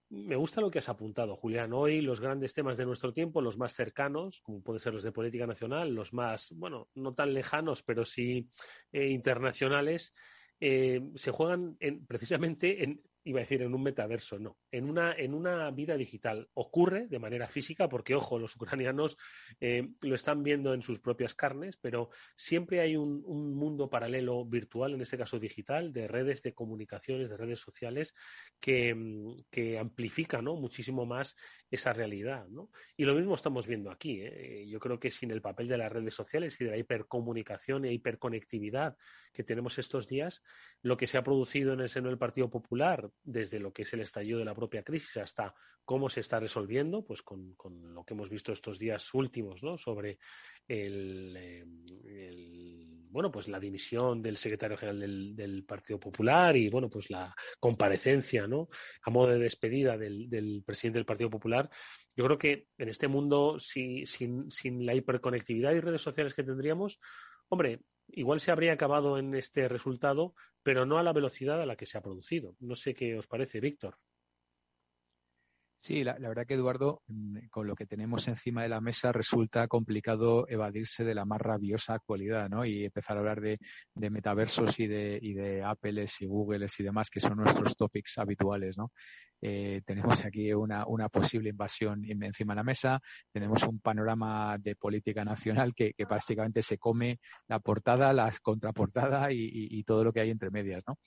me 0.10 0.36
gusta 0.36 0.60
lo 0.60 0.72
que 0.72 0.80
has 0.80 0.90
apuntado, 0.90 1.36
Julián. 1.36 1.72
Hoy 1.72 2.02
los 2.02 2.20
grandes 2.20 2.54
temas 2.54 2.78
de 2.78 2.86
nuestro 2.86 3.14
tiempo, 3.14 3.42
los 3.42 3.58
más 3.58 3.74
cercanos, 3.74 4.42
como 4.42 4.62
pueden 4.62 4.80
ser 4.80 4.94
los 4.94 5.04
de 5.04 5.12
política 5.12 5.46
nacional, 5.46 5.92
los 5.92 6.14
más, 6.14 6.50
bueno, 6.56 6.90
no 6.96 7.14
tan 7.14 7.34
lejanos, 7.34 7.84
pero 7.84 8.06
sí 8.06 8.50
eh, 8.92 9.08
internacionales, 9.10 10.14
eh, 10.60 11.02
se 11.16 11.32
juegan 11.32 11.78
en, 11.80 12.06
precisamente 12.06 12.84
en, 12.84 13.02
iba 13.30 13.40
a 13.40 13.44
decir 13.44 13.62
en 13.62 13.76
un 13.76 13.84
metaverso, 13.84 14.40
no, 14.40 14.58
en 14.72 14.90
una, 14.90 15.14
en 15.14 15.36
una 15.36 15.70
vida 15.70 15.96
digital. 15.96 16.50
Ocurre 16.56 17.08
de 17.08 17.20
manera 17.20 17.48
física, 17.48 17.88
porque, 17.88 18.16
ojo, 18.16 18.40
los 18.40 18.56
ucranianos 18.56 19.18
eh, 19.60 19.88
lo 20.02 20.16
están 20.16 20.42
viendo 20.42 20.74
en 20.74 20.82
sus 20.82 21.00
propias 21.00 21.36
carnes, 21.36 21.78
pero 21.78 22.10
siempre 22.36 22.82
hay 22.82 22.96
un, 22.96 23.20
mundo 23.30 23.90
paralelo 23.90 24.46
virtual, 24.46 24.96
en 24.96 25.02
este 25.02 25.18
caso 25.18 25.38
digital, 25.38 25.94
de 25.94 26.08
redes 26.08 26.42
de 26.42 26.54
comunicaciones, 26.54 27.30
de 27.30 27.38
redes 27.38 27.60
sociales, 27.60 28.16
que, 28.60 28.96
que 29.52 29.78
amplifica 29.78 30.42
¿no? 30.42 30.56
muchísimo 30.56 31.06
más 31.06 31.36
esa 31.70 31.94
realidad. 31.94 32.48
¿no? 32.48 32.72
Y 32.98 33.06
lo 33.06 33.14
mismo 33.14 33.36
estamos 33.36 33.68
viendo 33.68 33.92
aquí. 33.92 34.22
¿eh? 34.22 34.66
Yo 34.68 34.80
creo 34.80 35.00
que 35.00 35.12
sin 35.12 35.30
el 35.30 35.42
papel 35.42 35.68
de 35.68 35.78
las 35.78 35.92
redes 35.92 36.16
sociales 36.16 36.60
y 36.60 36.66
de 36.66 36.72
la 36.72 36.78
hipercomunicación 36.78 37.86
e 37.86 37.94
hiperconectividad 37.94 38.98
que 39.34 39.44
tenemos 39.44 39.78
estos 39.78 40.08
días, 40.08 40.44
lo 40.82 40.98
que 40.98 41.08
se 41.08 41.18
ha 41.18 41.24
producido 41.24 41.74
en 41.74 41.82
el 41.82 41.90
seno 41.90 42.10
del 42.10 42.18
Partido 42.18 42.50
Popular, 42.50 43.10
desde 43.24 43.60
lo 43.60 43.72
que 43.72 43.84
es 43.84 43.94
el 43.94 44.02
estallido 44.02 44.40
de 44.40 44.46
la 44.46 44.56
propia 44.56 44.84
crisis 44.84 45.18
hasta 45.18 45.54
cómo 45.86 46.10
se 46.10 46.20
está 46.20 46.40
resolviendo, 46.40 47.04
pues 47.04 47.22
con, 47.22 47.56
lo 47.94 48.04
que 48.04 48.14
hemos 48.14 48.30
visto 48.30 48.52
estos 48.52 48.78
días 48.78 49.14
últimos, 49.14 49.64
¿no? 49.64 49.78
Sobre 49.78 50.20
el, 50.68 51.36
eh, 51.36 51.64
bueno, 53.10 53.32
pues 53.32 53.48
la 53.48 53.60
dimisión 53.60 54.22
del 54.22 54.38
secretario 54.38 54.78
general 54.78 55.36
del, 55.36 55.66
Partido 55.66 56.00
Popular 56.00 56.56
y 56.56 56.70
bueno, 56.70 56.90
pues 56.90 57.10
la 57.10 57.34
comparecencia, 57.60 58.48
¿no? 58.48 58.70
A 59.04 59.10
modo 59.10 59.30
de 59.30 59.40
despedida 59.40 59.98
del, 59.98 60.64
presidente 60.66 61.00
del 61.00 61.06
Partido 61.06 61.30
Popular. 61.30 61.70
Yo 62.16 62.26
creo 62.26 62.38
que 62.38 62.68
en 62.78 62.90
este 62.90 63.08
mundo, 63.08 63.60
sin, 63.60 64.06
sin 64.06 64.86
la 64.86 64.94
hiperconectividad 64.94 65.74
y 65.74 65.80
redes 65.80 66.02
sociales 66.02 66.34
que 66.34 66.44
tendríamos, 66.44 67.00
hombre, 67.48 67.82
igual 68.14 68.42
se 68.42 68.52
habría 68.52 68.74
acabado 68.74 69.18
en 69.18 69.34
este 69.36 69.68
resultado, 69.68 70.34
pero 70.64 70.86
no 70.86 70.98
a 70.98 71.04
la 71.04 71.14
velocidad 71.14 71.62
a 71.62 71.66
la 71.66 71.76
que 71.76 71.86
se 71.86 71.98
ha 71.98 72.02
producido. 72.02 72.56
No 72.60 72.76
sé 72.76 72.94
qué 72.94 73.18
os 73.18 73.28
parece, 73.28 73.60
Víctor. 73.60 73.98
Sí, 75.82 76.04
la, 76.04 76.18
verdad 76.20 76.46
que 76.46 76.56
Eduardo, 76.56 77.04
mm, 77.08 77.48
con 77.50 77.66
lo 77.66 77.74
que 77.74 77.86
tenemos 77.86 78.28
encima 78.28 78.64
de 78.64 78.70
la 78.70 78.82
mesa 78.82 79.14
resulta 79.14 79.68
complicado 79.70 80.46
evadirse 80.50 81.06
de 81.06 81.16
la 81.16 81.24
más 81.24 81.40
rabiosa 81.40 81.94
actualidad, 81.94 82.50
¿no? 82.50 82.66
Y 82.66 82.84
empezar 82.84 83.16
a 83.16 83.22
hablar 83.22 83.40
de, 83.40 83.58
metaversos 83.96 84.78
y 84.80 84.88
de, 84.88 85.18
y 85.22 85.34
de 85.34 85.64
Apples 85.64 86.22
y 86.22 86.26
Googles 86.26 86.78
y 86.82 86.84
demás, 86.84 87.10
que 87.10 87.22
son 87.22 87.38
nuestros 87.38 87.78
topics 87.78 88.18
habituales, 88.18 88.78
¿no? 88.78 88.92
Eh, 89.42 89.82
tenemos 89.86 90.26
aquí 90.26 90.52
una, 90.54 90.86
una, 90.86 91.08
posible 91.08 91.50
invasión 91.50 92.04
encima 92.06 92.54
de 92.54 92.58
la 92.58 92.64
mesa, 92.64 93.00
tenemos 93.32 93.64
un 93.64 93.80
panorama 93.80 94.58
de 94.60 94.76
política 94.76 95.24
nacional 95.24 95.74
que, 95.74 95.94
que 95.94 96.06
prácticamente 96.06 96.62
se 96.62 96.78
come 96.78 97.20
la 97.48 97.60
portada, 97.60 98.12
la 98.12 98.30
contraportada 98.42 99.32
y, 99.32 99.50
y, 99.50 99.84
todo 99.86 100.04
lo 100.04 100.12
que 100.12 100.20
hay 100.20 100.30
entre 100.30 100.52
medias, 100.52 100.84
¿no? 100.86 100.98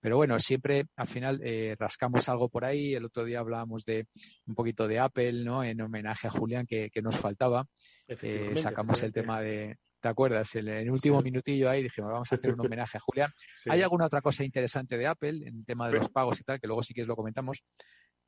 Pero 0.00 0.16
bueno, 0.16 0.38
siempre 0.38 0.84
al 0.96 1.08
final 1.08 1.40
eh, 1.42 1.74
rascamos 1.78 2.28
algo 2.28 2.48
por 2.48 2.64
ahí. 2.64 2.94
El 2.94 3.04
otro 3.04 3.24
día 3.24 3.40
hablábamos 3.40 3.84
de 3.84 4.06
un 4.46 4.54
poquito 4.54 4.86
de 4.86 4.98
Apple, 4.98 5.44
¿no? 5.44 5.64
En 5.64 5.80
homenaje 5.80 6.28
a 6.28 6.30
Julián 6.30 6.66
que, 6.66 6.90
que 6.90 7.02
nos 7.02 7.16
faltaba. 7.16 7.66
Eh, 8.06 8.54
sacamos 8.54 9.02
el 9.02 9.12
tema 9.12 9.40
de, 9.40 9.76
¿Te 10.00 10.08
acuerdas? 10.08 10.54
En 10.54 10.68
el 10.68 10.90
último 10.90 11.20
minutillo 11.20 11.68
ahí 11.68 11.82
dijimos, 11.82 12.12
vamos 12.12 12.30
a 12.30 12.36
hacer 12.36 12.52
un 12.52 12.60
homenaje 12.60 12.98
a 12.98 13.00
Julián. 13.00 13.32
¿Hay 13.66 13.82
alguna 13.82 14.06
otra 14.06 14.20
cosa 14.20 14.44
interesante 14.44 14.96
de 14.96 15.06
Apple 15.06 15.40
en 15.44 15.56
el 15.56 15.64
tema 15.64 15.88
de 15.88 15.96
los 15.96 16.08
pagos 16.08 16.38
y 16.40 16.44
tal, 16.44 16.60
que 16.60 16.68
luego 16.68 16.82
sí 16.82 16.94
que 16.94 17.04
lo 17.04 17.16
comentamos? 17.16 17.64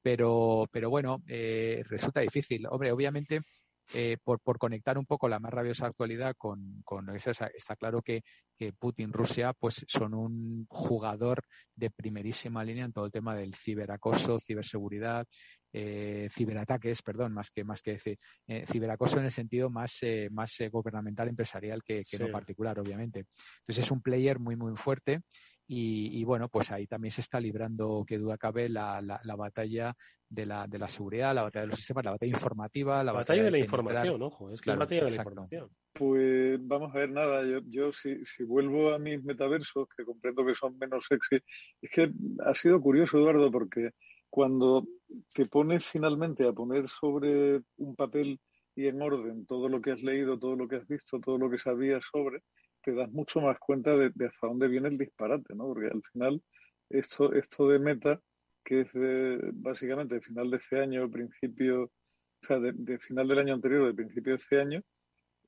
Pero, 0.03 0.67
pero 0.73 0.91
bueno, 0.91 1.23
eh, 1.29 1.83
resulta 1.89 2.21
difícil. 2.21 2.67
Hombre, 2.69 2.91
obviamente 2.91 3.43
eh, 3.95 4.17
por, 4.23 4.41
por, 4.41 4.59
conectar 4.59 4.99
un 4.99 5.07
poco 5.07 5.29
la 5.29 5.41
más 5.41 5.53
rabiosa 5.53 5.87
actualidad 5.87 6.35
con, 6.37 6.81
con 6.85 7.15
eso, 7.15 7.31
está 7.31 7.77
claro 7.77 8.03
que, 8.03 8.23
que, 8.57 8.73
Putin, 8.73 9.13
Rusia, 9.13 9.53
pues 9.53 9.85
son 9.89 10.15
un 10.15 10.67
jugador 10.69 11.43
de 11.75 11.91
primerísima 11.91 12.63
línea 12.63 12.85
en 12.85 12.93
todo 12.93 13.07
el 13.07 13.13
tema 13.13 13.35
del 13.35 13.55
ciberacoso, 13.55 14.39
ciberseguridad, 14.39 15.27
eh, 15.73 16.29
ciberataques, 16.33 17.03
perdón, 17.03 17.33
más 17.33 17.51
que 17.51 17.63
más 17.65 17.81
que 17.81 17.99
eh, 18.47 18.65
ciberacoso 18.67 19.19
en 19.19 19.27
el 19.27 19.31
sentido 19.31 19.71
más, 19.71 19.99
eh, 20.03 20.29
más 20.31 20.57
gubernamental, 20.71 21.29
empresarial 21.29 21.83
que, 21.85 22.03
que 22.09 22.19
no 22.19 22.31
particular, 22.31 22.79
obviamente. 22.81 23.27
Entonces 23.61 23.85
es 23.85 23.91
un 23.91 24.03
player 24.03 24.39
muy, 24.39 24.57
muy 24.57 24.77
fuerte 24.77 25.21
Y, 25.73 26.25
bueno, 26.25 26.49
pues 26.49 26.73
ahí 26.73 26.89
también 26.89 27.13
se 27.13 27.21
está 27.21 27.39
librando, 27.39 28.05
que 28.05 28.19
duda 28.19 28.37
cabe, 28.37 28.69
la, 28.69 29.01
la, 29.01 29.37
batalla 29.37 29.95
de 30.29 30.45
la, 30.45 30.67
de 30.67 30.81
la 30.81 30.89
seguridad, 30.89 31.33
la 31.33 31.45
batalla 31.45 31.61
de 31.63 31.69
los 31.69 31.77
sistemas, 31.77 32.05
la 32.07 32.11
batalla 32.11 32.33
informativa, 32.33 33.05
la, 33.05 33.13
batalla, 33.13 33.45
de 33.45 33.53
la 33.53 33.59
información, 33.59 34.21
ojo, 34.21 34.51
es 34.51 34.61
que 34.61 34.71
la 34.71 34.77
batalla 34.77 35.05
de 35.05 35.11
la 35.11 35.17
información. 35.17 35.71
Pues 35.93 36.59
vamos 36.67 36.93
a 36.93 36.99
ver, 36.99 37.13
nada, 37.13 37.45
yo, 37.45 37.61
yo 37.69 37.93
si, 37.93 38.25
si 38.25 38.43
vuelvo 38.43 38.93
a 38.93 38.99
mis 38.99 39.23
metaversos, 39.23 39.87
que 39.97 40.05
comprendo 40.05 40.45
que 40.45 40.57
son 40.57 40.77
menos 40.77 41.07
sexy, 41.09 41.37
es 41.81 41.91
que 41.91 42.11
ha 42.45 42.55
sido 42.57 42.81
curioso, 42.81 43.19
Eduardo, 43.19 43.53
porque 43.53 43.91
cuando 44.29 44.85
te 45.33 45.47
pones 45.47 45.87
finalmente 45.87 46.49
a 46.49 46.53
poner 46.53 46.89
sobre 46.89 47.61
un 47.77 47.95
papel 47.95 48.41
y 48.75 48.89
en 48.89 49.01
orden 49.01 49.47
todo 49.47 49.69
lo 49.69 49.81
que 49.81 49.93
has 49.93 50.03
leído, 50.03 50.37
todo 50.37 50.57
lo 50.57 50.67
que 50.67 50.77
has 50.77 50.89
visto, 50.89 51.21
todo 51.21 51.39
lo 51.39 51.49
que 51.49 51.59
sabías 51.59 52.03
sobre, 52.11 52.43
te 52.91 52.97
das 52.97 53.11
mucho 53.13 53.41
más 53.41 53.59
cuenta 53.59 53.97
de, 53.97 54.07
hasta 54.27 54.47
dónde 54.47 54.69
viene 54.69 54.89
el 54.89 54.99
disparate, 54.99 55.55
¿no? 55.55 55.67
Porque 55.67 55.89
al 55.89 56.03
final 56.13 56.43
esto, 56.89 57.33
esto 57.33 57.69
de 57.69 57.79
meta, 57.79 58.21
que 58.65 58.83
es 58.83 58.93
de, 58.93 59.39
básicamente 59.55 60.17
de 60.17 60.21
final 60.21 60.51
de 60.51 60.57
este 60.57 60.81
año, 60.81 61.11
principio, 61.11 61.85
o 61.85 62.47
sea, 62.47 62.59
de, 62.59 62.99
final 62.99 63.29
del 63.29 63.39
año 63.39 63.55
anterior, 63.55 63.87
de 63.87 63.95
principio 63.95 64.33
de 64.33 64.39
este 64.39 64.61
año, 64.61 64.83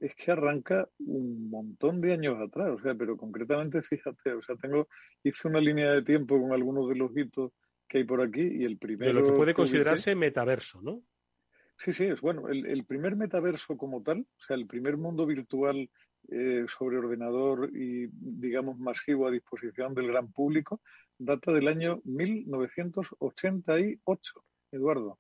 es 0.01 0.15
que 0.15 0.33
arranca 0.33 0.89
un 0.99 1.51
montón 1.51 2.01
de 2.01 2.13
años 2.13 2.41
atrás, 2.41 2.71
o 2.71 2.81
sea, 2.81 2.95
pero 2.95 3.17
concretamente, 3.17 3.83
fíjate, 3.83 4.33
o 4.33 4.43
sea, 4.43 4.57
tengo, 4.57 4.89
hice 5.23 5.49
una 5.49 5.61
línea 5.61 5.93
de 5.93 6.03
tiempo 6.03 6.41
con 6.41 6.53
algunos 6.53 6.89
de 6.89 6.97
los 6.97 7.17
hitos 7.17 7.53
que 7.89 7.99
hay 7.99 8.05
por 8.05 8.21
aquí 8.21 8.41
y 8.43 8.65
el 8.65 8.79
primero... 8.79 9.13
De 9.13 9.21
lo 9.21 9.27
que 9.27 9.37
puede 9.37 9.55
considerarse 9.55 10.15
metaverso, 10.15 10.81
¿no? 10.81 11.03
Sí, 11.83 11.93
sí, 11.93 12.05
es 12.05 12.21
bueno. 12.21 12.49
El, 12.49 12.65
el, 12.67 12.85
primer 12.85 13.17
metaverso 13.17 13.77
como 13.77 14.05
tal, 14.05 14.21
o 14.21 14.43
sea, 14.47 14.55
el 14.55 14.69
primer 14.69 14.97
mundo 14.97 15.27
virtual 15.27 15.91
eh, 16.31 16.65
sobre 16.69 16.99
ordenador 16.99 17.71
y, 17.75 18.07
digamos, 18.13 18.79
masivo 18.79 19.27
a 19.27 19.33
disposición 19.33 19.93
del 19.93 20.07
gran 20.07 20.31
público, 20.31 20.81
data 21.19 21.51
del 21.51 21.67
año 21.67 22.01
1988, 22.05 24.45
Eduardo. 24.71 25.19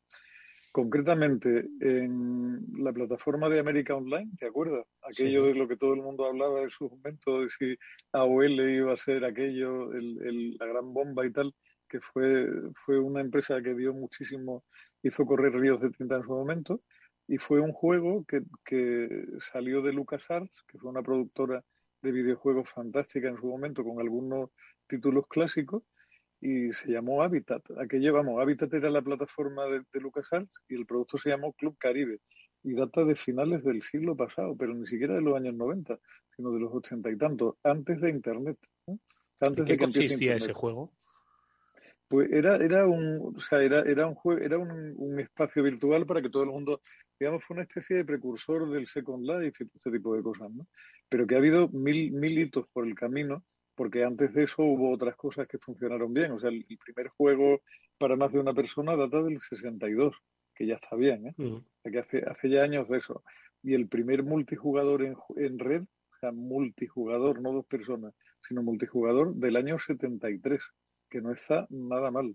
Concretamente, 0.70 1.66
en 1.80 2.64
la 2.78 2.92
plataforma 2.92 3.48
de 3.48 3.58
América 3.58 3.96
Online, 3.96 4.30
¿te 4.38 4.46
acuerdas? 4.46 4.86
Aquello 5.02 5.46
de 5.46 5.56
lo 5.56 5.66
que 5.66 5.76
todo 5.76 5.94
el 5.94 6.02
mundo 6.02 6.26
hablaba 6.26 6.62
en 6.62 6.70
su 6.70 6.88
momento, 6.88 7.40
de 7.40 7.48
si 7.48 7.76
AOL 8.12 8.60
iba 8.60 8.92
a 8.92 8.96
ser 8.96 9.24
aquello, 9.24 9.92
el, 9.92 10.56
la 10.58 10.66
gran 10.66 10.94
bomba 10.94 11.26
y 11.26 11.32
tal, 11.32 11.52
que 11.92 12.00
fue, 12.00 12.48
fue 12.86 12.98
una 12.98 13.20
empresa 13.20 13.60
que 13.60 13.74
dio 13.74 13.92
muchísimo, 13.92 14.64
hizo 15.02 15.26
correr 15.26 15.52
ríos 15.52 15.78
de 15.78 15.90
tinta 15.90 16.16
en 16.16 16.22
su 16.22 16.30
momento 16.30 16.80
y 17.28 17.36
fue 17.36 17.60
un 17.60 17.72
juego 17.72 18.24
que, 18.24 18.40
que 18.64 19.26
salió 19.52 19.82
de 19.82 19.92
LucasArts, 19.92 20.64
que 20.66 20.78
fue 20.78 20.90
una 20.90 21.02
productora 21.02 21.62
de 22.00 22.10
videojuegos 22.10 22.70
fantástica 22.70 23.28
en 23.28 23.36
su 23.36 23.46
momento 23.46 23.84
con 23.84 24.00
algunos 24.00 24.48
títulos 24.88 25.26
clásicos 25.28 25.82
y 26.40 26.72
se 26.72 26.92
llamó 26.92 27.22
Habitat. 27.22 27.62
Aquello, 27.78 28.14
vamos, 28.14 28.40
Habitat 28.40 28.72
era 28.72 28.88
la 28.88 29.02
plataforma 29.02 29.66
de, 29.66 29.82
LucasArts 29.92 30.62
y 30.70 30.74
el 30.76 30.86
producto 30.86 31.18
se 31.18 31.28
llamó 31.28 31.52
Club 31.52 31.76
Caribe 31.76 32.20
y 32.62 32.72
data 32.72 33.04
de 33.04 33.16
finales 33.16 33.64
del 33.64 33.82
siglo 33.82 34.16
pasado, 34.16 34.56
pero 34.56 34.72
ni 34.72 34.86
siquiera 34.86 35.12
de 35.12 35.20
los 35.20 35.36
años 35.36 35.54
90, 35.56 35.98
sino 36.34 36.52
de 36.52 36.60
los 36.60 36.72
ochenta 36.72 37.10
y 37.10 37.18
tantos, 37.18 37.56
antes 37.62 38.00
de 38.00 38.08
Internet. 38.08 38.56
Antes 39.40 39.66
qué 39.66 39.72
de 39.72 39.78
que 39.78 39.84
consistía 39.84 40.36
ese 40.36 40.54
juego? 40.54 40.90
Pues 42.12 42.30
era, 42.30 42.56
era 42.56 42.86
un, 42.86 43.32
o 43.34 43.40
sea, 43.40 43.62
era, 43.62 43.80
era 43.80 44.06
un 44.06 44.14
juego, 44.14 44.42
era 44.42 44.58
un, 44.58 44.92
un, 44.98 45.18
espacio 45.18 45.62
virtual 45.62 46.04
para 46.04 46.20
que 46.20 46.28
todo 46.28 46.42
el 46.42 46.50
mundo, 46.50 46.82
digamos, 47.18 47.42
fue 47.42 47.54
una 47.54 47.62
especie 47.62 47.96
de 47.96 48.04
precursor 48.04 48.68
del 48.68 48.86
Second 48.86 49.24
Life 49.24 49.64
y 49.64 49.66
todo 49.66 49.76
este 49.76 49.90
tipo 49.92 50.14
de 50.14 50.22
cosas, 50.22 50.50
¿no? 50.50 50.66
Pero 51.08 51.26
que 51.26 51.36
ha 51.36 51.38
habido 51.38 51.68
mil, 51.68 52.12
mil 52.12 52.38
hitos 52.38 52.66
por 52.70 52.86
el 52.86 52.94
camino, 52.94 53.42
porque 53.74 54.04
antes 54.04 54.34
de 54.34 54.44
eso 54.44 54.62
hubo 54.62 54.92
otras 54.92 55.16
cosas 55.16 55.48
que 55.48 55.56
funcionaron 55.56 56.12
bien. 56.12 56.32
O 56.32 56.38
sea, 56.38 56.50
el, 56.50 56.66
primer 56.84 57.08
juego 57.08 57.62
para 57.96 58.14
más 58.14 58.30
de 58.30 58.40
una 58.40 58.52
persona 58.52 58.94
data 58.94 59.22
del 59.22 59.40
62, 59.40 60.14
que 60.54 60.66
ya 60.66 60.74
está 60.74 60.94
bien, 60.96 61.28
¿eh? 61.28 61.34
O 61.38 61.62
sea, 61.82 61.92
que 61.92 61.98
hace, 61.98 62.24
hace 62.26 62.50
ya 62.50 62.62
años 62.62 62.90
de 62.90 62.98
eso. 62.98 63.24
Y 63.62 63.72
el 63.72 63.88
primer 63.88 64.22
multijugador 64.22 65.02
en, 65.02 65.16
en 65.36 65.58
red, 65.58 65.80
o 65.84 66.18
sea, 66.20 66.30
multijugador, 66.30 67.40
no 67.40 67.52
dos 67.52 67.64
personas, 67.64 68.12
sino 68.46 68.62
multijugador 68.62 69.34
del 69.34 69.56
año 69.56 69.78
73 69.78 70.60
que 71.12 71.20
no 71.20 71.30
está 71.30 71.66
nada 71.68 72.10
mal. 72.10 72.34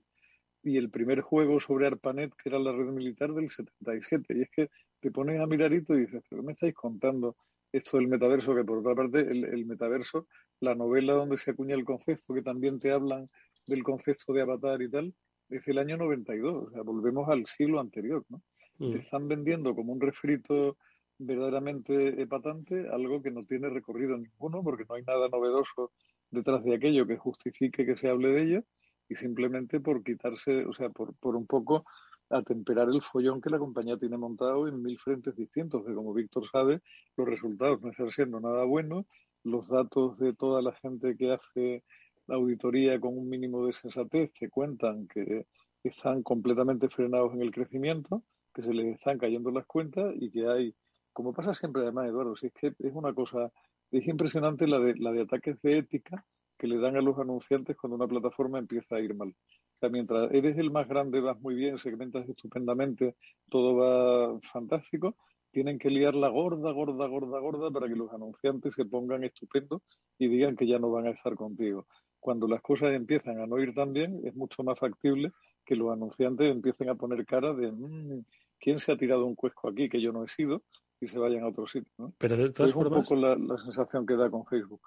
Y 0.64 0.78
el 0.78 0.90
primer 0.92 1.22
juego 1.22 1.60
sobre 1.60 1.88
ARPANET, 1.88 2.32
que 2.36 2.50
era 2.50 2.60
la 2.60 2.72
red 2.72 2.92
militar 2.92 3.34
del 3.34 3.50
77. 3.50 4.38
Y 4.38 4.42
es 4.44 4.50
que 4.52 4.70
te 5.00 5.12
pones 5.12 5.40
a 5.42 5.48
mirarito 5.48 5.96
y 5.96 6.02
dices, 6.02 6.24
¿pero 6.30 6.42
qué 6.42 6.46
me 6.46 6.54
estáis 6.54 6.76
contando 6.76 7.36
esto 7.72 7.98
del 7.98 8.08
metaverso? 8.08 8.54
Que 8.54 8.64
por 8.64 8.78
otra 8.78 8.94
parte, 8.94 9.20
el, 9.22 9.66
metaverso, 9.66 10.28
la 10.60 10.76
novela 10.76 11.14
donde 11.14 11.38
se 11.38 11.52
acuña 11.52 11.74
el 11.74 11.86
concepto, 11.86 12.34
que 12.36 12.44
también 12.44 12.80
te 12.80 12.92
hablan 12.92 13.30
del 13.66 13.84
concepto 13.84 14.32
de 14.32 14.42
avatar 14.42 14.82
y 14.82 14.90
tal, 14.90 15.14
es 15.50 15.68
el 15.68 15.80
año 15.80 15.98
92. 15.98 16.68
O 16.68 16.72
sea, 16.72 16.84
volvemos 16.84 17.28
al 17.30 17.46
siglo 17.48 17.80
anterior, 17.80 18.24
¿no? 18.30 18.44
Mm. 18.78 18.92
Te 18.92 18.98
están 19.00 19.28
vendiendo 19.28 19.74
como 19.74 19.94
un 19.94 20.02
refrito 20.02 20.78
verdaderamente 21.18 22.22
epatante, 22.22 22.90
algo 22.90 23.24
que 23.24 23.32
no 23.32 23.44
tiene 23.44 23.70
recorrido 23.70 24.18
ninguno, 24.18 24.64
porque 24.64 24.86
no 24.88 24.96
hay 24.96 25.04
nada 25.04 25.30
novedoso 25.30 25.92
detrás 26.32 26.64
de 26.64 26.76
aquello 26.76 27.08
que 27.08 27.18
justifique 27.18 27.86
que 27.86 27.96
se 27.98 28.10
hable 28.10 28.30
de 28.30 28.44
ello 28.44 28.64
y 29.10 29.16
simplemente 29.16 29.80
por 29.80 30.04
quitarse, 30.04 30.66
o 30.66 30.74
sea, 30.74 30.90
por, 30.90 31.16
por 31.16 31.36
un 31.36 31.48
poco 31.48 31.86
atemperar 32.30 32.90
el 32.90 33.02
follón 33.02 33.42
que 33.42 33.50
la 33.50 33.60
compañía 33.60 33.98
tiene 33.98 34.18
montado 34.18 34.68
en 34.68 34.82
mil 34.82 35.00
frentes 35.00 35.36
distintos, 35.36 35.86
que 35.86 35.94
como 35.94 36.14
Víctor 36.14 36.48
sabe, 36.50 36.82
los 37.16 37.28
resultados 37.28 37.82
no 37.82 37.90
están 37.90 38.10
siendo 38.10 38.40
nada 38.40 38.66
buenos, 38.66 39.06
los 39.44 39.68
datos 39.70 40.18
de 40.18 40.34
toda 40.34 40.62
la 40.62 40.74
gente 40.74 41.16
que 41.16 41.32
hace 41.32 41.84
la 42.28 42.36
auditoría 42.36 43.00
con 43.00 43.18
un 43.18 43.30
mínimo 43.30 43.66
de 43.66 43.74
sensatez 43.74 44.34
te 44.34 44.50
cuentan 44.50 45.08
que 45.08 45.48
están 45.84 46.22
completamente 46.24 46.90
frenados 46.90 47.34
en 47.34 47.42
el 47.42 47.52
crecimiento, 47.52 48.24
que 48.54 48.62
se 48.62 48.74
les 48.74 48.96
están 48.96 49.18
cayendo 49.18 49.52
las 49.52 49.66
cuentas 49.66 50.14
y 50.18 50.30
que 50.30 50.48
hay, 50.48 50.76
como 51.14 51.32
pasa 51.32 51.54
siempre 51.54 51.84
además, 51.84 52.10
Eduardo, 52.10 52.36
si 52.36 52.48
es 52.48 52.54
que 52.54 52.68
es 52.68 52.94
una 52.94 53.14
cosa 53.14 53.52
es 53.92 54.08
impresionante 54.08 54.68
la 54.68 54.80
de, 54.80 54.96
la 54.96 55.12
de 55.12 55.22
ataques 55.22 55.62
de 55.62 55.80
ética 55.80 56.26
que 56.58 56.68
le 56.68 56.80
dan 56.80 56.96
a 56.98 57.02
los 57.02 57.18
anunciantes 57.20 57.78
cuando 57.78 57.96
una 57.96 58.08
plataforma 58.08 58.60
empieza 58.60 58.96
a 58.96 59.00
ir 59.00 59.14
mal. 59.14 59.30
O 59.30 59.80
sea, 59.80 59.90
mientras 59.90 60.32
eres 60.32 60.58
el 60.58 60.72
más 60.72 60.88
grande, 60.88 61.22
vas 61.22 61.40
muy 61.40 61.54
bien, 61.54 61.78
segmentas 61.78 62.28
estupendamente, 62.28 63.16
todo 63.50 63.76
va 63.76 64.40
fantástico, 64.42 65.16
tienen 65.52 65.78
que 65.78 65.90
liar 65.90 66.16
la 66.16 66.30
gorda, 66.30 66.72
gorda, 66.72 67.08
gorda, 67.08 67.40
gorda 67.40 67.72
para 67.72 67.88
que 67.88 67.96
los 67.96 68.12
anunciantes 68.12 68.74
se 68.74 68.86
pongan 68.86 69.24
estupendos 69.24 69.82
y 70.18 70.28
digan 70.28 70.56
que 70.56 70.68
ya 70.68 70.80
no 70.80 70.92
van 70.92 71.08
a 71.08 71.12
estar 71.12 71.36
contigo. 71.36 71.86
Cuando 72.20 72.48
las 72.48 72.62
cosas 72.62 72.94
empiezan 72.94 73.40
a 73.40 73.46
no 73.46 73.60
ir 73.60 73.74
tan 73.74 73.94
bien, 73.94 74.22
es 74.26 74.36
mucho 74.36 74.64
más 74.64 74.80
factible 74.80 75.32
que 75.64 75.76
los 75.76 75.92
anunciantes 75.94 76.50
empiecen 76.50 76.90
a 76.90 76.96
poner 76.96 77.26
cara 77.26 77.54
de 77.54 77.72
mm, 77.72 78.26
¿quién 78.60 78.80
se 78.80 78.92
ha 78.92 78.98
tirado 78.98 79.26
un 79.26 79.36
cuesco 79.36 79.70
aquí 79.70 79.90
que 79.90 80.02
yo 80.02 80.12
no 80.12 80.24
he 80.24 80.28
sido? 80.28 80.64
Y 81.00 81.08
se 81.08 81.20
vayan 81.20 81.44
a 81.44 81.48
otro 81.48 81.68
sitio. 81.68 81.92
¿no? 81.98 82.14
Pero 82.18 82.38
de 82.38 82.52
todas 82.52 82.72
es 82.72 82.76
un 82.76 82.90
poco 82.90 83.16
la, 83.16 83.38
sensación 83.64 84.06
que 84.06 84.16
da 84.16 84.30
con 84.30 84.46
Facebook. 84.46 84.82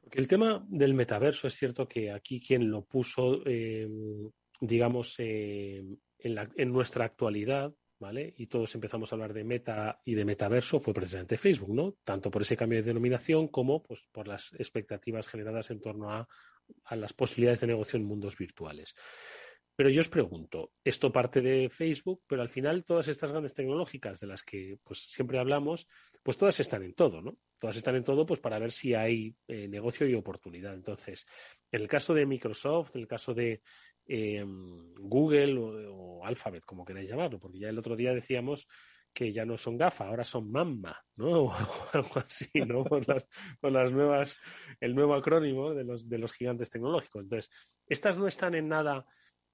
Porque 0.00 0.20
el 0.20 0.28
tema 0.28 0.64
del 0.68 0.94
metaverso 0.94 1.48
es 1.48 1.54
cierto 1.54 1.86
que 1.88 2.10
aquí 2.10 2.40
quien 2.40 2.70
lo 2.70 2.82
puso, 2.82 3.42
eh, 3.44 3.88
digamos, 4.60 5.16
eh, 5.18 5.84
en, 6.18 6.34
la, 6.34 6.48
en 6.56 6.72
nuestra 6.72 7.04
actualidad, 7.04 7.74
¿vale? 7.98 8.34
Y 8.36 8.46
todos 8.46 8.74
empezamos 8.74 9.10
a 9.10 9.14
hablar 9.16 9.32
de 9.32 9.44
meta 9.44 10.00
y 10.04 10.14
de 10.14 10.24
metaverso 10.24 10.78
fue 10.78 10.94
precisamente 10.94 11.38
Facebook, 11.38 11.74
¿no? 11.74 11.96
Tanto 12.04 12.30
por 12.30 12.42
ese 12.42 12.56
cambio 12.56 12.78
de 12.78 12.84
denominación 12.84 13.48
como 13.48 13.82
pues, 13.82 14.04
por 14.12 14.28
las 14.28 14.52
expectativas 14.58 15.26
generadas 15.26 15.70
en 15.70 15.80
torno 15.80 16.10
a, 16.10 16.28
a 16.84 16.96
las 16.96 17.12
posibilidades 17.12 17.60
de 17.60 17.68
negocio 17.68 17.98
en 17.98 18.04
mundos 18.04 18.36
virtuales. 18.36 18.94
Pero 19.76 19.90
yo 19.90 20.00
os 20.00 20.08
pregunto, 20.08 20.72
esto 20.82 21.12
parte 21.12 21.42
de 21.42 21.68
Facebook, 21.68 22.22
pero 22.26 22.40
al 22.40 22.48
final 22.48 22.82
todas 22.82 23.08
estas 23.08 23.30
grandes 23.30 23.52
tecnológicas 23.52 24.18
de 24.18 24.26
las 24.26 24.42
que 24.42 24.78
pues 24.82 25.00
siempre 25.12 25.38
hablamos, 25.38 25.86
pues 26.22 26.38
todas 26.38 26.58
están 26.60 26.82
en 26.82 26.94
todo, 26.94 27.20
¿no? 27.20 27.36
Todas 27.58 27.76
están 27.76 27.94
en 27.94 28.02
todo 28.02 28.24
pues 28.24 28.40
para 28.40 28.58
ver 28.58 28.72
si 28.72 28.94
hay 28.94 29.36
eh, 29.46 29.68
negocio 29.68 30.08
y 30.08 30.14
oportunidad. 30.14 30.72
Entonces, 30.72 31.26
en 31.70 31.82
el 31.82 31.88
caso 31.88 32.14
de 32.14 32.24
Microsoft, 32.24 32.92
en 32.94 33.02
el 33.02 33.06
caso 33.06 33.34
de 33.34 33.60
em, 34.06 34.94
Google 34.94 35.58
o, 35.58 36.24
Alphabet, 36.24 36.64
como 36.64 36.84
queráis 36.84 37.10
llamarlo, 37.10 37.38
porque 37.38 37.58
ya 37.58 37.68
el 37.68 37.78
otro 37.78 37.96
día 37.96 38.14
decíamos 38.14 38.66
que 39.12 39.30
ya 39.30 39.44
no 39.44 39.58
son 39.58 39.76
GAFA, 39.76 40.08
ahora 40.08 40.24
son 40.24 40.50
MAMMA, 40.50 41.04
¿no? 41.16 41.44
O 41.48 41.54
algo 41.92 42.18
así, 42.18 42.48
¿no? 42.54 42.82
Por 42.82 43.06
las, 43.06 43.28
las 43.60 43.92
nuevas, 43.92 44.38
el 44.80 44.94
nuevo 44.94 45.14
acrónimo 45.14 45.74
de 45.74 45.84
los, 45.84 46.08
de 46.08 46.16
los 46.16 46.32
gigantes 46.32 46.70
tecnológicos. 46.70 47.24
Entonces, 47.24 47.50
estas 47.86 48.16
no 48.16 48.26
están 48.26 48.54
en 48.54 48.68
nada 48.68 49.06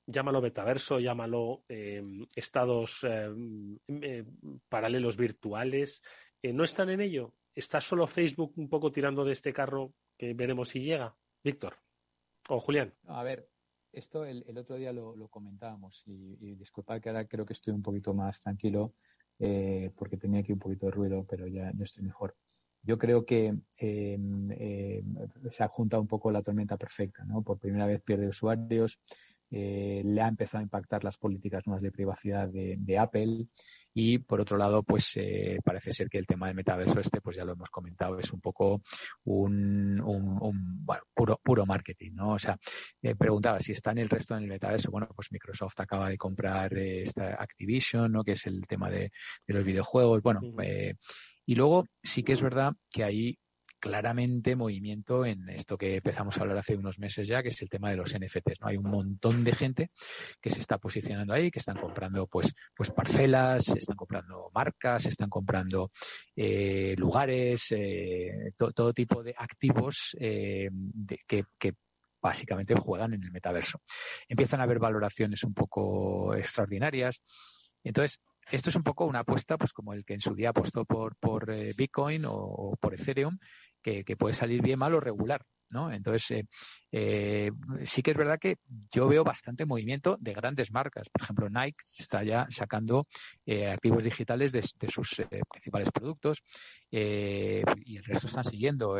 llámalo 0.07 0.43
metaverso, 0.43 0.99
llámalo 0.99 1.65
em, 1.69 2.27
estados 2.35 3.05
em, 3.05 3.79
em, 3.87 4.27
paralelos 4.69 5.17
virtuales, 5.17 6.03
eh, 6.43 6.53
¿no 6.53 6.65
están 6.65 6.91
en 6.91 7.01
ello? 7.01 7.35
¿Está 7.55 7.81
solo 7.81 8.07
Facebook 8.07 8.53
un 8.57 8.69
poco 8.69 8.91
tirando 8.91 9.25
de 9.25 9.33
este 9.33 9.53
carro 9.53 9.95
que 10.17 10.35
veremos 10.35 10.71
si 10.71 10.81
llega? 10.81 11.15
Víctor 11.45 11.77
o 12.49 12.61
Julián. 12.61 12.95
A 13.07 13.23
ver, 13.23 13.49
esto 13.93 14.25
el, 14.25 14.57
otro 14.57 14.77
día 14.77 14.93
lo, 14.93 15.29
comentábamos 15.29 16.03
y, 16.07 16.55
disculpad 16.55 17.01
que 17.01 17.11
ahora 17.11 17.27
creo 17.27 17.45
que 17.45 17.53
estoy 17.53 17.75
un 17.75 17.83
poquito 17.83 18.15
más 18.15 18.43
tranquilo 18.43 18.93
eh, 19.39 19.91
porque 19.97 20.17
tenía 20.17 20.41
aquí 20.41 20.53
un 20.53 20.59
poquito 20.59 20.87
de 20.87 20.93
ruido, 20.93 21.27
pero 21.29 21.47
ya, 21.47 21.73
ya 21.75 21.85
estoy 21.85 22.05
mejor. 22.05 22.37
yo 22.83 22.99
creo 22.99 23.25
que 23.25 23.55
se 23.77 25.65
ha 25.65 25.69
juntado 25.69 26.03
un 26.03 26.09
poco 26.09 26.31
la 26.31 26.43
tormenta 26.43 26.77
perfecta, 26.77 27.25
¿no? 27.25 27.43
Por 27.43 27.59
primera 27.59 27.87
vez 27.87 28.01
pierde 28.03 28.27
usuarios, 28.27 28.99
eh, 29.55 30.01
le 30.03 30.23
ha 30.23 30.29
empezado 30.29 30.61
a 30.61 30.63
impactar 30.63 31.05
las 31.05 31.19
políticas 31.19 31.67
nuevas 31.67 31.83
de 31.83 31.93
privacidad 31.93 32.49
de, 32.49 32.99
Apple. 32.99 33.49
Y 33.93 34.17
por 34.17 34.41
otro 34.41 34.57
lado 34.57 34.83
pues 34.83 35.13
eh, 35.17 35.59
parece 35.63 35.93
ser 35.93 36.09
que 36.09 36.17
el 36.17 36.27
tema 36.27 36.47
del 36.47 36.57
metaverso 36.57 36.99
este 36.99 37.21
pues 37.21 37.37
ya 37.37 37.45
lo 37.45 37.53
hemos 37.53 37.69
comentado 37.69 38.19
es 38.19 38.33
un 38.33 38.41
poco 38.41 38.81
un, 39.25 40.01
bueno, 40.83 41.03
puro 41.13 41.39
puro 41.43 41.67
marketing 41.67 42.13
no 42.15 42.31
o 42.31 42.39
sea 42.39 42.57
preguntaba 43.19 43.61
si 43.61 43.73
está 43.73 43.91
en 43.91 43.99
el 43.99 44.09
resto 44.09 44.35
del 44.35 44.47
metaverso 44.47 44.91
bueno 44.91 45.09
pues 45.15 45.31
Microsoft 45.31 45.79
acaba 45.81 46.09
de 46.09 46.17
comprar 46.17 46.73
eh, 46.79 47.03
esta 47.03 47.35
Activision 47.35 48.13
no 48.13 48.25
que 48.25 48.33
es 48.33 48.47
el 48.47 48.67
tema 48.67 48.89
de, 48.89 49.11
de 49.47 49.55
los 49.55 49.63
videojuegos 49.63 50.23
bueno 50.23 50.41
y 51.45 51.55
luego 51.55 51.87
sí 52.03 52.23
que 52.23 52.33
es 52.33 52.41
verdad 52.41 52.73
que 52.91 53.05
ahí 53.05 53.39
claramente 53.83 54.55
movimiento 54.55 55.27
en 55.27 55.49
esto 55.49 55.77
que 55.77 55.97
empezamos 55.97 56.39
a 56.39 56.43
hablar 56.43 56.59
hace 56.59 56.77
unos 56.77 57.01
meses 57.01 57.27
ya, 57.27 57.43
que 57.43 57.49
es 57.49 57.61
el 57.63 57.69
tema 57.69 57.91
de 57.91 57.97
los 57.97 58.17
NFTs. 58.17 58.61
¿no? 58.61 58.69
Hay 58.69 58.77
un 58.77 58.89
montón 58.89 59.43
de 59.43 59.53
gente 59.53 59.91
que 60.41 60.51
se 60.51 60.61
está 60.61 60.79
posicionando 60.79 61.35
ahí, 61.35 61.51
que 61.51 61.59
están 61.59 61.77
comprando 61.77 62.29
pues, 62.29 62.55
pues 62.77 62.93
parcelas, 62.93 63.69
están 63.71 63.97
comprando 63.97 64.53
marcas, 64.55 65.07
están 65.07 65.29
comprando 65.29 65.91
eh, 66.37 66.95
lugares, 66.97 67.73
eh, 67.73 68.53
todo 68.57 68.95
tipo 68.95 69.21
de 69.21 69.35
activos 69.37 70.17
eh, 70.21 70.71
que, 71.27 71.45
básicamente 72.21 72.77
juegan 72.77 73.15
en 73.15 73.25
el 73.25 73.33
metaverso. 73.33 73.81
Empiezan 74.29 74.61
a 74.61 74.63
haber 74.63 74.79
valoraciones 74.79 75.43
un 75.43 75.55
poco 75.55 76.37
extraordinarias. 76.37 77.21
Entonces, 77.83 78.21
esto 78.49 78.71
es 78.71 78.77
un 78.77 78.85
poco 78.85 79.07
una 79.07 79.21
apuesta, 79.21 79.59
pues 79.59 79.73
como 79.73 79.93
el 79.93 80.05
que 80.05 80.15
en 80.15 80.21
su 80.21 80.33
día 80.33 80.51
apostó 80.51 80.85
por, 80.85 81.17
por 81.17 81.53
Bitcoin 81.75 82.23
o, 82.27 82.77
por 82.81 82.95
Ethereum, 82.95 83.37
que, 83.83 84.17
puede 84.17 84.35
salir 84.35 84.63
bien, 84.63 84.79
mal 84.79 84.95
o 84.95 85.01
regular. 85.01 85.47
Entonces, 85.73 86.31
eh, 86.31 86.45
eh, 86.93 87.51
sí 87.85 88.03
que 88.03 88.11
es 88.11 88.17
verdad 88.17 88.39
que 88.39 88.57
yo 88.91 89.09
veo 89.09 89.25
bastante 89.25 89.65
movimiento 89.65 90.17
de 90.21 90.35
grandes 90.35 90.71
marcas. 90.71 91.09
Por 91.09 91.23
ejemplo, 91.23 91.49
Nike 91.49 91.83
está 91.99 92.23
ya 92.23 92.47
sacando 92.51 93.07
eh, 93.47 93.69
activos 93.69 94.05
digitales 94.05 94.53
de, 94.53 94.63
sus 94.63 95.23
principales 95.51 95.91
productos 95.91 96.43
y 96.91 97.97
el 97.97 98.05
resto 98.05 98.27
están 98.27 98.45
siguiendo. 98.45 98.99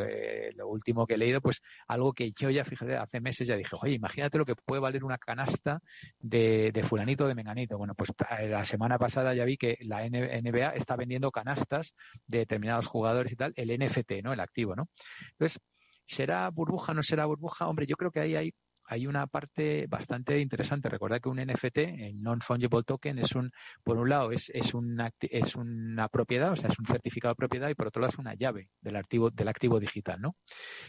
lo 0.55 0.67
último 0.67 1.05
que 1.05 1.13
he 1.13 1.17
leído, 1.17 1.41
pues 1.41 1.61
algo 1.87 2.13
que 2.13 2.31
yo 2.31 2.49
ya, 2.49 2.65
fíjate, 2.65 2.97
hace 2.97 3.21
meses 3.21 3.47
ya 3.47 3.55
dije, 3.55 3.75
oye, 3.79 3.93
imagínate 3.93 4.39
lo 4.39 4.45
que 4.45 4.55
puede 4.55 4.81
valer 4.81 5.03
una 5.03 5.19
canasta 5.19 5.79
de, 6.19 6.71
de 6.73 6.83
fulanito 6.83 7.27
de 7.27 7.35
menganito. 7.35 7.77
Bueno, 7.77 7.93
pues 7.93 8.11
la 8.49 8.63
semana 8.63 8.97
pasada 8.97 9.35
ya 9.35 9.45
vi 9.45 9.57
que 9.57 9.77
la 9.81 10.07
NBA 10.07 10.69
está 10.69 10.95
vendiendo 10.95 11.31
canastas 11.31 11.93
de 12.25 12.39
determinados 12.39 12.87
jugadores 12.87 13.31
y 13.31 13.35
tal, 13.35 13.53
el 13.55 13.69
NFT, 13.79 14.23
¿no? 14.23 14.33
El 14.33 14.39
activo, 14.39 14.75
¿no? 14.75 14.89
Entonces, 15.33 15.59
¿Será 16.05 16.49
burbuja, 16.49 16.93
no 16.93 17.03
será 17.03 17.25
burbuja? 17.25 17.67
Hombre, 17.67 17.85
yo 17.85 17.95
creo 17.95 18.11
que 18.11 18.19
ahí 18.19 18.35
hay, 18.35 19.07
una 19.07 19.27
parte 19.27 19.87
bastante 19.87 20.39
interesante. 20.39 20.89
Recordad 20.89 21.19
que 21.19 21.29
un 21.29 21.39
NFT, 21.39 21.77
el 21.77 22.21
Non-Fungible 22.21 22.83
Token, 22.83 23.17
es 23.19 23.33
un, 23.33 23.51
por 23.83 23.97
un 23.97 24.09
lado, 24.09 24.31
es, 24.31 24.51
es, 24.53 24.73
una, 24.73 25.09
es 25.19 25.55
una 25.55 26.07
propiedad, 26.09 26.51
o 26.51 26.55
sea, 26.55 26.69
es 26.69 26.77
un 26.77 26.85
certificado 26.85 27.31
de 27.33 27.37
propiedad 27.37 27.69
y 27.69 27.75
por 27.75 27.87
otro 27.87 28.01
lado 28.01 28.11
es 28.11 28.19
una 28.19 28.35
llave 28.35 28.69
del 28.81 28.95
activo, 28.95 29.31
del 29.31 29.47
activo 29.47 29.79
digital, 29.79 30.21
¿no? 30.21 30.35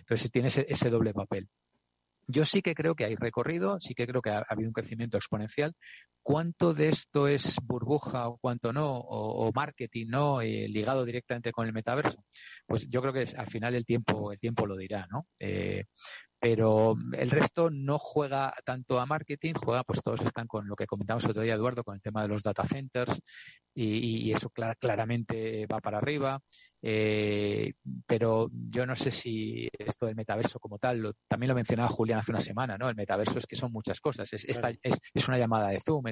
Entonces 0.00 0.30
tiene 0.30 0.48
ese 0.48 0.90
doble 0.90 1.14
papel. 1.14 1.48
Yo 2.26 2.44
sí 2.44 2.62
que 2.62 2.74
creo 2.74 2.94
que 2.94 3.04
hay 3.04 3.16
recorrido, 3.16 3.78
sí 3.80 3.94
que 3.94 4.06
creo 4.06 4.22
que 4.22 4.30
ha, 4.30 4.44
habido 4.48 4.68
un 4.68 4.72
crecimiento 4.72 5.16
exponencial. 5.16 5.74
¿Cuánto 6.22 6.72
de 6.72 6.88
esto 6.88 7.28
es 7.28 7.56
burbuja 7.62 8.28
o 8.28 8.38
cuánto 8.38 8.72
no, 8.72 8.96
o, 8.98 9.52
marketing 9.52 10.06
no, 10.08 10.40
eh, 10.40 10.68
ligado 10.68 11.04
directamente 11.04 11.52
con 11.52 11.66
el 11.66 11.74
metaverso? 11.74 12.24
Pues 12.66 12.88
yo 12.88 13.02
creo 13.02 13.12
que 13.12 13.26
al 13.36 13.46
final 13.48 13.74
el 13.74 13.84
tiempo, 13.84 14.32
el 14.32 14.38
tiempo 14.38 14.66
lo 14.66 14.76
dirá, 14.76 15.06
¿no? 15.10 15.26
Eh, 15.38 15.84
pero 16.44 16.94
el 17.14 17.30
resto 17.30 17.70
no 17.70 17.98
juega 17.98 18.54
tanto 18.66 19.00
a 19.00 19.06
marketing, 19.06 19.54
juega, 19.54 19.82
pues 19.82 20.02
todos 20.02 20.20
están 20.20 20.46
con 20.46 20.68
lo 20.68 20.76
que 20.76 20.86
comentamos 20.86 21.24
el 21.24 21.30
otro 21.30 21.40
día, 21.40 21.54
Eduardo, 21.54 21.82
con 21.82 21.94
el 21.94 22.02
tema 22.02 22.20
de 22.20 22.28
los 22.28 22.42
data 22.42 22.68
centers 22.68 23.18
y, 23.74 24.30
eso 24.30 24.50
claramente 24.50 25.66
va 25.66 25.80
para 25.80 25.96
arriba. 25.96 26.38
Eh, 26.82 27.72
pero 28.06 28.50
yo 28.52 28.84
no 28.84 28.94
sé 28.94 29.10
si 29.10 29.70
esto 29.78 30.04
del 30.04 30.16
metaverso 30.16 30.60
como 30.60 30.78
tal, 30.78 31.14
también 31.26 31.48
lo 31.48 31.54
mencionaba 31.54 31.88
Julián 31.88 32.18
hace 32.18 32.32
una 32.32 32.42
semana, 32.42 32.76
¿no? 32.76 32.90
El 32.90 32.94
metaverso 32.94 33.38
es 33.38 33.46
que 33.46 33.56
son 33.56 33.72
muchas 33.72 33.98
cosas, 34.02 34.30
es, 34.34 34.44
es, 34.44 35.28
una 35.28 35.38
llamada 35.38 35.70
de 35.70 35.80
Zoom, 35.80 36.04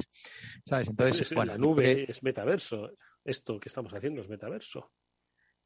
¿sabes? 0.64 0.88
Entonces, 0.88 1.30
bueno, 1.34 1.52
la 1.52 1.58
nube 1.58 2.10
es 2.10 2.22
metaverso, 2.22 2.90
esto 3.22 3.60
que 3.60 3.68
estamos 3.68 3.92
haciendo 3.92 4.22
es 4.22 4.30
metaverso. 4.30 4.92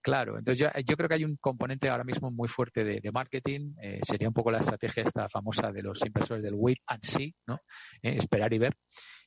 Claro, 0.06 0.38
entonces 0.38 0.58
yo, 0.60 0.68
yo, 0.86 0.96
creo 0.96 1.08
que 1.08 1.16
hay 1.16 1.24
un 1.24 1.34
componente 1.34 1.88
ahora 1.88 2.04
mismo 2.04 2.30
muy 2.30 2.46
fuerte 2.46 2.84
de, 2.84 3.10
marketing. 3.10 3.74
Eh, 3.82 3.98
sería 4.06 4.28
un 4.28 4.34
poco 4.34 4.52
la 4.52 4.58
estrategia 4.58 5.02
esta 5.02 5.28
famosa 5.28 5.72
de 5.72 5.82
los 5.82 6.00
inversores 6.06 6.44
del 6.44 6.54
wait 6.54 6.78
and 6.86 7.02
see, 7.02 7.34
¿no? 7.48 7.56
Eh, 8.00 8.14
esperar 8.16 8.54
y 8.54 8.58
ver. 8.58 8.76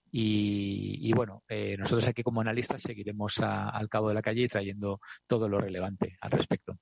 Y, 0.10 1.12
bueno, 1.14 1.44
eh, 1.50 1.76
nosotros 1.78 2.08
aquí 2.08 2.24
como 2.24 2.40
analistas 2.40 2.82
seguiremos 2.82 3.40
al 3.42 3.90
cabo 3.90 4.08
de 4.08 4.14
la 4.14 4.22
calle 4.22 4.48
trayendo 4.48 5.02
todo 5.28 5.50
lo 5.50 5.60
relevante 5.60 6.16
al 6.22 6.32
respecto. 6.32 6.78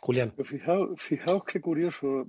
Julián. 0.00 0.32
Pues 0.34 0.48
fijaos, 0.48 0.98
fijaos 0.98 1.44
qué 1.44 1.60
curioso 1.60 2.26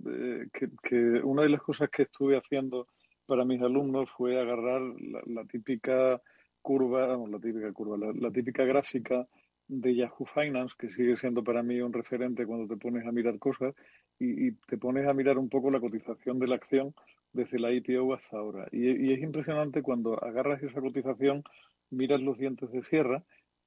que, 0.51 0.99
una 1.23 1.43
de 1.43 1.49
las 1.49 1.61
cosas 1.61 1.89
que 1.89 2.03
estuve 2.03 2.35
haciendo 2.35 2.89
para 3.25 3.45
mis 3.45 3.61
alumnos 3.61 4.09
fue 4.17 4.37
agarrar 4.37 4.81
la, 5.27 5.45
típica 5.45 6.21
curva, 6.61 7.17
la 7.25 7.39
típica 7.39 7.71
curva, 7.71 8.11
la 8.13 8.31
típica 8.31 8.65
gráfica 8.65 9.25
de 9.67 9.95
Yahoo 9.95 10.25
Finance, 10.25 10.75
que 10.77 10.89
sigue 10.89 11.17
siendo 11.17 11.43
para 11.43 11.63
mí 11.63 11.81
un 11.81 11.93
referente 11.93 12.45
cuando 12.45 12.67
te 12.67 12.79
pones 12.79 13.05
a 13.05 13.11
mirar 13.11 13.39
cosas 13.39 13.73
y, 14.19 14.51
te 14.51 14.77
pones 14.77 15.07
a 15.07 15.13
mirar 15.13 15.37
un 15.37 15.49
poco 15.49 15.71
la 15.71 15.79
cotización 15.79 16.39
de 16.39 16.47
la 16.47 16.55
acción 16.55 16.93
desde 17.33 17.59
la 17.59 17.71
IPO 17.71 18.13
hasta 18.13 18.37
ahora. 18.37 18.67
Y, 18.71 19.11
es 19.11 19.21
impresionante 19.21 19.81
cuando 19.81 20.23
agarras 20.23 20.61
esa 20.63 20.81
cotización, 20.81 21.43
miras 21.89 22.21
los 22.21 22.37
dientes 22.37 22.71
de 22.71 22.83
sierra 22.83 23.23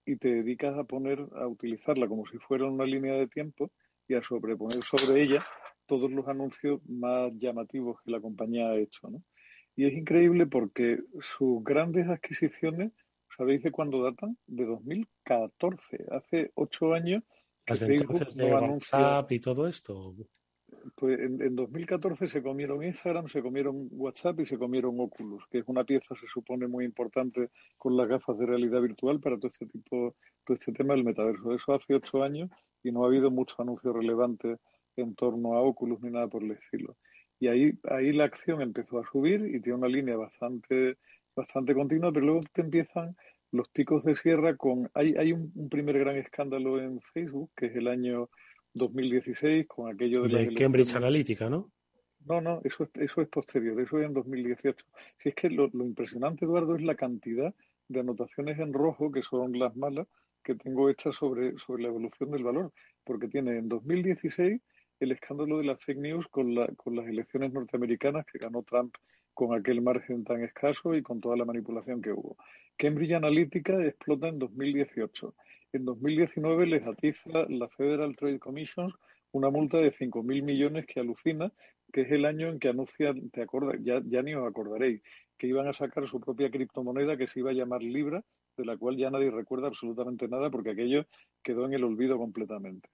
y 0.06 0.16
te 0.16 0.28
dedicas 0.28 0.76
a 0.76 0.84
poner, 0.84 1.26
a 1.34 1.46
utilizarla 1.46 2.06
como 2.08 2.26
si 2.26 2.38
fuera 2.38 2.66
una 2.66 2.84
línea 2.84 3.14
de 3.14 3.28
tiempo 3.28 3.70
y 4.06 4.14
a 4.14 4.22
sobreponer 4.22 4.82
sobre 4.84 5.22
ella 5.22 5.44
todos 5.86 6.10
los 6.10 6.26
anuncios 6.28 6.80
más 6.88 7.34
llamativos 7.38 8.00
que 8.02 8.10
la 8.10 8.20
compañía 8.20 8.70
ha 8.70 8.76
hecho. 8.76 9.10
¿no? 9.10 9.22
Y 9.76 9.86
es 9.86 9.92
increíble 9.92 10.46
porque 10.46 10.98
sus 11.20 11.62
grandes 11.62 12.08
adquisiciones 12.08 12.92
¿Sabéis 13.38 13.62
de 13.62 13.70
cuándo 13.70 14.02
datan? 14.02 14.36
De 14.48 14.66
2014, 14.66 16.06
hace 16.10 16.50
ocho 16.56 16.92
años. 16.92 17.22
Que 17.64 17.76
Facebook 17.76 18.34
de 18.34 18.52
WhatsApp 18.52 19.30
y 19.30 19.38
todo 19.38 19.68
esto. 19.68 20.16
Pues 20.96 21.20
en, 21.20 21.54
2014 21.54 22.26
se 22.26 22.42
comieron 22.42 22.82
Instagram, 22.82 23.28
se 23.28 23.40
comieron 23.40 23.86
WhatsApp 23.92 24.40
y 24.40 24.44
se 24.44 24.58
comieron 24.58 24.98
Oculus, 24.98 25.44
que 25.52 25.58
es 25.58 25.64
una 25.68 25.84
pieza, 25.84 26.16
se 26.16 26.26
supone, 26.26 26.66
muy 26.66 26.84
importante 26.84 27.50
con 27.76 27.96
las 27.96 28.08
gafas 28.08 28.36
de 28.38 28.46
realidad 28.46 28.80
virtual 28.80 29.20
para 29.20 29.36
todo 29.36 29.52
este 29.52 29.66
tipo, 29.66 30.16
todo 30.44 30.56
este 30.56 30.72
tema 30.72 30.94
del 30.94 31.04
metaverso. 31.04 31.54
Eso 31.54 31.74
hace 31.74 31.94
ocho 31.94 32.24
años 32.24 32.50
y 32.82 32.90
no 32.90 33.04
ha 33.04 33.06
habido 33.06 33.30
muchos 33.30 33.60
anuncios 33.60 33.94
relevantes 33.94 34.58
en 34.96 35.14
torno 35.14 35.54
a 35.54 35.62
Oculus 35.62 36.00
ni 36.00 36.10
nada 36.10 36.26
por 36.26 36.42
el 36.42 36.50
estilo. 36.50 36.96
Y 37.38 37.46
ahí, 37.46 37.78
ahí 37.88 38.12
la 38.12 38.24
acción 38.24 38.62
empezó 38.62 38.98
a 38.98 39.08
subir 39.12 39.54
y 39.54 39.60
tiene 39.60 39.78
una 39.78 39.88
línea 39.88 40.16
bastante 40.16 40.98
bastante 41.38 41.74
continua, 41.74 42.12
pero 42.12 42.26
luego 42.26 42.40
te 42.52 42.62
empiezan 42.62 43.16
los 43.52 43.68
picos 43.70 44.04
de 44.04 44.14
sierra 44.16 44.56
con... 44.56 44.90
Hay, 44.94 45.14
hay 45.16 45.32
un, 45.32 45.68
primer 45.70 45.98
gran 45.98 46.16
escándalo 46.16 46.80
en 46.80 47.00
Facebook, 47.00 47.50
que 47.56 47.66
es 47.66 47.76
el 47.76 47.88
año 47.88 48.28
2016, 48.74 49.66
con 49.66 49.92
aquello 49.92 50.22
de... 50.24 50.46
de 50.46 50.54
Cambridge 50.54 50.94
Analytica, 50.94 51.48
¿no? 51.48 51.70
No, 52.26 52.40
no, 52.40 52.60
eso 52.64 52.84
es, 52.84 52.90
eso 53.00 53.22
es 53.22 53.28
posterior, 53.28 53.80
eso 53.80 53.98
es 53.98 54.06
en 54.06 54.12
2018. 54.12 54.84
Si 55.16 55.28
es 55.30 55.34
que 55.34 55.48
lo, 55.48 55.70
lo 55.72 55.84
impresionante, 55.84 56.44
Eduardo, 56.44 56.76
es 56.76 56.82
la 56.82 56.94
cantidad 56.94 57.54
de 57.88 58.00
anotaciones 58.00 58.58
en 58.58 58.72
rojo, 58.72 59.10
que 59.10 59.22
son 59.22 59.58
las 59.58 59.74
malas, 59.76 60.06
que 60.42 60.54
tengo 60.54 60.90
hechas 60.90 61.16
sobre, 61.16 61.56
sobre 61.58 61.84
la 61.84 61.88
evolución 61.88 62.30
del 62.30 62.42
valor, 62.42 62.72
porque 63.04 63.28
tiene 63.28 63.56
en 63.56 63.68
2016 63.68 64.60
el 65.00 65.12
escándalo 65.12 65.58
de 65.58 65.64
las 65.64 65.82
fake 65.84 65.98
news 65.98 66.28
con, 66.28 66.54
la, 66.54 66.66
con 66.76 66.96
las 66.96 67.06
elecciones 67.06 67.52
norteamericanas 67.52 68.26
que 68.26 68.38
ganó 68.38 68.62
Trump 68.62 68.94
con 69.34 69.56
aquel 69.56 69.80
margen 69.80 70.24
tan 70.24 70.42
escaso 70.42 70.94
y 70.94 71.02
con 71.02 71.20
toda 71.20 71.36
la 71.36 71.44
manipulación 71.44 72.02
que 72.02 72.12
hubo. 72.12 72.36
Cambridge 72.76 73.12
Analytica 73.12 73.80
explota 73.84 74.28
en 74.28 74.38
2018. 74.38 75.34
En 75.72 75.84
2019 75.84 76.66
les 76.66 76.86
atiza 76.86 77.46
la 77.48 77.68
Federal 77.68 78.16
Trade 78.16 78.38
Commission 78.38 78.92
una 79.32 79.50
multa 79.50 79.78
de 79.78 79.92
5.000 79.92 80.24
millones 80.48 80.86
que 80.86 81.00
alucina, 81.00 81.52
que 81.92 82.02
es 82.02 82.10
el 82.10 82.24
año 82.24 82.48
en 82.48 82.58
que 82.58 82.68
anuncian, 82.68 83.30
te 83.30 83.42
acordas, 83.42 83.76
ya, 83.82 84.00
ya 84.04 84.22
ni 84.22 84.34
os 84.34 84.46
acordaréis, 84.46 85.02
que 85.36 85.46
iban 85.46 85.68
a 85.68 85.72
sacar 85.72 86.08
su 86.08 86.20
propia 86.20 86.50
criptomoneda 86.50 87.16
que 87.16 87.26
se 87.26 87.40
iba 87.40 87.50
a 87.50 87.54
llamar 87.54 87.82
Libra, 87.82 88.24
de 88.56 88.64
la 88.64 88.76
cual 88.76 88.96
ya 88.96 89.10
nadie 89.10 89.30
recuerda 89.30 89.68
absolutamente 89.68 90.28
nada 90.28 90.50
porque 90.50 90.70
aquello 90.70 91.06
quedó 91.42 91.66
en 91.66 91.74
el 91.74 91.84
olvido 91.84 92.18
completamente. 92.18 92.88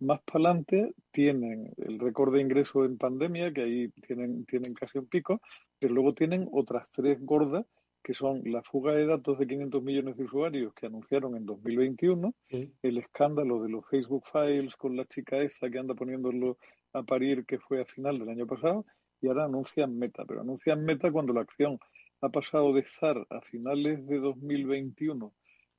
Más 0.00 0.20
para 0.22 0.50
adelante 0.50 0.94
tienen 1.12 1.72
el 1.78 1.98
récord 1.98 2.34
de 2.34 2.40
ingreso 2.40 2.84
en 2.84 2.98
pandemia, 2.98 3.52
que 3.52 3.62
ahí 3.62 3.88
tienen, 4.06 4.44
tienen 4.46 4.74
casi 4.74 4.98
un 4.98 5.06
pico, 5.06 5.40
pero 5.78 5.94
luego 5.94 6.14
tienen 6.14 6.48
otras 6.52 6.90
tres 6.92 7.18
gordas 7.20 7.64
que 8.02 8.12
son 8.12 8.42
la 8.44 8.62
fuga 8.62 8.92
de 8.92 9.06
datos 9.06 9.38
de 9.38 9.46
500 9.46 9.82
millones 9.82 10.16
de 10.18 10.24
usuarios 10.24 10.74
que 10.74 10.86
anunciaron 10.86 11.36
en 11.36 11.46
2021, 11.46 12.34
el 12.50 12.98
escándalo 12.98 13.62
de 13.62 13.70
los 13.70 13.88
Facebook 13.88 14.24
Files 14.30 14.76
con 14.76 14.94
la 14.94 15.06
chica 15.06 15.38
esa 15.38 15.70
que 15.70 15.78
anda 15.78 15.94
poniéndolo 15.94 16.58
a 16.92 17.02
parir 17.02 17.46
que 17.46 17.58
fue 17.58 17.80
a 17.80 17.86
final 17.86 18.16
del 18.16 18.28
año 18.28 18.46
pasado, 18.46 18.84
y 19.22 19.28
ahora 19.28 19.46
anuncian 19.46 19.98
Meta, 19.98 20.24
pero 20.26 20.42
anuncian 20.42 20.84
Meta 20.84 21.10
cuando 21.10 21.32
la 21.32 21.40
acción 21.40 21.78
ha 22.20 22.28
pasado 22.28 22.74
de 22.74 22.80
estar 22.80 23.16
a 23.30 23.40
finales 23.40 24.06
de 24.06 24.18
2021 24.18 25.32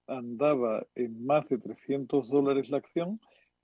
andaba 0.08 0.86
en 0.96 1.26
más 1.26 1.48
de 1.50 1.58
300 1.58 2.30
dólares 2.30 2.70
la 2.70 2.78
acción 2.78 3.20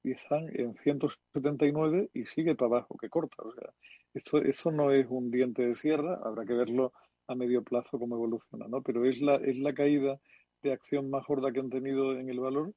están 0.10 0.50
en 0.54 0.74
179 0.82 2.10
y 2.14 2.26
sigue 2.26 2.56
para 2.56 2.78
abajo, 2.78 2.98
que 2.98 3.10
corta. 3.10 3.36
O 3.44 3.54
sea, 3.54 3.72
esto, 4.16 4.40
eso 4.40 4.72
no 4.72 4.92
es 4.92 5.06
un 5.08 5.30
diente 5.30 5.62
de 5.62 5.76
sierra, 5.76 6.20
habrá 6.24 6.44
que 6.46 6.54
verlo 6.54 6.92
a 7.28 7.36
medio 7.36 7.64
plazo 7.64 8.00
cómo 8.00 8.16
evoluciona, 8.16 8.68
¿no? 8.68 8.82
Pero 8.82 9.06
es 9.06 9.22
la, 9.22 9.36
es 9.36 9.60
la 9.60 9.74
caída 9.74 10.20
de 10.64 10.74
acción 10.74 11.10
más 11.12 11.26
gorda 11.28 11.52
que 11.52 11.60
han 11.60 11.70
tenido 11.70 12.18
en 12.18 12.30
el 12.30 12.40
valor. 12.40 12.74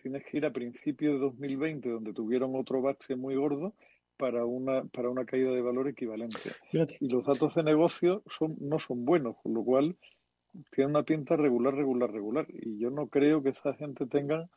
Tienes 0.00 0.24
que 0.24 0.36
ir 0.36 0.46
a 0.46 0.52
principios 0.52 1.14
de 1.14 1.18
2020, 1.18 1.88
donde 1.88 2.12
tuvieron 2.12 2.54
otro 2.54 2.80
bache 2.80 3.16
muy 3.16 3.34
gordo, 3.34 3.74
para 4.18 4.44
una, 4.44 4.84
para 4.84 5.08
una 5.08 5.24
caída 5.24 5.52
de 5.52 5.62
valor 5.62 5.88
equivalente. 5.88 6.50
Y 7.00 7.08
los 7.08 7.24
datos 7.26 7.54
de 7.54 7.62
negocio 7.62 8.22
son, 8.26 8.56
no 8.60 8.78
son 8.78 9.04
buenos, 9.04 9.36
con 9.42 9.54
lo 9.54 9.64
cual 9.64 9.96
tiene 10.72 10.90
una 10.90 11.04
pinta 11.04 11.36
regular, 11.36 11.74
regular, 11.74 12.10
regular. 12.10 12.46
Y 12.50 12.78
yo 12.78 12.90
no 12.90 13.06
creo 13.06 13.42
que 13.42 13.50
esa 13.50 13.74
gente 13.74 14.06
tenga 14.06 14.48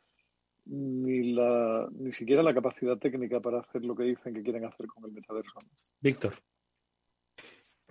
ni 0.66 1.32
la 1.32 1.88
ni 1.92 2.12
siquiera 2.12 2.42
la 2.42 2.54
capacidad 2.54 2.96
técnica 2.96 3.40
para 3.40 3.60
hacer 3.60 3.84
lo 3.84 3.94
que 3.94 4.04
dicen 4.04 4.34
que 4.34 4.42
quieren 4.42 4.64
hacer 4.64 4.86
con 4.86 5.04
el 5.04 5.12
metaverso. 5.12 5.58
Víctor. 6.00 6.34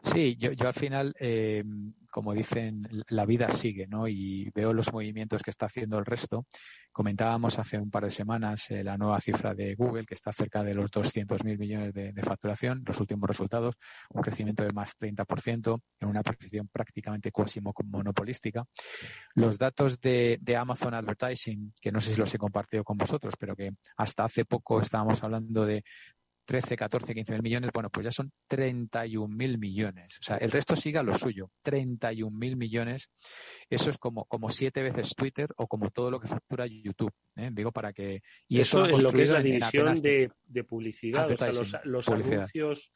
Sí, 0.04 0.36
yo, 0.36 0.52
yo 0.52 0.68
al 0.68 0.74
final, 0.74 1.14
eh, 1.20 1.64
como 2.10 2.34
dicen, 2.34 2.88
la 3.10 3.26
vida 3.26 3.52
sigue, 3.52 3.86
¿no? 3.88 4.08
Y 4.08 4.49
veo 4.54 4.74
los 4.74 4.91
movimientos 4.91 5.43
que 5.43 5.52
está 5.52 5.68
haciendo 5.68 5.99
el 5.99 6.06
resto. 6.06 6.45
Comentábamos 6.91 7.60
hace 7.60 7.78
un 7.78 7.91
par 7.91 8.06
de 8.06 8.12
semanas 8.12 8.70
eh, 8.72 8.84
la 8.84 8.97
nueva 8.97 9.22
cifra 9.22 9.54
de 9.54 9.76
Google, 9.76 10.06
que 10.06 10.16
está 10.16 10.34
cerca 10.34 10.64
de 10.64 10.74
los 10.74 10.91
200.000 10.91 11.58
millones 11.58 11.93
de, 11.93 12.14
facturación, 12.24 12.84
los 12.86 12.99
últimos 12.99 13.28
resultados, 13.28 13.76
un 14.10 14.22
crecimiento 14.24 14.64
de 14.64 14.74
más 14.74 14.97
30%, 14.97 15.82
en 15.99 16.10
una 16.10 16.24
posición 16.24 16.68
prácticamente 16.68 17.32
cuasi 17.32 17.62
monopolística. 17.62 18.66
Los 19.36 19.60
datos 19.60 20.02
de, 20.02 20.39
de 20.41 20.56
Amazon 20.58 20.95
Advertising, 20.95 21.74
que 21.80 21.91
no 21.91 22.02
sé 22.02 22.14
si 22.14 22.20
los 22.20 22.34
he 22.34 22.39
compartido 22.39 22.84
con 22.84 22.97
vosotros, 22.97 23.36
pero 23.39 23.56
que 23.56 23.72
hasta 23.97 24.24
hace 24.24 24.45
poco 24.45 24.82
estábamos 24.82 25.24
hablando 25.24 25.66
de 25.66 25.84
13, 26.46 26.76
14, 26.76 27.14
15 27.14 27.34
mil 27.34 27.42
millones, 27.42 27.72
bueno, 27.74 27.89
pues 27.89 28.06
ya 28.06 28.12
son 28.12 28.32
31 28.48 29.34
mil 29.34 29.58
millones. 29.58 30.18
O 30.20 30.24
sea, 30.24 30.38
el 30.38 30.52
resto 30.52 30.76
siga 30.76 31.04
lo 31.04 31.14
suyo. 31.14 31.50
31 31.62 32.36
mil 32.36 32.58
millones. 32.58 33.10
Eso 33.70 33.89
es 33.89 33.98
como, 33.98 34.26
como 34.26 34.50
siete 34.50 34.82
veces 34.82 35.16
Twitter 35.16 35.50
o 35.58 35.68
como 35.68 35.92
todo 35.92 36.12
lo 36.12 36.20
que 36.20 36.28
factura 36.28 36.66
YouTube. 36.68 37.14
¿eh? 37.36 37.50
Digo, 37.52 37.72
para 37.72 37.94
que. 37.94 38.22
Y 38.48 38.60
eso, 38.60 38.86
es 38.86 39.04
lo 39.04 39.12
que 39.12 39.24
es 39.24 39.30
la 39.30 39.42
división 39.42 40.02
de, 40.02 40.32
publicidad. 40.68 41.30
O 41.32 41.38
sea, 41.38 41.82
los, 41.84 42.08
anuncios 42.08 42.92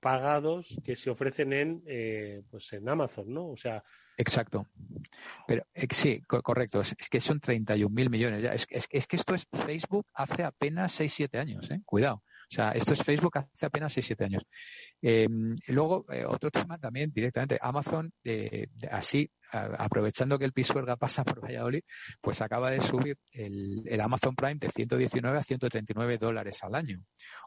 pagados 0.00 0.74
que 0.82 0.96
se 0.96 1.10
ofrecen 1.10 1.52
en, 1.52 1.82
eh, 1.86 2.42
pues 2.50 2.72
en 2.72 2.88
Amazon, 2.88 3.32
¿no? 3.32 3.50
O 3.50 3.56
sea. 3.56 3.84
Exacto. 4.16 4.66
Pero 5.46 5.64
eh, 5.74 5.86
sí, 5.90 6.22
correcto. 6.26 6.80
Es, 6.80 6.94
que 7.10 7.20
son 7.20 7.40
31 7.40 7.94
mil 7.94 8.10
millones. 8.10 8.42
Ya. 8.42 8.52
Es, 8.52 8.66
es, 8.70 9.06
que 9.06 9.16
esto 9.16 9.34
es 9.34 9.46
Facebook 9.50 10.06
hace 10.14 10.42
apenas 10.42 10.92
6, 10.92 11.12
7 11.12 11.38
años, 11.38 11.70
¿eh? 11.70 11.80
Cuidado. 11.84 12.22
O 12.50 12.54
sea, 12.54 12.72
esto 12.72 12.94
es 12.94 13.02
Facebook 13.04 13.38
hace 13.38 13.66
apenas 13.66 13.96
6-7 13.96 14.24
años. 14.24 14.42
Em, 15.00 15.54
luego, 15.68 16.04
eh, 16.12 16.24
otro 16.26 16.50
tema 16.50 16.78
también 16.78 17.12
directamente, 17.12 17.56
Amazon, 17.60 18.12
eh, 18.24 18.66
así, 18.90 19.30
aprovechando 19.52 20.38
que 20.38 20.44
el 20.44 20.52
Pisuerga 20.52 20.96
pasa 20.96 21.24
por 21.24 21.42
Valladolid, 21.42 21.82
pues 22.20 22.40
acaba 22.40 22.70
de 22.70 22.80
subir 22.82 23.16
el, 23.32 24.00
Amazon 24.00 24.34
Prime 24.34 24.56
de 24.56 24.70
119 24.70 25.38
a 25.38 25.42
139 25.42 26.18
dólares 26.18 26.58
al 26.62 26.74
año. 26.74 27.02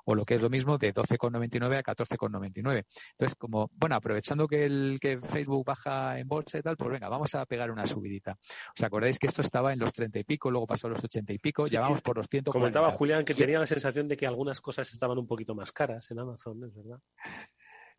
O 0.05 0.15
lo 0.15 0.25
que 0.25 0.35
es 0.35 0.41
lo 0.41 0.49
mismo, 0.49 0.77
de 0.77 0.93
12,99 0.93 1.77
a 1.77 1.83
14,99. 1.83 2.85
Entonces, 3.11 3.35
como, 3.35 3.69
bueno, 3.73 3.95
aprovechando 3.95 4.47
que, 4.47 4.65
el, 4.65 4.97
que 5.01 5.19
Facebook 5.19 5.65
baja 5.65 6.19
en 6.19 6.27
bolsa 6.27 6.57
y 6.57 6.61
tal, 6.61 6.77
pues 6.77 6.91
venga, 6.91 7.09
vamos 7.09 7.33
a 7.35 7.45
pegar 7.45 7.71
una 7.71 7.87
subidita. 7.87 8.37
¿Os 8.77 8.83
acordáis 8.83 9.19
que 9.19 9.27
esto 9.27 9.41
estaba 9.41 9.73
en 9.73 9.79
los 9.79 9.93
30 9.93 10.19
y 10.19 10.23
pico, 10.23 10.51
luego 10.51 10.67
pasó 10.67 10.87
a 10.87 10.91
los 10.91 11.03
80 11.03 11.33
y 11.33 11.37
pico, 11.37 11.67
ya 11.67 11.81
vamos 11.81 12.01
por 12.01 12.17
los 12.17 12.27
140. 12.27 12.51
Comentaba 12.51 12.91
Julián 12.91 13.25
que 13.25 13.33
tenía 13.33 13.59
la 13.59 13.67
sensación 13.67 14.07
de 14.07 14.17
que 14.17 14.27
algunas 14.27 14.61
cosas 14.61 14.91
estaban 14.91 15.17
un 15.17 15.27
poquito 15.27 15.55
más 15.55 15.71
caras 15.71 16.09
en 16.11 16.19
Amazon, 16.19 16.63
es 16.63 16.73
verdad. 16.73 16.99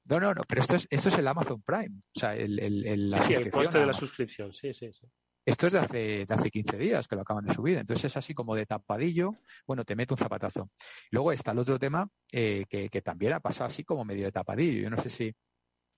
No, 0.06 0.20
no, 0.20 0.34
no, 0.34 0.42
pero 0.46 0.60
esto 0.60 0.76
es, 0.76 0.86
esto 0.90 1.08
es 1.08 1.18
el 1.18 1.26
Amazon 1.26 1.62
Prime. 1.62 2.02
O 2.14 2.18
sea, 2.18 2.36
el, 2.36 2.58
el, 2.58 3.10
la 3.10 3.22
sí, 3.22 3.34
el 3.34 3.50
coste 3.50 3.78
de 3.78 3.86
la 3.86 3.94
suscripción, 3.94 4.52
sí, 4.52 4.74
sí, 4.74 4.92
sí. 4.92 5.06
Esto 5.46 5.66
es 5.66 5.74
de 5.74 5.78
hace, 5.78 6.26
de 6.26 6.34
hace 6.34 6.50
15 6.50 6.78
días 6.78 7.06
que 7.06 7.16
lo 7.16 7.22
acaban 7.22 7.44
de 7.44 7.52
subir. 7.52 7.76
Entonces 7.76 8.06
es 8.06 8.16
así 8.16 8.32
como 8.32 8.54
de 8.54 8.64
tapadillo. 8.64 9.32
Bueno, 9.66 9.84
te 9.84 9.94
meto 9.94 10.14
un 10.14 10.18
zapatazo. 10.18 10.70
Luego 11.10 11.32
está 11.32 11.50
el 11.52 11.58
otro 11.58 11.78
tema 11.78 12.08
eh, 12.32 12.64
que, 12.68 12.88
que, 12.88 13.02
también 13.02 13.34
ha 13.34 13.40
pasado 13.40 13.68
así 13.68 13.84
como 13.84 14.06
medio 14.06 14.24
de 14.24 14.32
tapadillo. 14.32 14.82
Yo 14.82 14.90
no 14.90 14.96
sé 14.96 15.10
si 15.10 15.34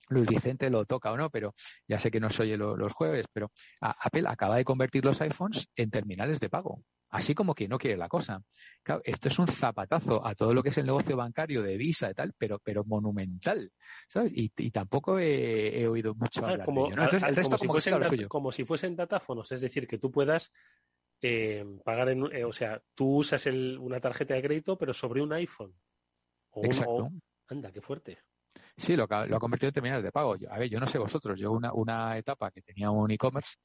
Luis 0.09 0.27
Vicente 0.27 0.69
lo 0.69 0.85
toca 0.85 1.11
o 1.11 1.17
no, 1.17 1.29
pero 1.29 1.55
ya 1.87 1.99
sé 1.99 2.11
que 2.11 2.19
no 2.19 2.29
soy 2.29 2.57
los 2.57 2.93
jueves, 2.93 3.25
pero 3.31 3.51
Apple 3.81 4.25
acaba 4.27 4.57
de 4.57 4.65
convertir 4.65 5.05
los 5.05 5.19
iPhones 5.21 5.69
en 5.75 5.91
terminales 5.91 6.39
de 6.39 6.49
pago 6.49 6.83
así 7.09 7.33
como 7.33 7.53
que 7.53 7.67
no 7.67 7.77
quiere 7.77 7.97
la 7.97 8.07
cosa. 8.07 8.41
Claro, 8.83 9.01
esto 9.03 9.27
es 9.27 9.39
un 9.39 9.47
zapatazo 9.47 10.25
a 10.25 10.35
todo 10.35 10.53
lo 10.53 10.63
que 10.63 10.69
es 10.69 10.77
el 10.77 10.85
negocio 10.85 11.15
bancario 11.15 11.61
de 11.61 11.77
Visa 11.77 12.11
y 12.11 12.13
tal, 12.13 12.33
pero, 12.37 12.59
pero 12.59 12.83
monumental, 12.85 13.71
¿sabes? 14.07 14.31
Y, 14.35 14.49
tampoco 14.71 15.19
he, 15.19 15.87
oído 15.87 16.13
mucho 16.15 16.45
hablar 16.45 16.65
como, 16.65 16.87
de 16.87 16.93
ello, 16.93 17.03
Entonces, 17.03 17.29
el 17.29 17.35
resto 17.35 17.57
como, 17.57 17.79
si 17.79 17.91
fuesen, 17.91 18.27
como 18.27 18.51
si 18.51 18.65
fuesen 18.65 18.95
datáfonos, 18.95 19.51
es 19.51 19.61
decir, 19.61 19.87
que 19.87 19.97
tú 19.97 20.11
puedas 20.11 20.51
eh, 21.21 21.65
pagar 21.83 22.09
en, 22.09 22.25
eh, 22.31 22.43
o 22.43 22.53
sea, 22.53 22.81
tú 22.93 23.17
usas 23.17 23.45
una 23.45 23.99
tarjeta 23.99 24.35
de 24.35 24.41
crédito, 24.41 24.77
pero 24.77 24.93
sobre 24.93 25.21
un 25.21 25.33
iPhone. 25.33 25.73
Exacto. 26.63 27.09
anda, 27.47 27.71
qué 27.71 27.81
fuerte. 27.81 28.19
Sí, 28.79 28.95
lo, 28.95 29.07
lo 29.07 29.37
ha 29.37 29.39
convertido 29.39 29.69
en 29.69 29.73
terminales 29.73 30.03
de 30.03 30.11
pago. 30.11 30.35
a 30.51 30.59
ver, 30.59 30.69
yo 30.69 30.79
no 30.79 30.85
sé 30.85 30.99
vosotros, 30.99 31.39
yo 31.39 31.51
una, 31.51 31.73
una 31.73 32.15
etapa 32.15 32.51
que 32.51 32.61
tenía 32.61 32.91
un 32.91 33.09
e-commerce 33.09 33.55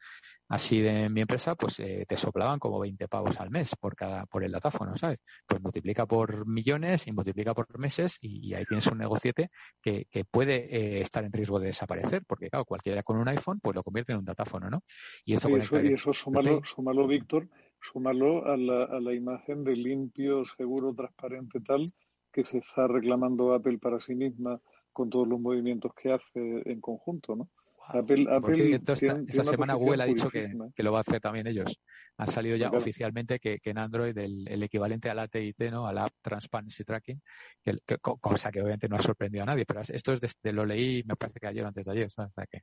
así 0.48 0.80
de 0.80 1.10
mi 1.10 1.20
empresa, 1.20 1.54
pues 1.54 1.80
eh, 1.80 2.06
te 2.08 2.16
soplaban 2.16 2.58
como 2.58 2.80
20 2.80 3.08
pavos 3.08 3.38
al 3.38 3.50
mes 3.50 3.76
por 3.76 3.94
cada 3.94 4.24
por 4.24 4.42
el 4.42 4.52
datáfono, 4.52 4.96
¿sabes? 4.96 5.18
Pues 5.46 5.60
multiplica 5.60 6.06
por 6.06 6.46
millones 6.46 7.06
y 7.08 7.12
multiplica 7.12 7.52
por 7.52 7.78
meses 7.78 8.16
y, 8.22 8.54
ahí 8.54 8.64
tienes 8.64 8.86
un 8.86 8.98
negociete 8.98 9.50
que, 9.82 10.06
que 10.10 10.24
puede 10.24 10.74
eh, 10.74 11.00
estar 11.02 11.22
en 11.24 11.32
riesgo 11.32 11.60
de 11.60 11.66
desaparecer, 11.66 12.22
porque 12.26 12.48
claro, 12.48 12.64
cualquiera 12.64 13.02
con 13.02 13.18
un 13.18 13.28
iPhone 13.28 13.60
pues 13.60 13.76
lo 13.76 13.82
convierte 13.82 14.12
en 14.12 14.18
un 14.18 14.24
datáfono, 14.24 14.70
¿no? 14.70 14.82
Y 15.26 15.34
eso, 15.34 15.50
y 15.50 15.56
eso, 15.56 15.78
y 15.78 15.92
eso 15.92 16.14
súmalo, 16.14 16.62
súmalo, 16.64 17.06
Víctor, 17.06 17.50
súmalo 17.82 18.46
a 18.46 18.56
la, 18.56 18.84
a 18.84 18.98
la 18.98 19.12
imagen 19.12 19.62
de 19.62 19.76
limpio, 19.76 20.46
seguro, 20.46 20.94
transparente 20.94 21.60
tal 21.60 21.84
que 22.32 22.44
se 22.44 22.58
está 22.58 22.88
reclamando 22.88 23.52
Apple 23.52 23.78
para 23.78 24.00
sí 24.00 24.14
misma 24.14 24.58
con 24.92 25.10
todos 25.10 25.26
los 25.26 25.40
movimientos 25.40 25.92
que 25.94 26.12
hace 26.12 26.62
en 26.64 26.80
conjunto, 26.80 27.36
¿no? 27.36 27.50
Apple, 27.88 28.26
Apple 28.30 28.74
esta, 28.76 29.44
semana 29.44 29.74
Google 29.74 30.02
ha 30.02 30.06
dicho 30.06 30.30
que, 30.30 30.48
lo 30.76 30.92
va 30.92 30.98
a 30.98 31.00
hacer 31.00 31.20
también 31.20 31.46
ellos. 31.46 31.80
Han 32.16 32.28
salido 32.28 32.56
ya 32.56 32.70
oficialmente 32.70 33.38
que, 33.38 33.58
en 33.62 33.78
Android 33.78 34.16
el, 34.16 34.62
equivalente 34.62 35.10
a 35.10 35.14
la 35.14 35.28
TIT, 35.28 35.58
¿no? 35.70 35.86
a 35.86 35.92
la 35.92 36.08
Transparency 36.20 36.84
Tracking, 36.84 37.20
que, 37.62 37.98
cosa 37.98 38.50
que 38.50 38.60
obviamente 38.60 38.88
no 38.88 38.96
ha 38.96 39.02
sorprendido 39.02 39.42
a 39.42 39.46
nadie, 39.46 39.66
pero 39.66 39.80
esto 39.80 40.12
es 40.12 40.20
de, 40.20 40.52
lo 40.52 40.64
leí, 40.64 41.02
me 41.04 41.16
parece 41.16 41.40
que 41.40 41.46
ayer 41.48 41.64
o 41.64 41.68
antes 41.68 41.84
de 41.84 41.92
ayer. 41.92 42.08
que, 42.50 42.60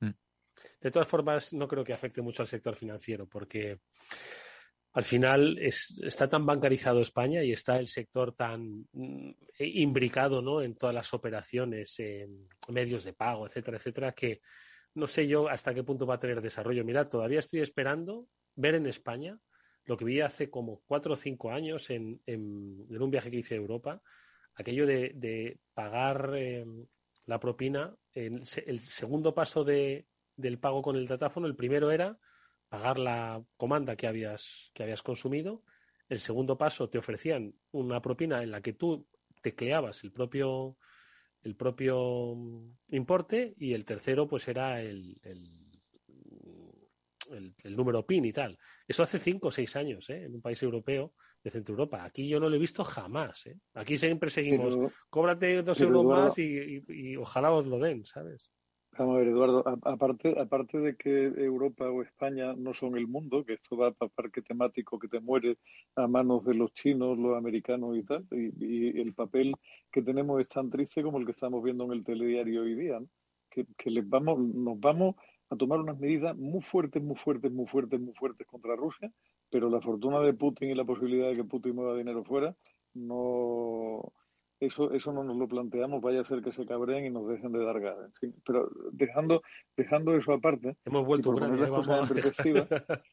mm. 0.00 0.14
De 0.80 0.90
todas 0.90 1.08
formas, 1.08 1.52
no 1.52 1.68
creo 1.68 1.84
que 1.84 1.92
afecte 1.92 2.20
mucho 2.20 2.42
al 2.42 2.48
sector 2.48 2.74
financiero, 2.74 3.26
porque 3.26 3.78
al 4.96 5.04
final 5.04 5.58
está 5.58 6.26
tan 6.26 6.46
bancarizado 6.46 7.02
España 7.02 7.44
y 7.44 7.52
está 7.52 7.78
el 7.78 7.86
sector 7.86 8.32
tan 8.32 8.86
mm, 8.94 9.30
imbricado 9.58 10.40
¿no? 10.40 10.62
en 10.62 10.74
todas 10.74 10.94
las 10.94 11.12
operaciones, 11.12 12.00
en 12.00 12.48
medios 12.68 13.04
de 13.04 13.12
pago, 13.12 13.46
etcétera, 13.46 13.76
etcétera, 13.76 14.12
que 14.12 14.40
no 14.94 15.06
sé 15.06 15.28
yo 15.28 15.50
hasta 15.50 15.74
qué 15.74 15.84
punto 15.84 16.06
va 16.06 16.14
a 16.14 16.18
tener 16.18 16.40
desarrollo. 16.40 16.82
Mira, 16.82 17.10
todavía 17.10 17.40
estoy 17.40 17.60
esperando 17.60 18.26
ver 18.54 18.74
en 18.74 18.86
España 18.86 19.38
lo 19.84 19.98
que 19.98 20.06
vi 20.06 20.22
hace 20.22 20.48
como 20.48 20.80
cuatro 20.86 21.12
o 21.12 21.16
cinco 21.16 21.50
años 21.50 21.90
en, 21.90 22.18
un 22.26 23.10
viaje 23.10 23.30
que 23.30 23.40
hice 23.40 23.52
a 23.52 23.58
Europa, 23.58 24.00
aquello 24.54 24.86
de, 24.86 25.58
pagar 25.74 26.34
em, 26.36 26.86
la 27.26 27.38
propina, 27.38 27.94
el, 28.14 28.46
segundo 28.46 29.34
paso 29.34 29.62
del 29.62 30.58
pago 30.58 30.80
con 30.80 30.96
el 30.96 31.06
datáfono, 31.06 31.46
el 31.46 31.54
primero 31.54 31.90
era 31.90 32.18
pagar 32.68 32.98
la 32.98 33.42
comanda 33.56 33.96
que 33.96 34.06
habías, 34.06 34.70
que 34.74 34.82
habías 34.82 35.02
consumido. 35.02 35.62
El 36.08 36.20
segundo 36.20 36.56
paso 36.56 36.88
te 36.88 36.98
ofrecían 36.98 37.54
una 37.72 38.00
propina 38.00 38.42
en 38.42 38.50
la 38.50 38.60
que 38.60 38.72
tú 38.72 39.06
tecleabas 39.40 40.02
el 40.04 40.12
propio, 40.12 40.76
el 41.42 41.56
propio 41.56 42.34
importe 42.88 43.54
y 43.58 43.74
el 43.74 43.84
tercero 43.84 44.26
pues 44.26 44.48
era 44.48 44.82
el, 44.82 45.18
el, 45.22 45.50
número 47.64 48.06
PIN 48.06 48.24
y 48.24 48.32
tal. 48.32 48.58
Eso 48.86 49.02
hace 49.02 49.18
cinco 49.18 49.48
o 49.48 49.50
seis 49.50 49.74
años 49.76 50.08
¿eh? 50.10 50.24
en 50.24 50.34
un 50.34 50.40
país 50.40 50.62
europeo 50.62 51.12
de 51.42 51.50
Centro 51.50 51.72
Europa. 51.72 52.04
Aquí 52.04 52.28
yo 52.28 52.38
no 52.38 52.48
lo 52.48 52.56
he 52.56 52.60
visto 52.60 52.84
jamás. 52.84 53.46
¿eh? 53.46 53.58
Aquí 53.74 53.98
siempre 53.98 54.30
seguimos, 54.30 54.78
cóbrate 55.10 55.62
dos 55.62 55.80
euros 55.80 56.04
más 56.04 56.38
y, 56.38 56.84
y, 56.88 57.16
ojalá 57.16 57.52
os 57.52 57.66
lo 57.66 57.78
den, 57.78 58.06
¿sabes? 58.06 58.50
Vamos 58.98 59.16
a 59.16 59.18
ver, 59.18 59.28
Eduardo, 59.28 59.62
aparte, 59.82 60.40
aparte 60.40 60.78
de 60.78 60.96
que 60.96 61.24
Europa 61.24 61.90
o 61.90 62.02
España 62.02 62.54
no 62.56 62.72
son 62.72 62.96
el 62.96 63.06
mundo, 63.06 63.44
que 63.44 63.54
esto 63.54 63.76
va 63.76 63.92
para 63.92 64.08
parque 64.08 64.40
temático 64.40 64.98
que 64.98 65.08
te 65.08 65.20
muere 65.20 65.58
a 65.96 66.06
manos 66.06 66.44
de 66.46 66.54
los 66.54 66.72
chinos, 66.72 67.18
los 67.18 67.36
americanos 67.36 67.96
y 67.98 68.02
tal, 68.04 68.26
y, 68.30 68.98
el 68.98 69.12
papel 69.12 69.54
que 69.92 70.00
tenemos 70.02 70.40
es 70.40 70.48
tan 70.48 70.70
triste 70.70 71.02
como 71.02 71.18
el 71.18 71.26
que 71.26 71.32
estamos 71.32 71.62
viendo 71.62 71.84
en 71.84 71.92
el 71.92 72.04
telediario 72.04 72.62
hoy 72.62 72.74
día, 72.74 72.98
que, 73.50 73.66
que 73.76 73.90
les 73.90 74.08
vamos, 74.08 74.38
nos 74.38 74.80
vamos 74.80 75.16
a 75.50 75.56
tomar 75.56 75.78
unas 75.78 75.98
medidas 75.98 76.34
muy 76.36 76.62
fuertes, 76.62 77.02
muy 77.02 77.16
fuertes, 77.16 77.52
muy 77.52 77.66
fuertes, 77.66 78.00
muy 78.00 78.14
fuertes 78.14 78.46
contra 78.46 78.76
Rusia, 78.76 79.12
pero 79.50 79.68
la 79.68 79.80
fortuna 79.82 80.20
de 80.20 80.32
Putin 80.32 80.70
y 80.70 80.74
la 80.74 80.84
posibilidad 80.84 81.28
de 81.28 81.34
que 81.34 81.44
Putin 81.44 81.74
mueva 81.74 81.96
dinero 81.96 82.24
fuera 82.24 82.56
no 82.94 84.12
eso, 84.60 84.92
eso 84.92 85.12
no 85.12 85.22
nos 85.22 85.36
lo 85.36 85.48
planteamos, 85.48 86.00
vaya 86.00 86.20
a 86.20 86.24
ser 86.24 86.42
que 86.42 86.52
se 86.52 86.66
cabreen 86.66 87.06
y 87.06 87.10
nos 87.10 87.28
dejen 87.28 87.52
de 87.52 87.64
dar 87.64 87.80
gas. 87.80 87.96
pero 88.44 88.70
dejando, 88.92 89.42
dejando 89.76 90.16
eso 90.16 90.32
aparte, 90.32 90.76
hemos 90.84 91.06
vuelto 91.06 91.32
por 91.32 91.40
poner 91.40 91.60
las 91.60 91.70
cosas 91.70 92.10
en 92.10 92.16
perspectiva, 92.16 92.66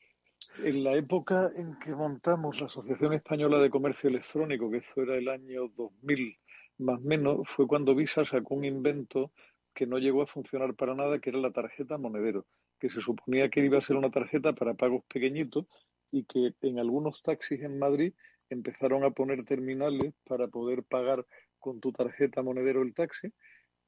en 0.64 0.84
la 0.84 0.94
época 0.94 1.52
en 1.56 1.78
que 1.80 1.96
montamos 1.96 2.60
la 2.60 2.68
Asociación 2.68 3.14
Española 3.14 3.60
de 3.60 3.70
Comercio 3.70 4.10
Electrónico, 4.10 4.72
que 4.72 4.78
eso 4.78 5.02
era 5.02 5.16
el 5.16 5.28
año 5.28 5.68
2000 5.76 6.38
más 6.80 7.00
o 7.00 7.02
menos, 7.02 7.48
fue 7.56 7.68
cuando 7.68 7.96
Visa 7.96 8.26
sacó 8.26 8.56
un 8.56 8.66
invento 8.66 9.32
que 9.74 9.88
no 9.88 9.98
llegó 9.98 10.22
a 10.22 10.28
funcionar 10.28 10.76
para 10.76 10.96
nada, 10.96 11.20
que 11.20 11.30
era 11.30 11.40
la 11.40 11.52
tarjeta 11.52 11.98
monedero, 11.98 12.46
que 12.80 12.90
se 12.90 13.02
suponía 13.02 13.50
que 13.50 13.64
iba 13.64 13.78
a 13.78 13.82
ser 13.82 13.96
una 13.96 14.12
tarjeta 14.12 14.54
para 14.54 14.74
pagos 14.74 15.04
pequeñitos 15.12 15.66
y 16.12 16.26
que 16.26 16.54
en 16.62 16.80
algunos 16.80 17.22
taxis 17.24 17.62
en 17.62 17.80
Madrid 17.80 18.14
empezaron 18.54 19.04
a 19.04 19.12
poner 19.12 19.44
terminales 19.44 20.14
para 20.26 20.48
poder 20.48 20.84
pagar 20.84 21.26
con 21.60 21.80
tu 21.80 21.92
tarjeta 21.92 22.42
monedero 22.42 22.82
el 22.82 22.94
taxi 22.94 23.32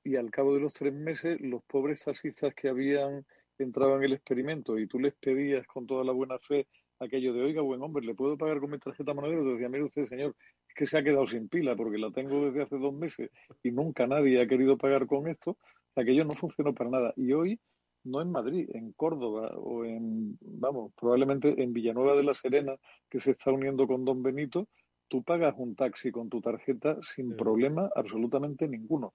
y 0.03 0.17
al 0.17 0.29
cabo 0.31 0.53
de 0.53 0.61
los 0.61 0.73
tres 0.73 0.93
meses 0.93 1.39
los 1.41 1.63
pobres 1.63 2.03
taxistas 2.03 2.53
que 2.53 2.69
habían 2.69 3.25
entrado 3.57 3.95
en 3.97 4.03
el 4.03 4.13
experimento 4.13 4.77
y 4.77 4.87
tú 4.87 4.99
les 4.99 5.13
pedías 5.15 5.65
con 5.67 5.87
toda 5.87 6.03
la 6.03 6.11
buena 6.11 6.37
fe 6.39 6.67
aquello 6.99 7.33
de, 7.33 7.41
oiga, 7.41 7.61
buen 7.61 7.81
hombre, 7.81 8.05
¿le 8.05 8.15
puedo 8.15 8.37
pagar 8.37 8.59
con 8.59 8.71
mi 8.71 8.79
tarjeta 8.79 9.13
monedero? 9.13 9.43
Decía, 9.43 9.69
mire 9.69 9.83
usted, 9.83 10.05
señor, 10.05 10.35
es 10.67 10.75
que 10.75 10.85
se 10.85 10.97
ha 10.97 11.03
quedado 11.03 11.27
sin 11.27 11.49
pila 11.49 11.75
porque 11.75 11.97
la 11.97 12.11
tengo 12.11 12.45
desde 12.45 12.63
hace 12.63 12.77
dos 12.77 12.93
meses 12.93 13.29
y 13.63 13.71
nunca 13.71 14.07
nadie 14.07 14.41
ha 14.41 14.47
querido 14.47 14.77
pagar 14.77 15.05
con 15.05 15.27
esto. 15.27 15.57
Aquello 15.95 16.23
no 16.25 16.31
funcionó 16.31 16.73
para 16.73 16.89
nada. 16.89 17.13
Y 17.15 17.33
hoy 17.33 17.59
no 18.05 18.21
en 18.21 18.31
Madrid, 18.31 18.69
en 18.73 18.93
Córdoba 18.93 19.51
o 19.57 19.83
en, 19.83 20.37
vamos, 20.41 20.93
probablemente 20.99 21.61
en 21.61 21.73
Villanueva 21.73 22.15
de 22.15 22.23
la 22.23 22.33
Serena, 22.33 22.75
que 23.09 23.19
se 23.19 23.31
está 23.31 23.51
uniendo 23.51 23.87
con 23.87 24.05
Don 24.05 24.23
Benito, 24.23 24.67
tú 25.07 25.23
pagas 25.23 25.55
un 25.57 25.75
taxi 25.75 26.11
con 26.11 26.29
tu 26.29 26.39
tarjeta 26.41 26.97
sin 27.15 27.35
problema 27.35 27.89
absolutamente 27.95 28.67
ninguno. 28.67 29.13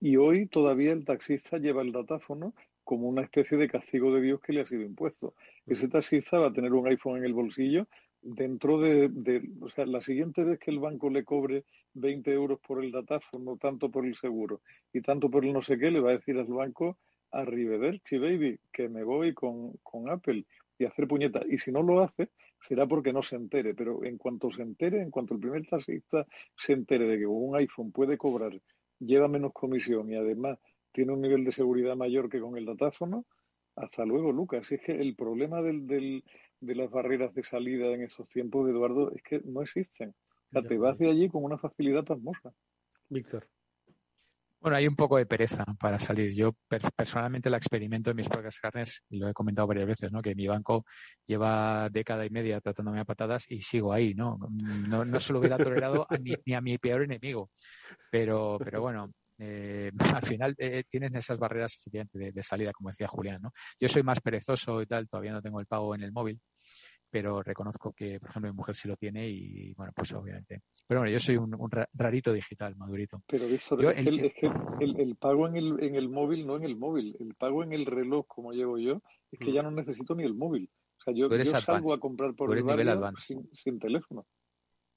Y 0.00 0.16
hoy 0.16 0.46
todavía 0.46 0.92
el 0.92 1.04
taxista 1.04 1.58
lleva 1.58 1.82
el 1.82 1.92
datáfono 1.92 2.54
como 2.84 3.08
una 3.08 3.22
especie 3.22 3.56
de 3.56 3.68
castigo 3.68 4.12
de 4.12 4.20
Dios 4.20 4.40
que 4.40 4.52
le 4.52 4.62
ha 4.62 4.66
sido 4.66 4.82
impuesto. 4.82 5.34
Ese 5.66 5.88
taxista 5.88 6.38
va 6.38 6.48
a 6.48 6.52
tener 6.52 6.72
un 6.72 6.88
iPhone 6.88 7.18
en 7.18 7.24
el 7.24 7.32
bolsillo 7.32 7.86
dentro 8.20 8.80
de, 8.80 9.08
de, 9.08 9.48
o 9.60 9.68
sea, 9.68 9.86
la 9.86 10.00
siguiente 10.00 10.42
vez 10.44 10.58
que 10.58 10.70
el 10.70 10.80
banco 10.80 11.10
le 11.10 11.24
cobre 11.24 11.64
20 11.94 12.32
euros 12.32 12.60
por 12.60 12.82
el 12.82 12.90
datáfono, 12.90 13.56
tanto 13.56 13.90
por 13.90 14.04
el 14.04 14.16
seguro 14.16 14.60
y 14.92 15.00
tanto 15.00 15.30
por 15.30 15.44
el 15.44 15.52
no 15.52 15.62
sé 15.62 15.78
qué, 15.78 15.90
le 15.90 16.00
va 16.00 16.10
a 16.10 16.14
decir 16.14 16.36
al 16.38 16.46
banco, 16.46 16.98
arrivederci, 17.32 18.18
baby, 18.18 18.58
que 18.72 18.88
me 18.88 19.02
voy 19.02 19.34
con, 19.34 19.72
con 19.82 20.10
Apple 20.10 20.44
y 20.78 20.84
hacer 20.84 21.08
puñetas. 21.08 21.44
Y 21.48 21.58
si 21.58 21.72
no 21.72 21.82
lo 21.82 22.00
hace, 22.00 22.30
será 22.60 22.86
porque 22.86 23.12
no 23.12 23.22
se 23.22 23.36
entere. 23.36 23.74
Pero 23.74 24.04
en 24.04 24.18
cuanto 24.18 24.50
se 24.50 24.62
entere, 24.62 25.00
en 25.00 25.10
cuanto 25.10 25.34
el 25.34 25.40
primer 25.40 25.66
taxista 25.66 26.26
se 26.56 26.72
entere 26.72 27.06
de 27.06 27.18
que 27.18 27.26
un 27.26 27.56
iPhone 27.56 27.92
puede 27.92 28.16
cobrar, 28.16 28.52
lleva 28.98 29.28
menos 29.28 29.52
comisión 29.52 30.10
y 30.10 30.16
además 30.16 30.58
tiene 30.92 31.12
un 31.12 31.22
nivel 31.22 31.44
de 31.44 31.52
seguridad 31.52 31.96
mayor 31.96 32.28
que 32.28 32.40
con 32.40 32.56
el 32.56 32.66
datáfono, 32.66 33.24
hasta 33.76 34.04
luego, 34.04 34.32
Lucas. 34.32 34.70
Y 34.70 34.74
es 34.74 34.82
que 34.82 34.92
el 34.92 35.16
problema 35.16 35.62
del, 35.62 35.86
del, 35.86 36.22
de 36.60 36.74
las 36.74 36.90
barreras 36.90 37.34
de 37.34 37.42
salida 37.42 37.86
en 37.86 38.02
esos 38.02 38.28
tiempos, 38.28 38.68
Eduardo, 38.68 39.12
es 39.12 39.22
que 39.22 39.40
no 39.44 39.62
existen. 39.62 40.10
O 40.10 40.52
sea, 40.52 40.62
te 40.62 40.76
vas 40.76 40.98
de 40.98 41.08
allí 41.08 41.30
con 41.30 41.42
una 41.44 41.56
facilidad 41.56 42.04
pasmosa. 42.04 42.52
Víctor. 43.08 43.48
Bueno, 44.62 44.76
hay 44.76 44.86
un 44.86 44.94
poco 44.94 45.16
de 45.16 45.26
pereza 45.26 45.64
para 45.80 45.98
salir. 45.98 46.32
Yo 46.34 46.52
personalmente 46.94 47.50
la 47.50 47.56
experimento 47.56 48.10
en 48.10 48.16
mis 48.16 48.28
propias 48.28 48.60
carnes 48.60 49.02
y 49.10 49.18
lo 49.18 49.28
he 49.28 49.34
comentado 49.34 49.66
varias 49.66 49.88
veces, 49.88 50.12
¿no? 50.12 50.22
Que 50.22 50.36
mi 50.36 50.46
banco 50.46 50.84
lleva 51.26 51.88
década 51.90 52.24
y 52.24 52.30
media 52.30 52.60
tratándome 52.60 53.00
a 53.00 53.04
patadas 53.04 53.44
y 53.48 53.60
sigo 53.62 53.92
ahí, 53.92 54.14
¿no? 54.14 54.38
No, 54.88 55.04
no 55.04 55.18
se 55.18 55.32
lo 55.32 55.40
hubiera 55.40 55.58
tolerado 55.58 56.06
ni, 56.20 56.54
a 56.54 56.60
mi 56.60 56.78
peor 56.78 57.02
enemigo. 57.02 57.50
Pero, 58.08 58.56
pero 58.62 58.80
bueno, 58.80 59.10
eh, 59.36 59.90
al 60.22 60.22
final 60.22 60.54
eh, 60.56 60.84
tienes 60.88 61.12
esas 61.12 61.38
barreras 61.38 61.76
de, 61.86 62.30
de, 62.30 62.42
salida, 62.44 62.72
como 62.72 62.90
decía 62.90 63.08
Julián, 63.08 63.42
¿no? 63.42 63.52
Yo 63.80 63.88
soy 63.88 64.04
más 64.04 64.20
perezoso 64.20 64.80
y 64.80 64.86
tal, 64.86 65.08
todavía 65.08 65.32
no 65.32 65.42
tengo 65.42 65.58
el 65.58 65.66
pago 65.66 65.96
en 65.96 66.04
el 66.04 66.12
móvil 66.12 66.40
pero 67.12 67.42
reconozco 67.42 67.92
que, 67.92 68.18
por 68.18 68.30
ejemplo, 68.30 68.50
mi 68.50 68.56
mujer 68.56 68.74
sí 68.74 68.88
lo 68.88 68.96
tiene 68.96 69.28
y, 69.28 69.74
bueno, 69.74 69.92
pues 69.94 70.14
obviamente. 70.14 70.62
Pero 70.86 71.00
bueno, 71.00 71.12
yo 71.12 71.20
soy 71.20 71.36
un, 71.36 71.54
rarito 71.92 72.32
digital, 72.32 72.74
madurito. 72.74 73.22
Pero 73.26 73.46
Víctor, 73.46 73.84
es, 73.84 74.32
que, 74.32 74.50
el, 74.80 75.16
pago 75.16 75.46
en 75.46 75.56
el, 75.56 75.82
en 75.84 75.94
el 75.94 76.08
móvil, 76.08 76.46
no 76.46 76.56
en 76.56 76.64
el 76.64 76.76
móvil, 76.76 77.14
el 77.20 77.34
pago 77.34 77.62
en 77.62 77.74
el 77.74 77.84
reloj, 77.84 78.26
como 78.26 78.52
llevo 78.52 78.78
yo, 78.78 79.02
es 79.30 79.38
que 79.38 79.50
mm. 79.50 79.54
ya 79.54 79.62
no 79.62 79.70
necesito 79.70 80.14
ni 80.14 80.24
el 80.24 80.34
móvil. 80.34 80.70
O 81.00 81.02
sea, 81.04 81.12
yo, 81.12 81.28
salgo 81.44 81.92
a 81.92 82.00
comprar 82.00 82.34
por 82.34 82.56
el 82.56 82.62
barrio 82.62 83.12
sin, 83.18 83.46
sin 83.52 83.78
teléfono. 83.78 84.24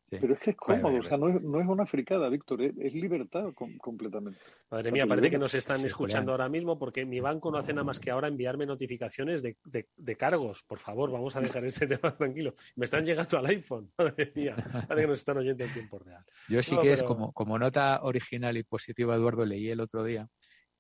Pero 0.09 0.33
es 0.33 0.39
que 0.39 0.51
es 0.51 0.55
cómodo, 0.55 0.99
o 0.99 1.03
sea, 1.03 1.17
no 1.17 1.29
es, 1.29 1.41
no 1.41 1.59
es 1.59 1.67
una 1.67 1.85
fricada, 1.85 2.29
Víctor, 2.29 2.61
es, 2.61 2.93
libertad 2.93 3.51
completamente. 3.53 4.39
Madre 4.69 4.91
mía, 4.91 5.07
parece 5.07 5.31
que 5.31 5.37
nos 5.39 5.53
están 5.53 5.83
escuchando 5.83 6.31
ahora 6.31 6.47
mismo 6.47 6.77
porque 6.77 7.05
mi 7.05 7.19
banco 7.19 7.51
no 7.51 7.57
hace 7.57 7.73
nada 7.73 7.83
más 7.83 7.99
que 7.99 8.11
ahora 8.11 8.27
enviarme 8.27 8.65
notificaciones 8.65 9.41
de, 9.41 9.57
de, 9.63 10.15
cargos. 10.15 10.63
Por 10.63 10.79
favor, 10.79 11.11
vamos 11.11 11.35
a 11.35 11.41
dejar 11.41 11.65
este 11.65 11.87
tema 11.87 12.15
tranquilo. 12.15 12.55
Me 12.75 12.85
están 12.85 13.03
llegando 13.03 13.37
al 13.39 13.47
iPhone, 13.47 13.91
madre 13.97 14.31
mía, 14.35 14.55
parece 14.55 15.01
que 15.01 15.07
nos 15.07 15.19
están 15.19 15.37
oyendo 15.37 15.63
en 15.63 15.73
tiempo 15.73 15.99
real. 15.99 16.23
Yo 16.49 16.61
sí 16.61 16.77
que 16.77 16.93
es 16.93 17.03
como, 17.03 17.33
como 17.33 17.57
nota 17.57 18.01
original 18.03 18.57
y 18.57 18.63
positiva, 18.63 19.15
Eduardo, 19.15 19.45
leí 19.45 19.69
el 19.69 19.79
otro 19.79 20.03
día 20.03 20.27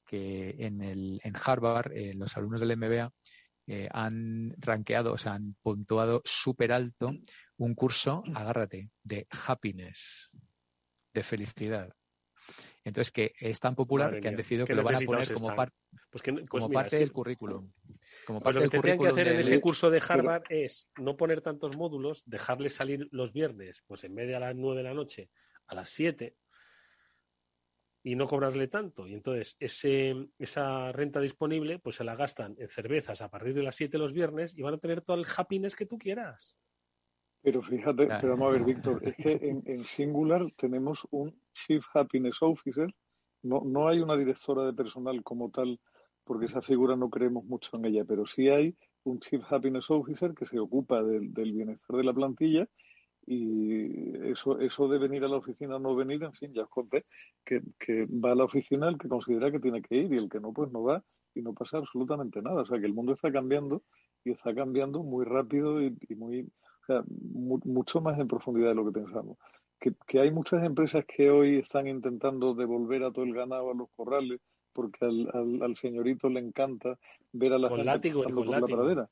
que 0.05 0.55
en, 0.59 0.81
el, 0.81 1.19
en 1.23 1.33
Harvard, 1.43 1.91
eh, 1.93 2.13
los 2.13 2.37
alumnos 2.37 2.61
del 2.61 2.77
MBA 2.77 3.11
eh, 3.67 3.89
han 3.91 4.53
rankeado, 4.59 5.13
o 5.13 5.17
sea, 5.17 5.33
han 5.33 5.55
puntuado 5.63 6.21
súper 6.23 6.71
alto 6.71 7.11
un 7.57 7.75
curso, 7.75 8.23
agárrate, 8.33 8.89
de 9.03 9.27
happiness, 9.47 10.29
de 11.13 11.23
felicidad. 11.23 11.95
Entonces, 12.83 13.11
que 13.11 13.33
es 13.39 13.59
tan 13.59 13.75
popular 13.75 14.19
que 14.19 14.27
han 14.27 14.35
decidido 14.35 14.67
que 14.67 14.75
lo 14.75 14.83
van 14.83 14.95
a 14.95 14.99
poner 14.99 15.33
como, 15.33 15.55
pues 16.11 16.23
como 16.47 16.69
pues 16.69 16.73
parte 16.73 16.99
del 16.99 17.11
currículum. 17.11 17.71
Como 18.25 18.39
pues 18.39 18.43
parte 18.43 18.59
lo 18.59 18.65
que 18.65 18.69
tendrían 18.69 18.99
que 18.99 19.07
hacer 19.07 19.27
en 19.29 19.39
ese 19.39 19.59
curso 19.59 19.89
de 19.89 20.01
Harvard 20.07 20.43
es 20.49 20.89
no 20.97 21.17
poner 21.17 21.41
tantos 21.41 21.75
módulos, 21.75 22.21
dejarles 22.25 22.75
salir 22.75 23.07
los 23.11 23.33
viernes, 23.33 23.83
pues 23.87 24.03
en 24.03 24.13
vez 24.13 24.27
de 24.27 24.35
a 24.35 24.39
las 24.39 24.55
nueve 24.55 24.77
de 24.77 24.83
la 24.83 24.93
noche, 24.93 25.29
a 25.67 25.75
las 25.75 25.89
siete, 25.89 26.35
y 28.03 28.15
no 28.15 28.27
cobrarle 28.27 28.67
tanto. 28.67 29.07
Y 29.07 29.15
entonces 29.15 29.55
ese, 29.59 30.27
esa 30.37 30.91
renta 30.91 31.19
disponible 31.19 31.79
pues 31.79 31.95
se 31.95 32.03
la 32.03 32.15
gastan 32.15 32.55
en 32.59 32.69
cervezas 32.69 33.21
a 33.23 33.31
partir 33.31 33.55
de 33.55 33.63
las 33.63 33.75
7 33.75 33.97
los 33.97 34.13
viernes 34.13 34.55
y 34.55 34.61
van 34.61 34.75
a 34.75 34.77
tener 34.77 35.01
todo 35.01 35.17
el 35.17 35.25
happiness 35.35 35.75
que 35.75 35.87
tú 35.87 35.97
quieras. 35.97 36.55
Pero 37.45 37.61
fíjate, 37.61 38.07
pero 38.07 38.29
vamos 38.29 38.47
a 38.47 38.51
ver, 38.53 38.63
Víctor, 38.63 38.99
es 39.03 39.15
que 39.17 39.33
en, 39.33 39.61
en, 39.67 39.83
Singular 39.83 40.51
tenemos 40.57 41.07
un 41.11 41.31
Chief 41.53 41.85
Happiness 41.93 42.41
Officer, 42.41 42.91
no, 43.43 43.61
no 43.63 43.87
hay 43.87 43.99
una 43.99 44.17
directora 44.17 44.65
de 44.65 44.73
personal 44.73 45.21
como 45.21 45.51
tal, 45.51 45.79
porque 46.23 46.47
esa 46.47 46.63
figura 46.63 46.95
no 46.95 47.11
creemos 47.11 47.45
mucho 47.45 47.69
en 47.77 47.85
ella, 47.85 48.03
pero 48.03 48.25
sí 48.25 48.49
hay 48.49 48.75
un 49.03 49.19
Chief 49.19 49.43
Happiness 49.47 49.91
Officer 49.91 50.33
que 50.33 50.47
se 50.47 50.57
ocupa 50.57 51.03
del, 51.03 51.31
del 51.35 51.53
bienestar 51.53 51.95
de 51.95 52.03
la 52.03 52.13
plantilla 52.13 52.67
y 53.27 54.17
eso, 54.27 54.59
eso 54.59 54.87
de 54.87 54.97
venir 54.97 55.23
a 55.23 55.27
la 55.27 55.37
oficina 55.37 55.75
o 55.75 55.79
no 55.79 55.95
venir, 55.95 56.23
en 56.23 56.33
fin, 56.33 56.51
ya 56.51 56.63
os 56.63 56.69
conté 56.69 57.05
que, 57.43 57.61
que, 57.77 58.07
va 58.07 58.31
a 58.31 58.35
la 58.35 58.45
oficina 58.45 58.89
el 58.89 58.97
que 58.97 59.07
considera 59.07 59.51
que 59.51 59.59
tiene 59.59 59.83
que 59.83 59.97
ir 59.97 60.11
y 60.11 60.17
el 60.17 60.29
que 60.29 60.39
no, 60.39 60.51
pues 60.51 60.71
no 60.71 60.81
va 60.81 61.03
y 61.35 61.43
no 61.43 61.53
pasa 61.53 61.77
absolutamente 61.77 62.41
nada. 62.41 62.63
O 62.63 62.65
sea, 62.65 62.79
que 62.79 62.87
el 62.87 62.93
mundo 62.95 63.13
está 63.13 63.31
cambiando 63.31 63.83
y 64.23 64.31
está 64.31 64.55
cambiando 64.55 65.03
muy 65.03 65.25
rápido 65.25 65.79
y, 65.83 65.95
muy, 66.15 66.51
o 66.87 66.93
sea, 66.93 67.03
mucho 67.07 68.01
más 68.01 68.19
en 68.19 68.27
profundidad 68.27 68.69
de 68.69 68.75
lo 68.75 68.85
que 68.85 68.99
pensamos. 68.99 69.37
Que, 69.79 69.93
que, 70.07 70.19
hay 70.19 70.31
muchas 70.31 70.63
empresas 70.63 71.03
que 71.05 71.29
hoy 71.29 71.57
están 71.57 71.87
intentando 71.87 72.53
devolver 72.53 73.03
a 73.03 73.11
todo 73.11 73.25
el 73.25 73.33
ganado 73.33 73.71
a 73.71 73.75
los 73.75 73.89
corrales 73.95 74.39
porque 74.71 75.05
al, 75.05 75.61
al, 75.61 75.75
señorito 75.75 76.29
le 76.29 76.41
encanta 76.41 76.97
ver 77.31 77.53
a 77.53 77.57
la 77.57 77.69
gente 77.69 77.83
látigo, 77.85 78.23
por 78.23 78.47
la 78.47 78.61
pradera. 78.61 79.09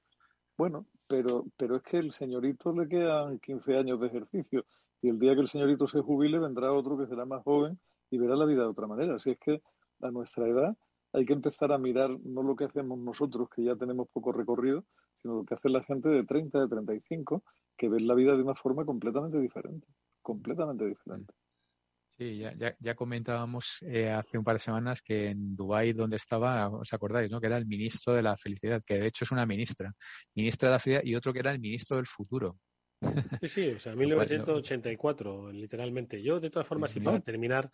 Bueno, 0.57 0.85
pero, 1.07 1.45
pero 1.57 1.77
es 1.77 1.83
que 1.83 1.97
el 1.97 2.11
señorito 2.11 2.73
le 2.73 2.87
quedan 2.87 3.39
15 3.39 3.77
años 3.77 3.99
de 3.99 4.07
ejercicio 4.07 4.65
y 5.01 5.09
el 5.09 5.19
día 5.19 5.35
que 5.35 5.41
el 5.41 5.47
señorito 5.47 5.87
se 5.87 6.01
jubile 6.01 6.37
vendrá 6.37 6.71
otro 6.71 6.97
que 6.97 7.07
será 7.07 7.25
más 7.25 7.43
joven 7.43 7.79
y 8.11 8.17
verá 8.17 8.35
la 8.35 8.45
vida 8.45 8.61
de 8.61 8.69
otra 8.69 8.87
manera. 8.87 9.15
Así 9.15 9.31
es 9.31 9.39
que 9.39 9.61
a 10.01 10.11
nuestra 10.11 10.47
edad 10.47 10.77
hay 11.13 11.25
que 11.25 11.33
empezar 11.33 11.71
a 11.71 11.77
mirar 11.77 12.09
no 12.23 12.43
lo 12.43 12.55
que 12.55 12.65
hacemos 12.65 12.99
nosotros, 12.99 13.49
que 13.49 13.63
ya 13.63 13.75
tenemos 13.75 14.07
poco 14.09 14.31
recorrido, 14.31 14.83
sino 15.23 15.37
lo 15.37 15.45
que 15.45 15.55
hace 15.55 15.69
la 15.69 15.83
gente 15.83 16.09
de 16.09 16.23
30, 16.23 16.59
de 16.59 16.67
35, 16.67 17.43
que 17.77 17.89
ven 17.89 18.05
la 18.05 18.13
vida 18.13 18.35
de 18.35 18.43
una 18.43 18.53
forma 18.53 18.85
completamente 18.85 19.39
diferente, 19.39 19.87
completamente 20.21 20.85
diferente. 20.85 21.33
Sí, 22.17 22.37
ya, 22.37 22.75
ya, 22.79 22.93
comentábamos 22.93 23.79
eh, 23.81 24.11
hace 24.11 24.37
un 24.37 24.43
par 24.43 24.55
de 24.55 24.59
semanas 24.59 25.01
que 25.01 25.29
en 25.29 25.55
Dubái, 25.55 25.93
donde 25.93 26.17
estaba, 26.17 26.69
os 26.69 26.93
acordáis, 26.93 27.31
¿no? 27.31 27.41
Que 27.41 27.47
era 27.47 27.57
el 27.57 27.65
ministro 27.65 28.13
de 28.13 28.21
la 28.21 28.37
felicidad, 28.37 28.83
que 28.85 28.99
de 28.99 29.07
hecho 29.07 29.23
es 29.23 29.31
una 29.31 29.47
ministra, 29.47 29.91
ministra 30.35 30.69
de 30.69 30.73
la 30.73 30.79
felicidad, 30.79 31.03
y 31.05 31.15
otro 31.15 31.33
que 31.33 31.39
era 31.39 31.51
el 31.51 31.59
ministro 31.59 31.97
del 31.97 32.05
futuro. 32.05 32.57
Sí, 33.41 33.47
sí, 33.47 33.69
o 33.69 33.79
sea, 33.79 33.95
1984, 33.95 35.51
literalmente. 35.51 36.21
Yo, 36.21 36.39
de 36.39 36.49
todas 36.51 36.67
formas, 36.67 36.95
y 36.95 36.99
para 36.99 37.19
terminar, 37.19 37.69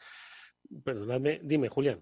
perdonadme, 0.84 1.42
dime, 1.44 1.68
Julián. 1.68 2.02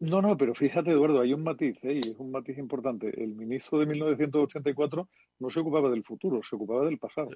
No, 0.00 0.20
no, 0.20 0.36
pero 0.36 0.54
fíjate, 0.54 0.90
Eduardo, 0.90 1.20
hay 1.20 1.32
un 1.32 1.42
matiz, 1.44 1.76
¿eh? 1.84 1.94
y 1.94 1.98
es 2.00 2.16
un 2.18 2.30
matiz 2.30 2.58
importante. 2.58 3.10
El 3.22 3.34
ministro 3.34 3.78
de 3.78 3.86
1984 3.86 5.08
no 5.38 5.50
se 5.50 5.60
ocupaba 5.60 5.88
del 5.88 6.02
futuro, 6.02 6.42
se 6.42 6.56
ocupaba 6.56 6.84
del 6.84 6.98
pasado. 6.98 7.30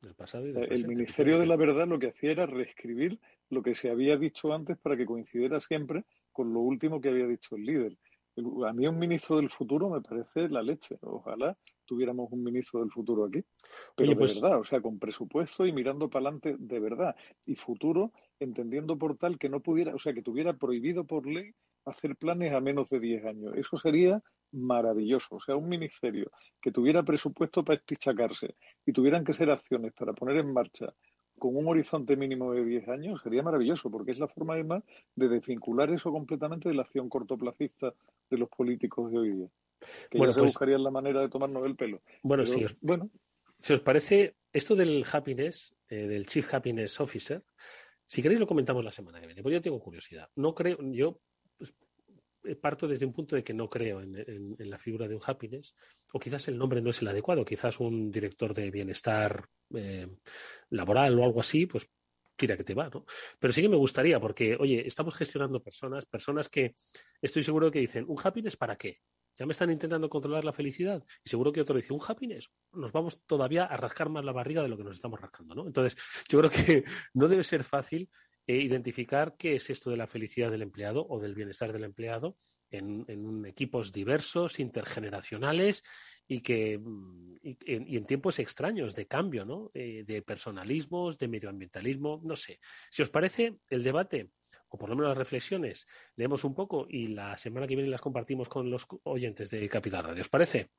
Del 0.00 0.14
pasado 0.14 0.46
y 0.46 0.52
del 0.52 0.72
El 0.72 0.88
Ministerio 0.88 1.38
de 1.38 1.46
la 1.46 1.56
Verdad 1.56 1.86
lo 1.86 1.98
que 1.98 2.08
hacía 2.08 2.32
era 2.32 2.46
reescribir 2.46 3.20
lo 3.50 3.62
que 3.62 3.74
se 3.74 3.90
había 3.90 4.16
dicho 4.16 4.52
antes 4.52 4.78
para 4.78 4.96
que 4.96 5.06
coincidiera 5.06 5.60
siempre 5.60 6.04
con 6.32 6.52
lo 6.52 6.60
último 6.60 7.00
que 7.00 7.08
había 7.08 7.26
dicho 7.26 7.54
el 7.56 7.62
líder. 7.62 7.96
A 8.66 8.72
mí 8.72 8.86
un 8.86 8.98
ministro 8.98 9.36
del 9.36 9.50
futuro 9.50 9.90
me 9.90 10.00
parece 10.00 10.48
la 10.48 10.62
leche. 10.62 10.96
Ojalá 11.02 11.56
tuviéramos 11.84 12.32
un 12.32 12.42
ministro 12.42 12.80
del 12.80 12.90
futuro 12.90 13.26
aquí. 13.26 13.44
Pero 13.94 14.10
de 14.10 14.16
pues 14.16 14.40
verdad, 14.40 14.58
o 14.58 14.64
sea, 14.64 14.80
con 14.80 14.98
presupuesto 14.98 15.66
y 15.66 15.72
mirando 15.72 16.08
para 16.08 16.28
adelante 16.28 16.56
de 16.58 16.80
verdad. 16.80 17.14
Y 17.44 17.54
futuro 17.54 18.12
entendiendo 18.40 18.96
por 18.96 19.18
tal 19.18 19.38
que 19.38 19.50
no 19.50 19.60
pudiera, 19.60 19.94
o 19.94 19.98
sea, 19.98 20.14
que 20.14 20.22
tuviera 20.22 20.54
prohibido 20.54 21.04
por 21.04 21.26
ley 21.26 21.54
hacer 21.84 22.16
planes 22.16 22.52
a 22.52 22.60
menos 22.60 22.90
de 22.90 23.00
10 23.00 23.24
años. 23.24 23.52
Eso 23.56 23.78
sería 23.78 24.22
maravilloso. 24.52 25.36
O 25.36 25.40
sea, 25.40 25.56
un 25.56 25.68
ministerio 25.68 26.30
que 26.60 26.70
tuviera 26.70 27.02
presupuesto 27.02 27.64
para 27.64 27.78
espichacarse 27.78 28.54
y 28.86 28.92
tuvieran 28.92 29.24
que 29.24 29.34
ser 29.34 29.50
acciones 29.50 29.92
para 29.92 30.12
poner 30.12 30.36
en 30.38 30.52
marcha 30.52 30.92
con 31.38 31.56
un 31.56 31.66
horizonte 31.66 32.16
mínimo 32.16 32.52
de 32.52 32.64
10 32.64 32.88
años 32.88 33.20
sería 33.22 33.42
maravilloso, 33.42 33.90
porque 33.90 34.12
es 34.12 34.18
la 34.18 34.28
forma 34.28 34.54
además 34.54 34.84
de 35.16 35.28
desvincular 35.28 35.90
eso 35.90 36.12
completamente 36.12 36.68
de 36.68 36.74
la 36.74 36.82
acción 36.82 37.08
cortoplacista 37.08 37.92
de 38.30 38.38
los 38.38 38.48
políticos 38.48 39.10
de 39.10 39.18
hoy 39.18 39.32
día. 39.32 39.48
Que 40.08 40.18
bueno, 40.18 40.30
ya 40.30 40.34
se 40.34 40.40
pues 40.40 40.52
buscarían 40.52 40.84
la 40.84 40.92
manera 40.92 41.20
de 41.20 41.28
tomarnos 41.28 41.66
el 41.66 41.74
pelo. 41.74 42.00
Bueno, 42.22 42.46
si 42.46 42.64
os, 42.64 42.76
bueno. 42.80 43.10
si 43.60 43.72
os 43.72 43.80
parece, 43.80 44.36
esto 44.52 44.76
del 44.76 45.04
happiness, 45.10 45.74
eh, 45.88 46.06
del 46.06 46.26
Chief 46.26 46.54
Happiness 46.54 47.00
Officer, 47.00 47.42
si 48.06 48.22
queréis 48.22 48.38
lo 48.38 48.46
comentamos 48.46 48.84
la 48.84 48.92
semana 48.92 49.20
que 49.20 49.26
viene, 49.26 49.42
porque 49.42 49.54
yo 49.54 49.62
tengo 49.62 49.80
curiosidad. 49.80 50.28
No 50.36 50.54
creo, 50.54 50.78
yo 50.92 51.18
parto 52.60 52.88
desde 52.88 53.06
un 53.06 53.12
punto 53.12 53.36
de 53.36 53.44
que 53.44 53.54
no 53.54 53.68
creo 53.68 54.00
en, 54.00 54.56
la 54.58 54.78
figura 54.78 55.08
de 55.08 55.14
un 55.14 55.22
happiness, 55.24 55.74
o 56.12 56.18
quizás 56.18 56.48
el 56.48 56.58
nombre 56.58 56.80
no 56.80 56.90
es 56.90 57.00
el 57.00 57.08
adecuado, 57.08 57.44
quizás 57.44 57.80
un 57.80 58.10
director 58.10 58.54
de 58.54 58.70
bienestar 58.70 59.46
eh, 59.74 60.08
laboral 60.70 61.18
o 61.18 61.24
algo 61.24 61.40
así, 61.40 61.66
pues 61.66 61.88
tira 62.36 62.56
que 62.56 62.64
te 62.64 62.74
va, 62.74 62.88
¿no? 62.88 63.04
Pero 63.38 63.52
sí 63.52 63.62
que 63.62 63.68
me 63.68 63.76
gustaría, 63.76 64.18
porque, 64.18 64.56
oye, 64.58 64.86
estamos 64.86 65.14
gestionando 65.14 65.62
personas, 65.62 66.06
personas 66.06 66.48
que 66.48 66.74
estoy 67.20 67.42
seguro 67.42 67.70
que 67.70 67.78
dicen, 67.78 68.04
¿un 68.08 68.18
happiness 68.22 68.56
para 68.56 68.76
qué? 68.76 68.98
Ya 69.38 69.46
me 69.46 69.52
están 69.52 69.70
intentando 69.70 70.10
controlar 70.10 70.44
la 70.44 70.52
felicidad. 70.52 71.02
Y 71.24 71.30
seguro 71.30 71.52
que 71.52 71.60
otro 71.60 71.76
dice, 71.76 71.92
un 71.92 72.00
happiness, 72.06 72.50
nos 72.72 72.92
vamos 72.92 73.22
todavía 73.26 73.64
a 73.64 73.76
rascar 73.76 74.08
más 74.08 74.24
la 74.24 74.32
barriga 74.32 74.62
de 74.62 74.68
lo 74.68 74.76
que 74.76 74.84
nos 74.84 74.94
estamos 74.94 75.20
rascando, 75.20 75.54
¿no? 75.54 75.66
Entonces, 75.66 75.96
yo 76.28 76.38
creo 76.38 76.50
que 76.50 76.84
no 77.14 77.28
debe 77.28 77.44
ser 77.44 77.64
fácil 77.64 78.10
e 78.46 78.56
identificar 78.56 79.36
qué 79.38 79.54
es 79.56 79.70
esto 79.70 79.90
de 79.90 79.96
la 79.96 80.06
felicidad 80.06 80.50
del 80.50 80.62
empleado 80.62 81.06
o 81.08 81.20
del 81.20 81.34
bienestar 81.34 81.72
del 81.72 81.84
empleado 81.84 82.36
en, 82.70 83.44
equipos 83.46 83.92
diversos, 83.92 84.58
intergeneracionales 84.58 85.84
y 86.26 86.40
que 86.40 86.78
mm, 86.78 87.36
y, 87.42 87.96
en 87.96 88.06
tiempos 88.06 88.38
extraños 88.38 88.94
de 88.94 89.06
cambio, 89.06 89.44
¿no? 89.44 89.70
Eh, 89.74 90.04
de 90.06 90.22
personalismos, 90.22 91.18
de 91.18 91.28
medioambientalismo, 91.28 92.20
no 92.24 92.36
sé. 92.36 92.58
Si 92.90 93.02
os 93.02 93.10
parece, 93.10 93.56
el 93.68 93.82
debate 93.82 94.30
o 94.72 94.78
por 94.78 94.88
lo 94.88 94.96
menos 94.96 95.10
las 95.10 95.18
reflexiones, 95.18 95.86
leemos 96.16 96.44
un 96.44 96.54
poco 96.54 96.86
y 96.88 97.08
la 97.08 97.36
semana 97.36 97.66
que 97.66 97.76
viene 97.76 97.90
las 97.90 98.00
compartimos 98.00 98.48
con 98.48 98.70
los 98.70 98.86
oyentes 99.02 99.50
de 99.50 99.68
Capital 99.68 100.04
Radio. 100.04 100.22
¿Os 100.22 100.30
parece? 100.30 100.70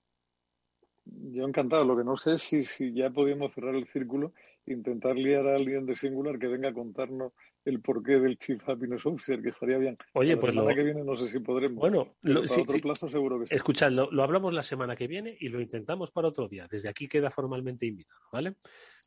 Yo 1.06 1.45
encantado. 1.45 1.86
Lo 1.86 1.97
que 1.97 2.04
no 2.04 2.18
sé 2.18 2.34
es 2.34 2.43
si, 2.43 2.64
si 2.64 2.93
ya 2.93 3.10
podemos 3.10 3.54
cerrar 3.54 3.76
el 3.76 3.88
círculo, 3.88 4.34
intentar 4.66 5.16
liar 5.16 5.47
a 5.47 5.56
alguien 5.56 5.86
de 5.86 5.95
Singular 5.95 6.39
que 6.39 6.47
venga 6.47 6.70
a 6.70 6.74
contarnos 6.74 7.34
el 7.66 7.80
porqué 7.82 8.20
del 8.20 8.38
Chief 8.38 8.62
Happiness 8.68 9.06
Officer, 9.06 9.41
que 9.41 9.49
estaría 9.49 9.78
bien. 9.78 9.97
Oye, 10.14 10.36
pues 10.36 10.54
la 10.54 10.62
semana 10.62 10.76
que 10.76 10.84
viene 10.84 11.04
no 11.04 11.16
sé 11.16 11.30
si 11.30 11.39
podremos. 11.39 11.80
Bueno, 11.80 12.16
para 12.22 12.62
otro 12.62 12.80
plazo 12.80 13.08
seguro 13.08 13.39
que 13.39 13.47
sí. 13.47 13.56
Escuchad, 13.56 13.91
lo, 13.91 14.22
hablamos 14.22 14.54
la 14.54 14.64
semana 14.64 14.95
que 14.95 15.08
viene 15.08 15.38
y 15.39 15.49
lo 15.49 15.62
intentamos 15.62 16.12
para 16.12 16.28
otro 16.28 16.47
día. 16.47 16.68
Desde 16.70 16.89
aquí 16.89 17.08
queda 17.08 17.32
formalmente 17.32 17.86
invitado, 17.86 18.20
¿vale? 18.32 18.56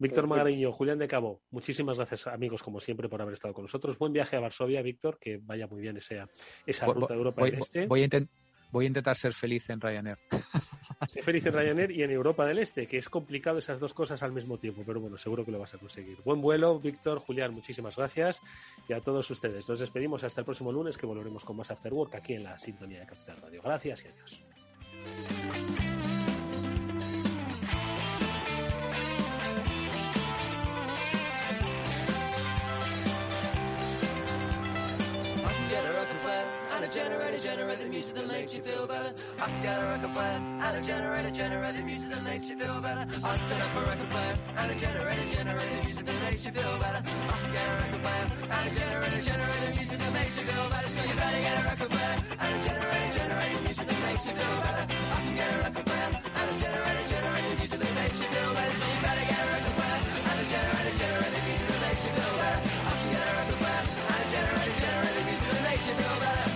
Víctor 0.01 0.26
Magariño, 0.26 0.72
Julián 0.72 0.99
de 0.99 1.09
Cabo, 1.09 1.42
muchísimas 1.51 1.97
gracias, 1.97 2.26
amigos, 2.26 2.62
como 2.62 2.80
siempre, 2.80 3.09
por 3.09 3.20
haber 3.20 3.34
estado 3.34 3.55
con 3.55 3.64
nosotros. 3.64 3.99
Buen 3.99 4.12
viaje 4.12 4.36
a 4.36 4.40
Varsovia, 4.40 4.82
Víctor, 4.82 5.18
que 5.18 5.38
vaya 5.42 5.66
muy 5.66 5.82
bien 5.82 5.97
esa, 5.97 6.28
esa 6.66 6.86
ruta 6.86 7.12
de 7.12 7.18
Europa 7.18 7.42
voy, 7.42 7.51
del 7.51 7.61
Este. 7.61 7.86
Voy 7.86 8.05
a, 8.05 8.09
voy 8.70 8.84
a 8.84 8.88
intentar 8.88 9.16
ser 9.16 9.32
feliz 9.32 9.68
en 9.70 9.80
Ryanair. 9.80 10.18
Ser 11.09 11.22
feliz 11.22 11.44
en 11.47 11.53
Ryanair 11.53 11.90
y 11.90 12.03
en 12.03 12.11
Europa 12.11 12.47
del 12.47 12.59
Este, 12.59 12.86
que 12.86 12.97
es 12.97 13.09
complicado 13.09 13.59
esas 13.59 13.78
dos 13.78 13.92
cosas 13.92 14.22
al 14.22 14.32
mismo 14.32 14.59
tiempo, 14.59 14.82
pero 14.86 15.01
bueno, 15.01 15.18
seguro 15.18 15.44
que 15.44 15.51
lo 15.51 15.59
vas 15.59 15.74
a 15.74 15.78
conseguir. 15.78 16.18
Buen 16.24 16.40
vuelo, 16.40 16.78
Víctor, 16.80 17.18
Julián, 17.18 17.53
muchísimas 17.53 17.97
gracias. 17.97 18.40
Y 18.88 18.94
a 18.94 19.01
todos 19.01 19.30
ustedes, 19.30 19.68
nos 19.68 19.78
despedimos 19.78 20.24
hasta 20.24 20.40
el 20.40 20.44
próximo 20.47 20.72
lunes, 20.72 20.97
que 20.97 21.07
volveremos 21.07 21.44
con 21.44 21.57
más 21.57 21.70
After 21.70 21.92
Work 21.92 22.14
aquí 22.14 22.34
en 22.34 22.44
la 22.44 22.59
sintonía 22.59 23.01
de 23.01 23.07
Capital 23.07 23.36
Radio. 23.42 23.62
Gracias 23.62 24.05
y 24.05 24.09
adiós. 24.09 24.42
Music 37.97 38.14
that 38.14 38.28
makes 38.28 38.55
you 38.55 38.61
feel 38.61 38.86
better. 38.86 39.11
I 39.40 39.47
can 39.49 39.62
get 39.62 39.80
a 39.80 39.86
record 39.88 40.12
player 40.12 40.36
and 40.36 40.76
a 40.76 40.82
generator, 40.84 41.30
generate 41.30 41.76
the 41.76 41.82
music 41.82 42.12
that 42.12 42.24
makes 42.28 42.47
you 42.47 42.57
feel 42.61 42.78
better. 42.84 43.09
I 43.24 43.36
set 43.49 43.61
up 43.64 43.72
a 43.72 43.80
record 43.88 44.11
player 44.12 44.34
and 44.61 44.68
a 44.70 44.74
generator, 44.76 45.26
generate 45.32 45.70
the 45.72 45.80
music 45.80 46.05
that 46.05 46.20
makes 46.28 46.44
you 46.44 46.53
feel 46.53 46.76
better. 46.76 47.01
I 47.01 47.36
can 47.40 47.51
get 47.57 47.64
a 47.64 47.74
record 47.80 48.03
player 48.05 48.26
and 48.53 48.64
a 48.68 48.72
generator, 48.76 49.20
generate 49.24 49.62
the 49.64 49.70
music 49.80 49.99
that 50.05 50.12
makes 50.12 50.36
you 50.36 50.44
feel 50.44 50.66
better. 50.68 50.90
So 50.92 51.01
you 51.09 51.16
better 51.16 51.40
get 51.40 51.57
a 51.57 51.62
record 51.72 51.90
player 51.97 52.16
and 52.36 52.51
a 52.53 52.59
generator, 52.68 53.11
generate 53.16 53.53
the 53.57 53.62
music 53.64 53.86
that 53.88 54.01
makes 54.05 54.24
you 54.28 54.34
feel 54.36 54.57
better. 54.61 54.84
I 54.92 55.18
can 55.24 55.34
get 55.40 55.49
a 55.49 55.59
record 55.64 55.86
player 55.88 56.11
and 56.36 56.47
a 56.53 56.55
generator, 56.61 57.05
generate 57.16 57.44
the 57.49 57.57
music 57.57 57.80
that 57.80 57.94
makes 57.97 58.18
you 58.20 58.28
feel 58.28 58.51
better. 58.61 58.76
So 58.76 58.84
you 58.92 59.01
better 59.09 59.24
get 59.24 59.40
a 59.40 59.49
record 59.57 59.76
player 59.80 60.01
and 60.05 60.36
a 60.36 60.44
generator, 60.53 60.94
generate 61.01 61.32
the 61.32 61.42
music 61.49 61.66
that 61.72 61.80
makes 61.80 62.03
you 62.05 62.12
feel 62.12 62.34
better. 62.44 62.61
I 62.61 62.92
can 63.01 63.09
get 63.16 63.24
a 63.24 63.32
record 63.40 63.61
player 63.64 63.82
and 63.88 64.20
a 64.20 64.26
generator, 64.36 65.12
the 65.16 65.24
music 65.32 65.49
that 65.49 65.62
makes 65.64 65.84
you 65.88 65.97
feel 65.97 66.18
better. 66.20 66.55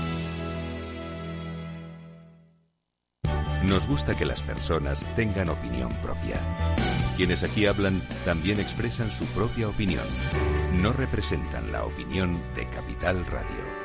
Nos 3.63 3.85
gusta 3.85 4.17
que 4.17 4.25
las 4.25 4.41
personas 4.41 5.05
tengan 5.15 5.49
opinión 5.49 5.93
propia. 6.01 6.39
Quienes 7.15 7.43
aquí 7.43 7.67
hablan 7.67 8.01
también 8.25 8.59
expresan 8.59 9.11
su 9.11 9.23
propia 9.27 9.69
opinión. 9.69 10.05
No 10.81 10.91
representan 10.91 11.71
la 11.71 11.85
opinión 11.85 12.41
de 12.55 12.67
Capital 12.69 13.23
Radio. 13.27 13.81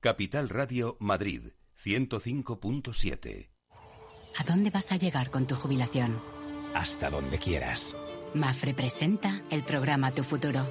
Capital 0.00 0.48
Radio 0.48 0.96
Madrid 0.98 1.52
105.7. 1.84 3.50
¿A 4.36 4.44
dónde 4.44 4.70
vas 4.70 4.90
a 4.90 4.96
llegar 4.96 5.30
con 5.30 5.46
tu 5.46 5.54
jubilación? 5.54 6.20
Hasta 6.74 7.08
donde 7.08 7.38
quieras. 7.38 7.94
Mafre 8.34 8.74
presenta 8.74 9.42
el 9.50 9.62
programa 9.62 10.10
Tu 10.12 10.24
Futuro, 10.24 10.68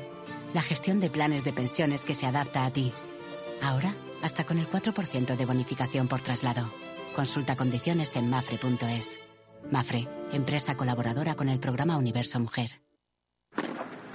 la 0.53 0.61
gestión 0.61 0.99
de 0.99 1.09
planes 1.09 1.45
de 1.45 1.53
pensiones 1.53 2.03
que 2.03 2.13
se 2.13 2.25
adapta 2.25 2.65
a 2.65 2.73
ti 2.73 2.93
Ahora, 3.61 3.95
hasta 4.21 4.45
con 4.45 4.59
el 4.59 4.69
4% 4.69 5.35
de 5.35 5.45
bonificación 5.45 6.07
por 6.07 6.21
traslado. 6.21 6.71
Consulta 7.15 7.55
condiciones 7.55 8.15
en 8.15 8.29
mafre.es. 8.29 9.19
Mafre, 9.71 10.07
empresa 10.31 10.75
colaboradora 10.75 11.35
con 11.35 11.49
el 11.49 11.59
programa 11.59 11.97
Universo 11.97 12.39
Mujer. 12.39 12.81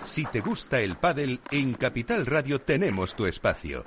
Si 0.04 0.24
te 0.24 0.40
gusta 0.40 0.80
el 0.80 0.96
pádel, 0.96 1.40
en 1.50 1.74
Capital 1.74 2.26
Radio 2.26 2.60
tenemos 2.60 3.14
tu 3.14 3.26
espacio. 3.26 3.86